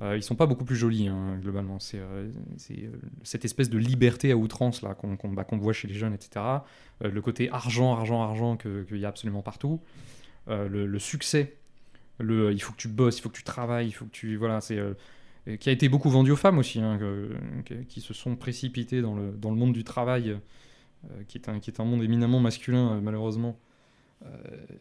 euh, 0.00 0.16
ils 0.16 0.22
sont 0.22 0.36
pas 0.36 0.46
beaucoup 0.46 0.64
plus 0.64 0.76
jolis 0.76 1.08
hein, 1.08 1.38
globalement. 1.40 1.80
C'est 1.80 1.98
euh, 1.98 2.28
euh, 2.70 2.90
cette 3.24 3.44
espèce 3.44 3.68
de 3.68 3.78
liberté 3.78 4.30
à 4.30 4.36
outrance 4.36 4.82
là 4.82 4.94
qu'on 4.94 5.16
bah, 5.30 5.44
voit 5.52 5.72
chez 5.72 5.88
les 5.88 5.94
jeunes, 5.94 6.14
etc. 6.14 6.44
Euh, 7.02 7.10
le 7.10 7.20
côté 7.20 7.50
argent, 7.50 7.92
argent, 7.92 8.22
argent 8.22 8.56
qu'il 8.56 8.98
y 8.98 9.04
a 9.04 9.08
absolument 9.08 9.42
partout. 9.42 9.80
Le, 10.46 10.98
succès, 10.98 11.56
il 12.20 12.62
faut 12.62 12.72
que 12.72 12.78
tu 12.78 12.88
bosses, 12.88 13.18
il 13.18 13.20
faut 13.20 13.28
que 13.28 13.36
tu 13.36 13.42
travailles, 13.42 13.88
il 13.88 13.92
faut 13.92 14.06
que 14.06 14.10
tu 14.10 14.36
voilà, 14.36 14.60
qui 14.62 15.68
a 15.68 15.72
été 15.72 15.90
beaucoup 15.90 16.08
vendu 16.08 16.30
aux 16.30 16.36
femmes 16.36 16.56
aussi, 16.56 16.80
hein, 16.80 16.98
qui 17.86 18.00
se 18.00 18.14
sont 18.14 18.34
précipitées 18.34 19.02
dans 19.02 19.14
le, 19.14 19.56
monde 19.56 19.74
du 19.74 19.84
travail, 19.84 20.38
qui, 21.26 21.36
est 21.36 21.80
un, 21.80 21.84
monde 21.84 22.02
éminemment 22.02 22.40
masculin, 22.40 22.98
malheureusement, 23.02 23.58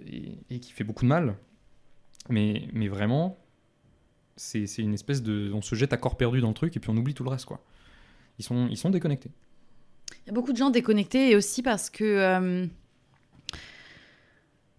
et 0.10 0.60
qui 0.60 0.72
fait 0.72 0.86
beaucoup 0.86 1.04
de 1.04 1.10
mal. 1.10 1.36
Mais, 2.30 2.68
mais 2.74 2.88
vraiment, 2.88 3.38
c'est 4.36 4.66
une 4.78 4.94
espèce 4.94 5.24
de. 5.24 5.52
On 5.54 5.62
se 5.62 5.76
jette 5.76 5.94
à 5.94 5.98
corps 5.98 6.18
perdu 6.18 6.42
dans 6.42 6.50
le 6.50 6.54
truc 6.54 6.76
et 6.78 6.80
puis 6.80 6.90
on 6.90 6.98
oublie 6.98 7.14
tout 7.14 7.24
le 7.24 7.30
reste, 7.30 7.46
quoi. 7.46 7.64
Ils 8.40 8.46
sont, 8.46 8.68
ils 8.70 8.78
sont 8.78 8.90
déconnectés. 8.90 9.32
Il 10.26 10.28
y 10.28 10.30
a 10.30 10.34
beaucoup 10.34 10.54
de 10.54 10.58
gens 10.58 10.70
déconnectés 10.70 11.32
et 11.32 11.36
aussi 11.36 11.64
parce 11.64 11.90
que 11.90 12.04
euh, 12.04 12.68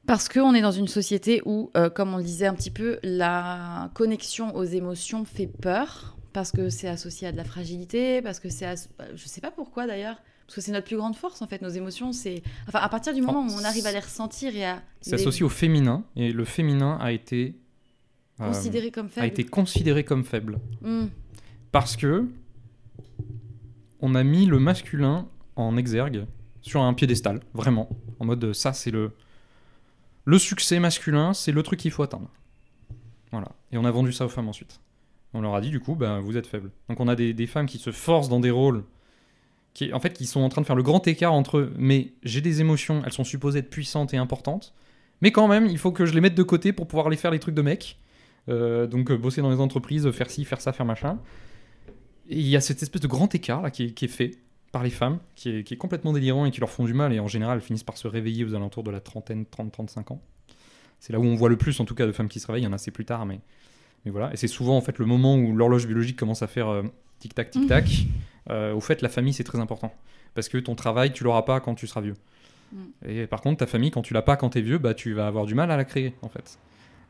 Parce 0.07 0.31
qu'on 0.31 0.55
est 0.55 0.63
dans 0.63 0.73
une 0.73 0.89
société 0.89 1.43
où, 1.45 1.71
euh, 1.77 1.91
comme 1.91 2.15
on 2.15 2.17
le 2.17 2.23
disait 2.23 2.47
un 2.47 2.55
petit 2.55 2.71
peu, 2.71 2.99
la 3.03 3.91
connexion 3.93 4.57
aux 4.57 4.65
émotions 4.65 5.27
fait 5.27 5.47
peur, 5.47 6.17
parce 6.33 6.51
que 6.51 6.71
c'est 6.71 6.89
associé 6.89 7.29
à 7.29 7.33
de 7.33 7.37
la 7.37 7.45
fragilité, 7.45 8.23
parce 8.23 8.41
que 8.41 8.49
c'est... 8.49 8.75
Je 9.15 9.29
sais 9.29 9.43
pas 9.43 9.51
pourquoi 9.51 9.87
d'ailleurs, 9.87 10.17
parce 10.49 10.55
que 10.57 10.61
c'est 10.63 10.73
notre 10.73 10.87
plus 10.87 10.97
grande 10.97 11.15
force 11.15 11.43
en 11.43 11.47
fait, 11.47 11.61
nos 11.61 11.69
émotions, 11.69 12.11
c'est... 12.15 12.43
Enfin, 12.67 12.79
à 12.79 12.89
partir 12.89 13.13
du 13.13 13.21
moment 13.21 13.43
où 13.43 13.51
on 13.51 13.65
arrive 13.65 13.85
à 13.85 13.93
les 13.93 13.99
ressentir 13.99 14.57
et 14.57 14.65
à 14.65 14.83
C'est 15.03 15.11
les 15.15 15.21
associé 15.21 15.45
au 15.45 15.51
féminin, 15.51 16.05
et 16.17 16.33
le 16.33 16.47
féminin 16.47 16.97
a 17.03 17.13
été, 17.13 17.55
euh, 18.41 18.47
considérer 18.47 18.91
comme 18.91 19.09
a 19.09 19.11
faibles. 19.11 19.27
été 19.27 19.45
considéré 19.45 20.05
comme 20.05 20.25
faible. 20.25 20.59
Hmm. 20.81 21.09
Parce 21.71 21.97
que 21.97 22.27
on 24.01 24.15
a 24.15 24.25
mis 24.25 24.47
le 24.47 24.59
masculin 24.59 25.29
en 25.57 25.77
exergue 25.77 26.25
sur 26.63 26.81
un 26.81 26.95
piédestal, 26.95 27.41
vraiment. 27.53 27.91
En 28.19 28.25
mode, 28.25 28.55
ça 28.55 28.73
c'est 28.73 28.91
le... 28.91 29.13
Le 30.25 30.39
succès 30.39 30.81
masculin, 30.81 31.35
c'est 31.35 31.53
le 31.53 31.63
truc 31.63 31.81
qu'il 31.81 31.91
faut 31.91 32.03
atteindre. 32.03 32.31
Voilà. 33.33 33.49
Et 33.71 33.77
on 33.77 33.85
a 33.85 33.91
vendu 33.91 34.13
ça 34.13 34.25
aux 34.25 34.31
femmes 34.31 34.49
ensuite. 34.49 34.81
On 35.35 35.43
leur 35.43 35.55
a 35.55 35.61
dit 35.61 35.71
du 35.71 35.81
coup, 35.81 35.95
ben, 35.95 36.21
vous 36.21 36.39
êtes 36.39 36.47
faibles. 36.47 36.71
Donc 36.89 37.01
on 37.01 37.09
a 37.09 37.17
des, 37.17 37.35
des 37.35 37.47
femmes 37.47 37.67
qui 37.67 37.77
se 37.77 37.93
forcent 37.93 38.31
dans 38.31 38.41
des 38.41 38.51
rôles 38.51 38.85
qui, 39.79 39.93
en 39.93 40.01
fait, 40.01 40.13
qui 40.13 40.27
sont 40.27 40.41
en 40.41 40.49
train 40.49 40.61
de 40.61 40.67
faire 40.67 40.75
le 40.75 40.83
grand 40.83 41.07
écart 41.07 41.33
entre 41.33 41.59
eux. 41.59 41.73
Mais 41.79 42.09
j'ai 42.25 42.41
des 42.41 42.61
émotions, 42.61 43.01
elles 43.07 43.13
sont 43.13 43.23
supposées 43.23 43.61
être 43.61 43.71
puissantes 43.71 44.13
et 44.13 44.17
importantes. 44.17 44.75
Mais 45.21 45.31
quand 45.31 45.47
même, 45.47 45.67
il 45.67 45.79
faut 45.79 45.93
que 45.93 46.05
je 46.05 46.15
les 46.15 46.21
mette 46.21 46.35
de 46.35 46.43
côté 46.43 46.73
pour 46.73 46.89
pouvoir 46.89 47.07
aller 47.07 47.17
faire 47.17 47.31
les 47.31 47.39
trucs 47.39 47.55
de 47.55 47.63
mec. 47.63 47.97
Euh, 48.49 48.89
donc 48.89 49.13
euh, 49.13 49.17
bosser 49.17 49.41
dans 49.41 49.51
les 49.51 49.61
entreprises, 49.61 50.11
faire 50.11 50.33
ci, 50.33 50.45
faire 50.45 50.61
ça, 50.61 50.73
faire 50.73 50.85
machin. 50.85 51.21
Et 52.29 52.41
il 52.41 52.49
y 52.49 52.57
a 52.57 52.61
cette 52.61 52.83
espèce 52.83 53.03
de 53.03 53.07
grand 53.07 53.33
écart 53.37 53.63
là 53.63 53.71
qui 53.71 53.85
est, 53.85 54.07
fait 54.09 54.33
par 54.73 54.83
les 54.83 54.91
femmes, 54.91 55.21
qui 55.37 55.51
est, 55.51 55.77
complètement 55.77 56.13
délirant 56.13 56.45
et 56.45 56.51
qui 56.51 56.59
leur 56.59 56.71
font 56.71 56.85
du 56.85 56.93
mal. 56.93 57.13
Et 57.13 57.21
en 57.21 57.29
général, 57.29 57.59
elles 57.59 57.65
finissent 57.65 57.85
par 57.85 57.97
se 57.97 58.09
réveiller 58.09 58.45
aux 58.45 58.55
alentours 58.55 58.83
de 58.83 58.91
la 58.91 59.01
trentaine, 59.01 59.45
30-35 59.45 60.13
ans. 60.13 60.21
C'est 60.99 61.13
là 61.13 61.21
où 61.21 61.25
on 61.25 61.37
voit 61.37 61.51
le 61.51 61.57
plus, 61.57 61.79
en 61.79 61.85
tout 61.85 61.95
cas, 61.95 62.05
de 62.05 62.11
femmes 62.11 62.29
qui 62.29 62.41
se 62.41 62.49
réveillent. 62.49 62.65
Il 62.65 62.67
y 62.67 62.69
en 62.69 62.73
a 62.73 62.77
assez 62.77 62.91
plus 62.91 63.05
tard, 63.05 63.27
mais, 63.27 63.39
voilà. 64.07 64.33
Et 64.33 64.37
c'est 64.37 64.49
souvent 64.49 64.77
en 64.77 64.81
fait 64.81 64.99
le 64.99 65.07
moment 65.07 65.37
où 65.37 65.55
l'horloge 65.55 65.87
biologique 65.87 66.17
commence 66.17 66.43
à 66.43 66.49
faire 66.49 66.69
euh, 66.69 66.83
tic-tac, 67.21 67.53
tic-tac. 67.53 68.07
Euh, 68.51 68.73
au 68.75 68.81
fait, 68.81 69.03
la 69.03 69.09
famille, 69.09 69.33
c'est 69.33 69.45
très 69.45 69.61
important. 69.61 69.93
Parce 70.35 70.49
que 70.49 70.59
ton 70.59 70.75
travail, 70.75 71.13
tu 71.13 71.25
l'auras 71.25 71.43
pas 71.43 71.61
quand 71.61 71.75
tu 71.75 71.87
seras 71.87 72.01
vieux. 72.01 72.17
Mm. 72.73 72.79
Et 73.07 73.27
par 73.27 73.41
contre, 73.41 73.59
ta 73.59 73.67
famille, 73.67 73.91
quand 73.91 74.03
tu 74.03 74.15
l'as 74.15 74.23
pas 74.23 74.37
quand 74.37 74.51
tu 74.51 74.59
es 74.59 74.63
vieux, 74.63 74.79
bah, 74.79 74.95
tu 74.95 75.13
vas 75.15 75.27
avoir 75.27 75.47
du 75.47 75.55
mal 75.55 75.71
à 75.71 75.77
la 75.77 75.85
créer, 75.85 76.15
en 76.23 76.29
fait. 76.29 76.59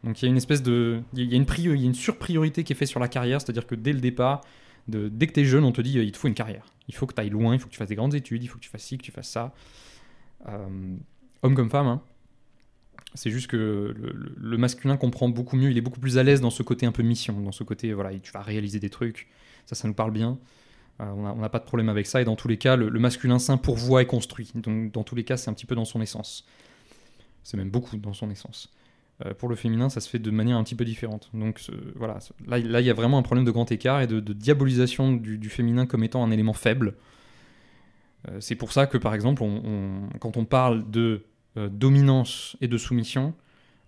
Donc 0.04 0.22
il 0.22 0.26
y 0.26 0.28
a 0.28 0.30
une 0.30 0.36
espèce 0.36 0.62
de. 0.62 1.00
Il 1.14 1.24
y 1.30 1.34
a 1.34 1.36
une, 1.36 1.44
prio- 1.44 1.74
il 1.74 1.80
y 1.80 1.84
a 1.84 1.86
une 1.86 1.94
surpriorité 1.94 2.62
qui 2.64 2.72
est 2.72 2.76
faite 2.76 2.88
sur 2.88 3.00
la 3.00 3.08
carrière, 3.08 3.40
c'est-à-dire 3.40 3.66
que 3.66 3.74
dès 3.74 3.92
le 3.92 4.00
départ, 4.00 4.42
de, 4.86 5.08
dès 5.08 5.26
que 5.26 5.32
tu 5.32 5.40
es 5.40 5.44
jeune, 5.44 5.64
on 5.64 5.72
te 5.72 5.80
dit 5.80 5.98
euh, 5.98 6.04
il 6.04 6.12
te 6.12 6.16
faut 6.18 6.28
une 6.28 6.34
carrière. 6.34 6.64
Il 6.88 6.94
faut 6.94 7.06
que 7.06 7.14
tu 7.14 7.20
ailles 7.20 7.30
loin, 7.30 7.54
il 7.54 7.58
faut 7.58 7.66
que 7.66 7.72
tu 7.72 7.78
fasses 7.78 7.88
des 7.88 7.96
grandes 7.96 8.14
études, 8.14 8.42
il 8.42 8.46
faut 8.46 8.58
que 8.58 8.62
tu 8.62 8.70
fasses 8.70 8.84
ci, 8.84 8.96
que 8.96 9.02
tu 9.02 9.10
fasses 9.12 9.28
ça. 9.28 9.52
Euh, 10.48 10.96
homme 11.42 11.54
comme 11.56 11.68
femme, 11.68 11.86
hein. 11.88 12.00
c'est 13.14 13.30
juste 13.30 13.48
que 13.48 13.56
le, 13.96 14.12
le- 14.12 14.34
le 14.36 14.56
masculin 14.56 14.96
comprend 14.96 15.28
beaucoup 15.28 15.56
mieux, 15.56 15.70
il 15.70 15.76
est 15.76 15.80
beaucoup 15.82 16.00
plus 16.00 16.16
à 16.16 16.22
l'aise 16.22 16.40
dans 16.40 16.50
ce 16.50 16.62
côté 16.62 16.86
un 16.86 16.92
peu 16.92 17.02
mission, 17.02 17.40
dans 17.40 17.52
ce 17.52 17.64
côté, 17.64 17.92
voilà, 17.92 18.16
tu 18.18 18.30
vas 18.32 18.40
réaliser 18.40 18.78
des 18.78 18.90
trucs, 18.90 19.26
ça, 19.66 19.74
ça 19.74 19.88
nous 19.88 19.94
parle 19.94 20.12
bien. 20.12 20.38
Euh, 21.00 21.04
on 21.10 21.36
n'a 21.36 21.48
pas 21.48 21.60
de 21.60 21.64
problème 21.64 21.88
avec 21.88 22.06
ça, 22.06 22.20
et 22.20 22.24
dans 22.24 22.36
tous 22.36 22.48
les 22.48 22.56
cas, 22.56 22.76
le, 22.76 22.88
le 22.88 23.00
masculin 23.00 23.38
sain 23.38 23.56
pourvoit 23.56 24.02
et 24.02 24.06
construit. 24.06 24.50
Donc 24.54 24.92
dans 24.92 25.04
tous 25.04 25.14
les 25.14 25.24
cas, 25.24 25.36
c'est 25.36 25.48
un 25.48 25.54
petit 25.54 25.66
peu 25.66 25.74
dans 25.74 25.84
son 25.84 26.00
essence. 26.00 26.44
C'est 27.44 27.56
même 27.56 27.70
beaucoup 27.70 27.96
dans 27.96 28.14
son 28.14 28.30
essence. 28.30 28.72
Euh, 29.24 29.34
pour 29.34 29.48
le 29.48 29.56
féminin, 29.56 29.88
ça 29.88 30.00
se 30.00 30.08
fait 30.08 30.18
de 30.18 30.30
manière 30.30 30.56
un 30.56 30.64
petit 30.64 30.74
peu 30.74 30.84
différente. 30.84 31.30
Donc 31.34 31.60
voilà, 31.94 32.18
là, 32.46 32.58
là, 32.58 32.80
il 32.80 32.86
y 32.86 32.90
a 32.90 32.94
vraiment 32.94 33.18
un 33.18 33.22
problème 33.22 33.44
de 33.44 33.50
grand 33.50 33.70
écart 33.70 34.00
et 34.00 34.06
de, 34.06 34.20
diabolisation 34.20 35.12
du, 35.12 35.48
féminin 35.48 35.86
comme 35.86 36.02
étant 36.02 36.24
un 36.24 36.30
élément 36.30 36.52
faible. 36.52 36.94
Euh, 38.28 38.40
c'est 38.40 38.56
pour 38.56 38.72
ça 38.72 38.86
que, 38.86 38.98
par 38.98 39.14
exemple, 39.14 39.42
quand 40.20 40.36
on 40.36 40.44
parle 40.44 40.90
de 40.90 41.24
dominance 41.56 42.56
et 42.60 42.68
de 42.68 42.78
soumission, 42.78 43.34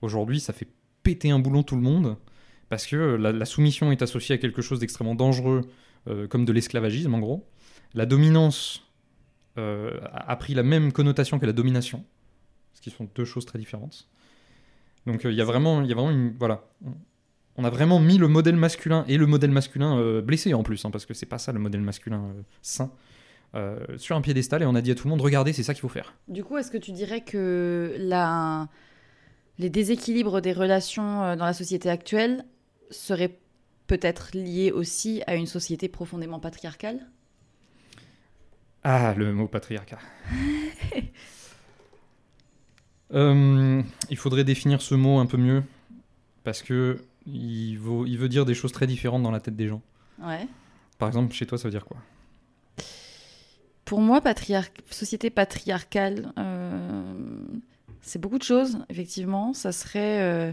aujourd'hui, 0.03 0.41
ça 0.41 0.53
fait 0.53 0.67
péter 1.05 1.31
un 1.31 1.39
boulon 1.39 1.63
tout 1.63 1.77
le 1.77 1.83
monde, 1.83 2.17
parce 2.69 2.85
que 2.85 2.97
la 2.97 3.45
soumission 3.45 3.93
est 3.93 4.03
associée 4.03 4.35
à 4.35 4.39
quelque 4.39 4.61
chose 4.61 4.81
d'extrêmement 4.81 5.15
dangereux, 5.15 5.63
euh, 6.09 6.27
comme 6.27 6.45
de 6.45 6.53
l'esclavagisme, 6.53 7.15
en 7.15 7.19
gros. 7.19 7.47
La 7.95 8.07
dominance 8.07 8.87
euh, 9.59 9.99
a 10.13 10.37
pris 10.37 10.55
la 10.55 10.63
même 10.63 10.93
connotation 10.93 11.39
que 11.39 11.47
la 11.47 11.53
domination, 11.53 12.05
ce 12.75 12.81
qui 12.81 12.91
sont 12.91 13.09
deux 13.15 13.25
choses 13.25 13.45
très 13.47 13.59
différentes. 13.59 14.09
Donc 15.07 15.25
euh, 15.25 15.33
il 15.33 15.37
y 15.37 15.41
a 15.41 15.45
vraiment, 15.45 15.83
il 15.83 15.93
vraiment 15.93 16.11
une, 16.11 16.35
voilà, 16.39 16.65
on- 17.57 17.65
a 17.65 17.71
vraiment 17.71 17.99
mis 18.01 18.17
le 18.17 18.29
modèle 18.29 18.57
masculin 18.57 19.05
et 19.09 19.19
le 19.19 19.27
modèle 19.27 19.51
masculin 19.51 20.21
blessé 20.23 20.55
en 20.55 20.63
plus, 20.63 20.83
hein, 20.85 20.91
parce 20.91 21.05
que 21.05 21.13
c'est 21.13 21.27
pas 21.27 21.37
ça 21.39 21.53
le 21.53 21.59
modèle 21.59 21.83
masculin 21.83 22.33
sain, 22.63 22.91
sur 23.99 24.17
un 24.17 24.23
piédestal 24.23 24.63
et 24.63 24.67
on 24.67 24.75
a 24.75 24.81
dit 24.81 24.91
à 24.93 24.95
tout 24.95 25.05
le 25.07 25.11
monde 25.11 25.21
regardez, 25.21 25.53
c'est 25.53 25.63
ça 25.63 25.75
qu'il 25.75 25.83
faut 25.83 25.89
faire. 25.91 26.15
Du 26.29 26.43
coup, 26.43 26.57
est-ce 26.57 26.71
que 26.71 26.79
tu 26.79 26.93
dirais 26.93 27.21
que 27.23 27.97
la... 27.99 28.69
les 29.59 29.69
déséquilibres 29.69 30.41
des 30.41 30.55
relations 30.55 31.37
dans 31.37 31.45
la 31.45 31.53
société 31.53 31.91
actuelle 31.91 32.45
seraient 32.91 33.39
peut-être 33.91 34.31
liés 34.35 34.71
aussi 34.71 35.21
à 35.27 35.35
une 35.35 35.47
société 35.47 35.89
profondément 35.89 36.39
patriarcale 36.39 37.01
Ah, 38.85 39.15
le 39.17 39.33
mot 39.33 39.49
patriarcat. 39.49 39.99
Euh, 43.13 43.83
il 44.09 44.17
faudrait 44.17 44.45
définir 44.45 44.81
ce 44.81 44.95
mot 44.95 45.19
un 45.19 45.27
peu 45.27 45.37
mieux, 45.37 45.65
parce 46.45 46.63
que 46.63 47.03
il, 47.27 47.75
vaut- 47.77 48.07
il 48.07 48.17
veut 48.17 48.29
dire 48.29 48.45
des 48.47 48.55
choses 48.55 48.71
très 48.71 48.87
différentes 48.87 49.25
dans 49.25 49.33
la 49.33 49.41
tête 49.41 49.57
des 49.57 49.67
gens. 49.67 49.83
Ouais. 50.23 50.47
Par 50.97 51.09
exemple, 51.09 51.35
chez 51.35 51.45
toi, 51.45 51.59
ça 51.59 51.65
veut 51.65 51.73
dire 51.73 51.85
quoi? 51.87 51.97
Pour 53.85 54.01
moi, 54.01 54.21
patriar- 54.21 54.69
société 54.93 55.29
patriarcale, 55.29 56.33
euh, 56.39 57.13
c'est 58.01 58.21
beaucoup 58.21 58.39
de 58.39 58.45
choses, 58.45 58.79
effectivement. 58.91 59.55
Ça 59.55 59.73
serait 59.73 60.21
euh, 60.23 60.53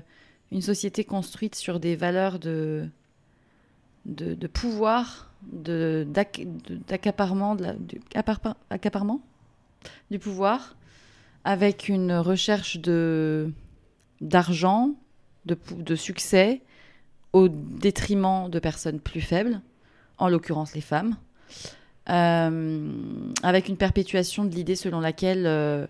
une 0.51 0.63
société 0.63 1.03
construite 1.03 1.53
sur 1.53 1.79
des 1.79 1.95
valeurs 1.95 2.39
de, 2.39 2.89
de, 4.07 4.47
pouvoir, 4.47 5.31
d'accaparement, 6.87 7.55
du- 7.55 7.99
pouvoir, 10.19 10.75
avec 11.43 11.89
une 11.89 12.13
recherche 12.13 12.79
d'argent, 14.21 14.95
de, 15.45 15.95
succès, 15.95 16.61
au 17.33 17.47
détriment 17.49 18.49
de 18.49 18.59
personnes 18.59 18.99
plus 18.99 19.21
faibles, 19.21 19.61
en 20.17 20.29
l'occurrence 20.29 20.73
les 20.73 20.81
femmes. 20.81 21.15
Euh, 22.09 22.89
avec 23.43 23.67
une 23.67 23.75
perpétuation 23.77 24.45
de 24.45 24.55
l'idée 24.55 24.75
selon 24.77 25.01
laquelle, 25.01 25.45
euh, 25.45 25.85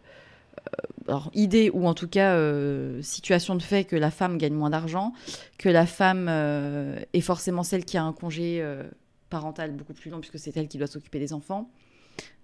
alors 1.07 1.31
idée 1.33 1.69
ou 1.73 1.87
en 1.87 1.93
tout 1.93 2.07
cas 2.07 2.33
euh, 2.35 3.01
situation 3.01 3.55
de 3.55 3.61
fait 3.63 3.85
que 3.85 3.95
la 3.95 4.11
femme 4.11 4.37
gagne 4.37 4.53
moins 4.53 4.69
d'argent, 4.69 5.13
que 5.57 5.69
la 5.69 5.85
femme 5.85 6.27
euh, 6.29 6.99
est 7.13 7.21
forcément 7.21 7.63
celle 7.63 7.85
qui 7.85 7.97
a 7.97 8.03
un 8.03 8.13
congé 8.13 8.59
euh, 8.61 8.83
parental 9.29 9.71
beaucoup 9.71 9.93
plus 9.93 10.09
long 10.11 10.19
puisque 10.19 10.39
c'est 10.39 10.55
elle 10.57 10.67
qui 10.67 10.77
doit 10.77 10.87
s'occuper 10.87 11.19
des 11.19 11.33
enfants. 11.33 11.69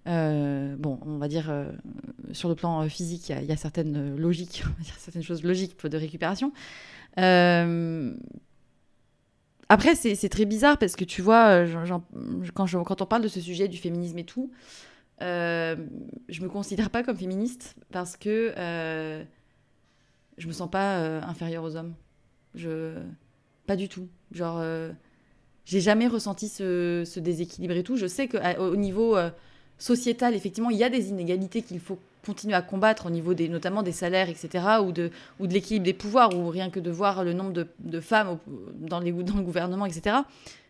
Euh, 0.06 0.76
bon, 0.78 0.98
on 1.06 1.16
va 1.18 1.28
dire 1.28 1.46
euh, 1.50 1.72
sur 2.32 2.48
le 2.48 2.54
plan 2.54 2.82
euh, 2.82 2.88
physique, 2.88 3.30
il 3.30 3.44
y 3.46 3.52
a- 3.52 3.56
certaines 3.56 3.96
euh, 3.96 4.16
logiques, 4.18 4.62
certaines 4.98 5.22
choses 5.22 5.42
logiques 5.42 5.82
de 5.86 5.96
récupération. 5.96 6.52
Euh, 7.18 8.14
après, 9.70 9.94
c'est 9.94 10.28
très 10.28 10.44
bizarre 10.44 10.76
parce 10.78 10.94
que 10.94 11.04
tu 11.04 11.22
vois, 11.22 11.46
euh, 11.48 11.98
quand, 12.54 12.66
je- 12.66 12.78
quand 12.78 13.00
on 13.02 13.06
parle 13.06 13.22
de 13.22 13.28
ce 13.28 13.40
sujet 13.40 13.66
du 13.66 13.78
féminisme 13.78 14.18
et 14.18 14.24
tout, 14.24 14.50
euh, 15.22 15.76
je 16.28 16.40
me 16.42 16.48
considère 16.48 16.90
pas 16.90 17.02
comme 17.02 17.16
féministe 17.16 17.76
parce 17.92 18.16
que 18.16 18.52
euh, 18.56 19.22
je 20.38 20.46
me 20.48 20.52
sens 20.52 20.70
pas 20.70 20.98
euh, 20.98 21.20
inférieure 21.22 21.64
aux 21.64 21.76
hommes. 21.76 21.94
Je 22.54 22.94
pas 23.66 23.76
du 23.76 23.88
tout. 23.88 24.08
Genre, 24.32 24.58
euh, 24.60 24.90
j'ai 25.64 25.80
jamais 25.80 26.06
ressenti 26.06 26.48
ce, 26.48 27.18
déséquilibre 27.18 27.74
et 27.74 27.82
tout. 27.82 27.96
Je 27.96 28.06
sais 28.06 28.28
qu'au 28.28 28.76
niveau 28.76 29.16
euh, 29.16 29.30
sociétal, 29.78 30.34
effectivement, 30.34 30.70
il 30.70 30.76
y 30.76 30.84
a 30.84 30.90
des 30.90 31.08
inégalités 31.08 31.62
qu'il 31.62 31.80
faut 31.80 31.98
continuer 32.26 32.54
à 32.54 32.62
combattre 32.62 33.06
au 33.06 33.10
niveau 33.10 33.34
des, 33.34 33.48
notamment 33.48 33.82
des 33.82 33.92
salaires, 33.92 34.28
etc., 34.28 34.64
ou 34.82 34.92
de, 34.92 35.10
ou 35.40 35.46
de 35.46 35.52
l'équilibre 35.52 35.84
des 35.84 35.92
pouvoirs, 35.92 36.34
ou 36.34 36.48
rien 36.48 36.70
que 36.70 36.80
de 36.80 36.90
voir 36.90 37.22
le 37.22 37.32
nombre 37.34 37.52
de, 37.78 38.00
femmes 38.00 38.38
dans, 38.78 39.00
les, 39.00 39.12
dans 39.12 39.36
le 39.36 39.42
gouvernement, 39.42 39.86
etc. 39.86 40.16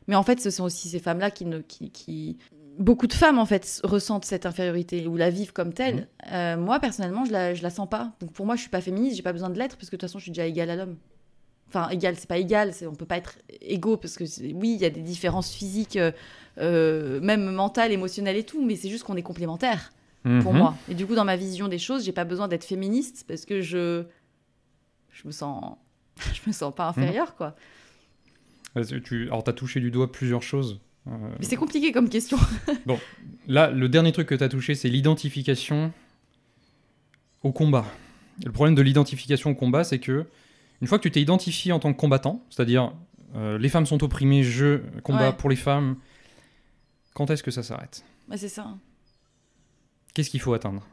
Mais 0.09 0.16
en 0.16 0.22
fait, 0.22 0.40
ce 0.40 0.51
sont 0.51 0.64
aussi 0.64 0.88
ces 0.88 0.99
femmes-là 0.99 1.30
qui- 1.30 2.36
Beaucoup 2.79 3.07
de 3.07 3.12
femmes, 3.12 3.39
en 3.39 3.47
fait, 3.47 3.81
ressentent 3.85 4.25
cette 4.25 4.47
infériorité 4.47 5.07
ou 5.07 5.16
la 5.16 5.31
vivent 5.31 5.53
comme 5.53 5.72
telle. 5.72 6.09
Euh, 6.33 6.57
moi, 6.57 6.81
personnellement, 6.81 7.25
je 7.25 7.33
la, 7.33 7.55
je 7.55 7.62
la 7.62 7.70
sens 7.70 7.89
pas. 7.89 8.12
Donc 8.20 8.33
pour 8.33 8.47
moi, 8.47 8.57
je 8.57 8.62
suis 8.62 8.70
pas 8.70 8.81
féministe, 8.81 9.16
j'ai 9.16 9.22
pas 9.22 9.33
besoin 9.33 9.51
de 9.51 9.59
l'être, 9.59 9.77
parce 9.77 9.91
que 9.91 9.97
de 9.97 10.01
toute 10.01 10.09
façon, 10.09 10.18
je 10.18 10.25
suis 10.25 10.33
déjà 10.33 10.47
égale 10.47 10.70
à 10.70 10.77
l'homme. 10.77 10.97
Enfin, 11.68 11.89
égal, 11.91 12.14
c'est 12.16 12.29
pas 12.29 12.39
égal, 12.39 12.72
on 12.87 12.95
peut 12.95 13.07
pas 13.07 13.16
être 13.16 13.39
égaux, 13.61 13.97
parce 13.97 14.16
que 14.16 14.25
oui, 14.55 14.75
il 14.75 14.81
y 14.81 14.85
a 14.85 14.91
des 14.91 15.01
différences 15.03 15.53
physiques, 15.53 15.97
euh, 15.97 16.12
euh, 16.59 17.20
même 17.20 17.51
mentales, 17.51 17.91
émotionnelles 17.93 18.37
et 18.37 18.45
tout, 18.45 18.64
mais 18.64 18.77
c'est 18.77 18.89
juste 18.91 19.05
qu'on 19.05 19.16
est 19.16 19.22
complémentaires 19.22 19.91
pour 20.22 20.53
Mhm. 20.53 20.59
moi. 20.59 20.75
Et 20.89 20.95
du 20.95 21.05
coup, 21.07 21.14
dans 21.14 21.25
ma 21.25 21.37
vision 21.37 21.68
des 21.68 21.79
choses, 21.79 22.05
j'ai 22.05 22.12
pas 22.12 22.25
besoin 22.25 22.49
d'être 22.49 22.64
féministe 22.64 23.25
parce 23.29 23.45
que 23.45 23.61
je, 23.61 24.05
je 25.11 25.27
me 25.27 25.33
sens, 25.33 25.77
je 26.33 26.41
me 26.47 26.53
sens 26.53 26.75
pas 26.75 26.87
inférieure, 26.89 27.35
quoi. 27.37 27.55
Tu, 29.05 29.27
alors, 29.29 29.45
tu 29.45 29.51
as 29.51 29.53
touché 29.53 29.81
du 29.81 29.91
doigt 29.91 30.11
plusieurs 30.11 30.43
choses. 30.43 30.81
Euh, 31.07 31.11
Mais 31.38 31.44
c'est 31.44 31.57
compliqué 31.57 31.92
comme 31.92 32.09
question. 32.09 32.38
Là, 33.46 33.70
le 33.70 33.88
dernier 33.88 34.12
truc 34.12 34.28
que 34.28 34.34
tu 34.34 34.42
as 34.44 34.48
touché, 34.48 34.74
c'est 34.74 34.88
l'identification 34.88 35.92
au 37.42 37.52
combat. 37.52 37.84
Le 38.44 38.52
problème 38.52 38.74
de 38.74 38.82
l'identification 38.82 39.50
au 39.50 39.55
combat, 39.55 39.84
c'est 39.84 39.98
que 39.98 40.24
une 40.80 40.86
fois 40.88 40.98
que 40.98 41.02
tu 41.02 41.11
t'es 41.11 41.20
identifié 41.20 41.72
en 41.72 41.78
tant 41.78 41.92
que 41.92 41.98
combattant, 41.98 42.42
c'est-à-dire 42.50 42.92
euh, 43.36 43.59
les 43.59 43.68
femmes 43.68 43.86
sont 43.86 44.02
opprimées, 44.02 44.42
je 44.42 44.78
combat 45.02 45.30
Ouais. 45.30 45.36
pour 45.36 45.50
les 45.50 45.57
femmes, 45.57 45.96
quand 47.14 47.30
est-ce 47.30 47.42
que 47.42 47.50
ça 47.50 47.62
s'arrête? 47.62 48.05
Ouais, 48.30 48.36
c'est 48.36 48.48
ça. 48.48 48.74
Qu'est-ce 50.14 50.30
qu'il 50.30 50.40
faut 50.40 50.55
atteindre? 50.55 50.86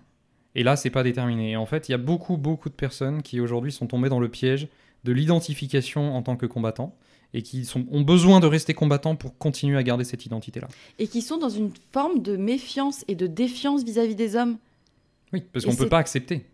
Et 0.55 0.63
là, 0.63 0.75
c'est 0.75 0.89
pas 0.89 1.03
déterminé. 1.03 1.51
Et 1.51 1.55
en 1.55 1.65
fait, 1.65 1.87
il 1.87 1.93
y 1.93 1.95
a 1.95 1.97
beaucoup, 1.97 2.37
beaucoup 2.37 2.69
de 2.69 2.73
personnes 2.73 3.21
qui 3.21 3.39
aujourd'hui 3.39 3.71
sont 3.71 3.87
tombées 3.87 4.09
dans 4.09 4.19
le 4.19 4.27
piège 4.29 4.67
de 5.03 5.11
l'identification 5.13 6.15
en 6.15 6.21
tant 6.21 6.35
que 6.35 6.45
combattant 6.45 6.95
et 7.33 7.41
qui 7.43 7.65
sont, 7.65 7.85
ont 7.91 8.01
besoin 8.01 8.39
de 8.39 8.47
rester 8.47 8.73
combattants 8.73 9.15
pour 9.15 9.37
continuer 9.37 9.77
à 9.77 9.83
garder 9.83 10.03
cette 10.03 10.25
identité-là. 10.25 10.67
Et 10.99 11.07
qui 11.07 11.21
sont 11.21 11.37
dans 11.37 11.49
une 11.49 11.71
forme 11.91 12.21
de 12.21 12.35
méfiance 12.37 13.05
et 13.07 13.15
de 13.15 13.27
défiance 13.27 13.83
vis-à-vis 13.83 14.15
des 14.15 14.35
hommes. 14.35 14.57
Oui, 15.33 15.43
parce 15.53 15.63
qu'on 15.65 15.75
peut 15.75 15.83
c'est- 15.83 15.89
pas 15.89 15.97
accepter. 15.99 16.45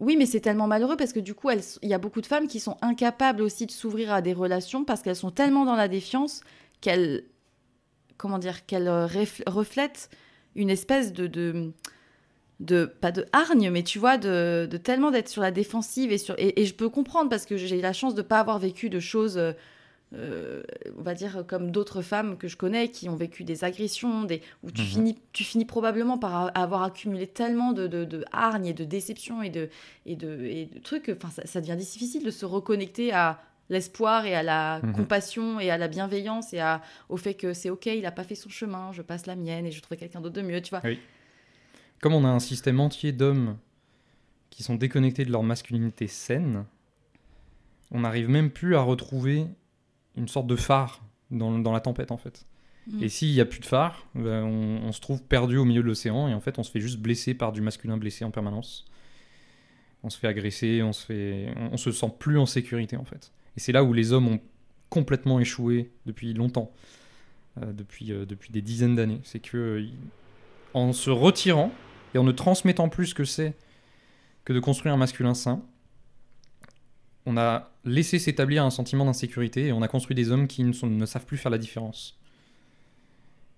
Oui, 0.00 0.16
mais 0.16 0.24
c'est 0.26 0.40
tellement 0.40 0.66
malheureux 0.66 0.96
parce 0.96 1.12
que 1.12 1.20
du 1.20 1.34
coup, 1.34 1.50
elles- 1.50 1.62
il 1.82 1.88
y 1.88 1.94
a 1.94 1.98
beaucoup 1.98 2.20
de 2.22 2.26
femmes 2.26 2.48
qui 2.48 2.58
sont 2.58 2.76
incapables 2.82 3.42
aussi 3.42 3.66
de 3.66 3.70
s'ouvrir 3.70 4.12
à 4.12 4.22
des 4.22 4.32
relations 4.32 4.84
parce 4.84 5.02
qu'elles 5.02 5.14
sont 5.14 5.30
tellement 5.30 5.64
dans 5.66 5.76
la 5.76 5.88
défiance 5.88 6.40
qu'elles, 6.80 7.24
comment 8.16 8.38
dire, 8.38 8.64
qu'elles 8.66 8.88
euh, 8.88 9.06
reflètent 9.46 10.08
une 10.56 10.70
espèce 10.70 11.12
de, 11.12 11.26
de, 11.26 11.70
de- 12.60 12.86
pas 12.86 13.12
de 13.12 13.26
hargne, 13.32 13.70
mais 13.70 13.82
tu 13.82 13.98
vois, 13.98 14.16
de, 14.18 14.66
de 14.68 14.76
tellement 14.78 15.10
d'être 15.10 15.28
sur 15.28 15.42
la 15.42 15.50
défensive 15.50 16.10
et 16.12 16.18
sur, 16.18 16.34
et, 16.38 16.60
et 16.62 16.64
je 16.66 16.74
peux 16.74 16.88
comprendre 16.88 17.28
parce 17.30 17.44
que 17.46 17.56
j'ai 17.58 17.80
la 17.80 17.92
chance 17.92 18.14
de 18.14 18.22
pas 18.22 18.40
avoir 18.40 18.58
vécu 18.58 18.88
de 18.90 19.00
choses. 19.00 19.38
Euh, 20.12 20.62
on 20.98 21.02
va 21.02 21.14
dire 21.14 21.44
comme 21.46 21.70
d'autres 21.70 22.02
femmes 22.02 22.36
que 22.36 22.48
je 22.48 22.56
connais 22.56 22.88
qui 22.90 23.08
ont 23.08 23.14
vécu 23.16 23.44
des 23.44 23.62
agressions, 23.64 24.24
des, 24.24 24.42
où 24.64 24.70
tu, 24.70 24.82
Mhm. 24.82 24.88
finis, 24.88 25.18
tu 25.32 25.44
finis 25.44 25.64
probablement 25.64 26.18
par 26.18 26.50
avoir 26.56 26.82
accumulé 26.82 27.26
tellement 27.28 27.72
de, 27.72 27.86
de, 27.86 28.04
de 28.04 28.24
hargne 28.32 28.66
et 28.66 28.72
de 28.74 28.84
déception 28.84 29.42
et 29.42 29.50
de, 29.50 29.68
et 30.06 30.16
de, 30.16 30.44
et 30.44 30.66
de 30.66 30.78
trucs. 30.80 31.08
Enfin, 31.16 31.30
ça, 31.30 31.46
ça 31.46 31.60
devient 31.60 31.76
difficile 31.76 32.24
de 32.24 32.30
se 32.30 32.44
reconnecter 32.44 33.12
à 33.12 33.40
l'espoir 33.68 34.26
et 34.26 34.34
à 34.34 34.42
la 34.42 34.80
Mhm. 34.82 34.92
compassion 34.94 35.60
et 35.60 35.70
à 35.70 35.78
la 35.78 35.86
bienveillance 35.86 36.52
et 36.52 36.58
à, 36.58 36.82
au 37.08 37.16
fait 37.16 37.34
que 37.34 37.52
c'est 37.52 37.70
ok, 37.70 37.86
il 37.86 38.02
n'a 38.02 38.10
pas 38.10 38.24
fait 38.24 38.34
son 38.34 38.48
chemin, 38.48 38.90
je 38.92 39.02
passe 39.02 39.26
la 39.26 39.36
mienne 39.36 39.64
et 39.64 39.70
je 39.70 39.80
trouve 39.80 39.96
quelqu'un 39.96 40.20
d'autre 40.20 40.34
de 40.34 40.42
mieux, 40.42 40.60
tu 40.60 40.70
vois. 40.70 40.82
Comme 42.00 42.14
on 42.14 42.24
a 42.24 42.28
un 42.28 42.40
système 42.40 42.80
entier 42.80 43.12
d'hommes 43.12 43.58
qui 44.50 44.64
sont 44.64 44.74
déconnectés 44.74 45.24
de 45.24 45.30
leur 45.30 45.44
masculinité 45.44 46.08
saine, 46.08 46.64
on 47.92 48.00
n'arrive 48.00 48.28
même 48.28 48.50
plus 48.50 48.74
à 48.74 48.80
retrouver 48.80 49.46
une 50.16 50.28
sorte 50.28 50.46
de 50.46 50.56
phare 50.56 51.02
dans, 51.30 51.58
dans 51.58 51.72
la 51.72 51.80
tempête 51.80 52.10
en 52.10 52.16
fait. 52.16 52.46
Mm. 52.86 53.02
Et 53.02 53.08
s'il 53.08 53.32
n'y 53.32 53.40
a 53.40 53.44
plus 53.44 53.60
de 53.60 53.66
phare, 53.66 54.06
ben, 54.14 54.44
on, 54.44 54.88
on 54.88 54.92
se 54.92 55.00
trouve 55.00 55.22
perdu 55.22 55.56
au 55.56 55.64
milieu 55.64 55.82
de 55.82 55.86
l'océan 55.86 56.28
et 56.28 56.34
en 56.34 56.40
fait 56.40 56.58
on 56.58 56.62
se 56.62 56.70
fait 56.70 56.80
juste 56.80 56.98
blesser 56.98 57.34
par 57.34 57.52
du 57.52 57.60
masculin 57.60 57.96
blessé 57.96 58.24
en 58.24 58.30
permanence. 58.30 58.84
On 60.02 60.10
se 60.10 60.18
fait 60.18 60.28
agresser, 60.28 60.82
on 60.82 60.92
se, 60.92 61.04
fait, 61.04 61.52
on, 61.56 61.74
on 61.74 61.76
se 61.76 61.92
sent 61.92 62.12
plus 62.18 62.38
en 62.38 62.46
sécurité 62.46 62.96
en 62.96 63.04
fait. 63.04 63.32
Et 63.56 63.60
c'est 63.60 63.72
là 63.72 63.84
où 63.84 63.92
les 63.92 64.12
hommes 64.12 64.28
ont 64.28 64.40
complètement 64.90 65.40
échoué 65.40 65.90
depuis 66.04 66.34
longtemps, 66.34 66.72
euh, 67.62 67.72
depuis, 67.72 68.12
euh, 68.12 68.26
depuis 68.26 68.50
des 68.50 68.60
dizaines 68.60 68.96
d'années. 68.96 69.20
C'est 69.24 69.40
que 69.40 69.56
euh, 69.56 69.86
en 70.74 70.92
se 70.92 71.10
retirant 71.10 71.72
et 72.14 72.18
en 72.18 72.24
ne 72.24 72.32
transmettant 72.32 72.88
plus 72.88 73.08
ce 73.08 73.14
que 73.14 73.24
c'est 73.24 73.54
que 74.44 74.52
de 74.52 74.60
construire 74.60 74.94
un 74.94 74.98
masculin 74.98 75.34
sain, 75.34 75.62
on 77.26 77.36
a 77.36 77.69
laissé 77.84 78.18
s'établir 78.18 78.64
un 78.64 78.70
sentiment 78.70 79.04
d'insécurité 79.04 79.66
et 79.68 79.72
on 79.72 79.82
a 79.82 79.88
construit 79.88 80.14
des 80.14 80.30
hommes 80.30 80.46
qui 80.48 80.62
ne, 80.64 81.06
savent 81.06 81.26
plus 81.26 81.38
faire 81.38 81.50
la 81.50 81.58
différence. 81.58 82.18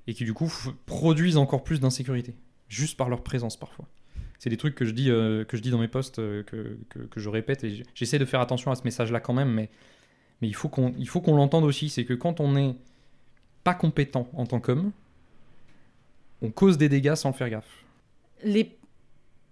Et 0.06 0.14
qui 0.14 0.24
du 0.24 0.34
coup 0.34 0.52
produisent 0.86 1.36
encore 1.36 1.62
plus 1.64 1.80
d'insécurité, 1.80 2.34
juste 2.68 2.96
par 2.96 3.08
leur 3.08 3.22
présence 3.22 3.56
parfois. 3.56 3.86
C'est 4.38 4.50
des 4.50 4.56
trucs 4.56 4.74
que 4.74 4.84
je 4.84 4.90
dis, 4.90 5.10
euh, 5.10 5.44
que 5.44 5.56
je 5.56 5.62
dis 5.62 5.70
dans 5.70 5.78
mes 5.78 5.86
posts, 5.88 6.18
euh, 6.18 6.42
que, 6.42 6.76
que- 6.90 7.20
je 7.20 7.28
répète, 7.28 7.62
et 7.62 7.84
j'essaie 7.94 8.18
de 8.18 8.24
faire 8.24 8.40
attention 8.40 8.72
à 8.72 8.74
ce 8.74 8.82
message-là 8.82 9.20
quand 9.20 9.32
même, 9.32 9.52
mais, 9.52 9.70
mais 10.40 10.48
il 10.48 10.54
faut 10.54 10.68
qu'on 10.68 11.36
l'entende 11.36 11.64
aussi, 11.64 11.88
c'est 11.88 12.04
que 12.04 12.14
quand 12.14 12.40
on 12.40 12.52
n'est 12.52 12.74
pas 13.62 13.74
compétent 13.74 14.28
en 14.34 14.44
tant 14.46 14.58
qu'homme, 14.58 14.90
on 16.42 16.50
cause 16.50 16.78
des 16.78 16.88
dégâts 16.88 17.14
sans 17.14 17.32
faire 17.32 17.48
gaffe. 17.50 17.84
les 18.42 18.76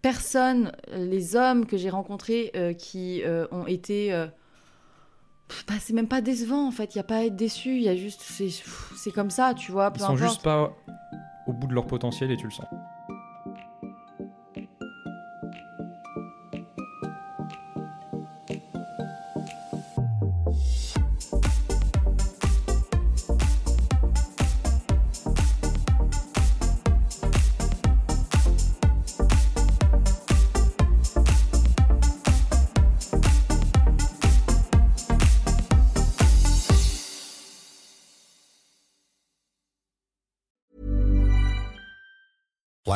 personnes, 0.02 0.72
les 0.92 1.36
hommes 1.36 1.66
que 1.66 1.76
j'ai 1.76 1.90
rencontrés 1.90 2.50
euh, 2.56 2.72
qui 2.72 3.22
euh, 3.22 3.46
ont 3.52 3.66
été. 3.66 4.12
euh, 4.12 4.26
bah, 5.68 5.74
c'est 5.80 5.92
même 5.92 6.08
pas 6.08 6.20
décevant 6.20 6.66
en 6.66 6.70
fait, 6.70 6.94
il 6.94 6.98
n'y 6.98 7.00
a 7.00 7.04
pas 7.04 7.16
à 7.16 7.24
être 7.24 7.36
déçu, 7.36 7.76
il 7.76 7.82
y 7.82 7.88
a 7.88 7.96
juste. 7.96 8.22
C'est 8.96 9.10
comme 9.12 9.30
ça, 9.30 9.54
tu 9.54 9.72
vois, 9.72 9.90
peu 9.90 9.98
Ils 9.98 10.00
sont 10.00 10.06
importe. 10.14 10.22
juste 10.22 10.42
pas 10.42 10.72
au 11.46 11.52
bout 11.52 11.66
de 11.66 11.74
leur 11.74 11.86
potentiel 11.86 12.30
et 12.30 12.36
tu 12.36 12.44
le 12.44 12.50
sens. 12.52 12.66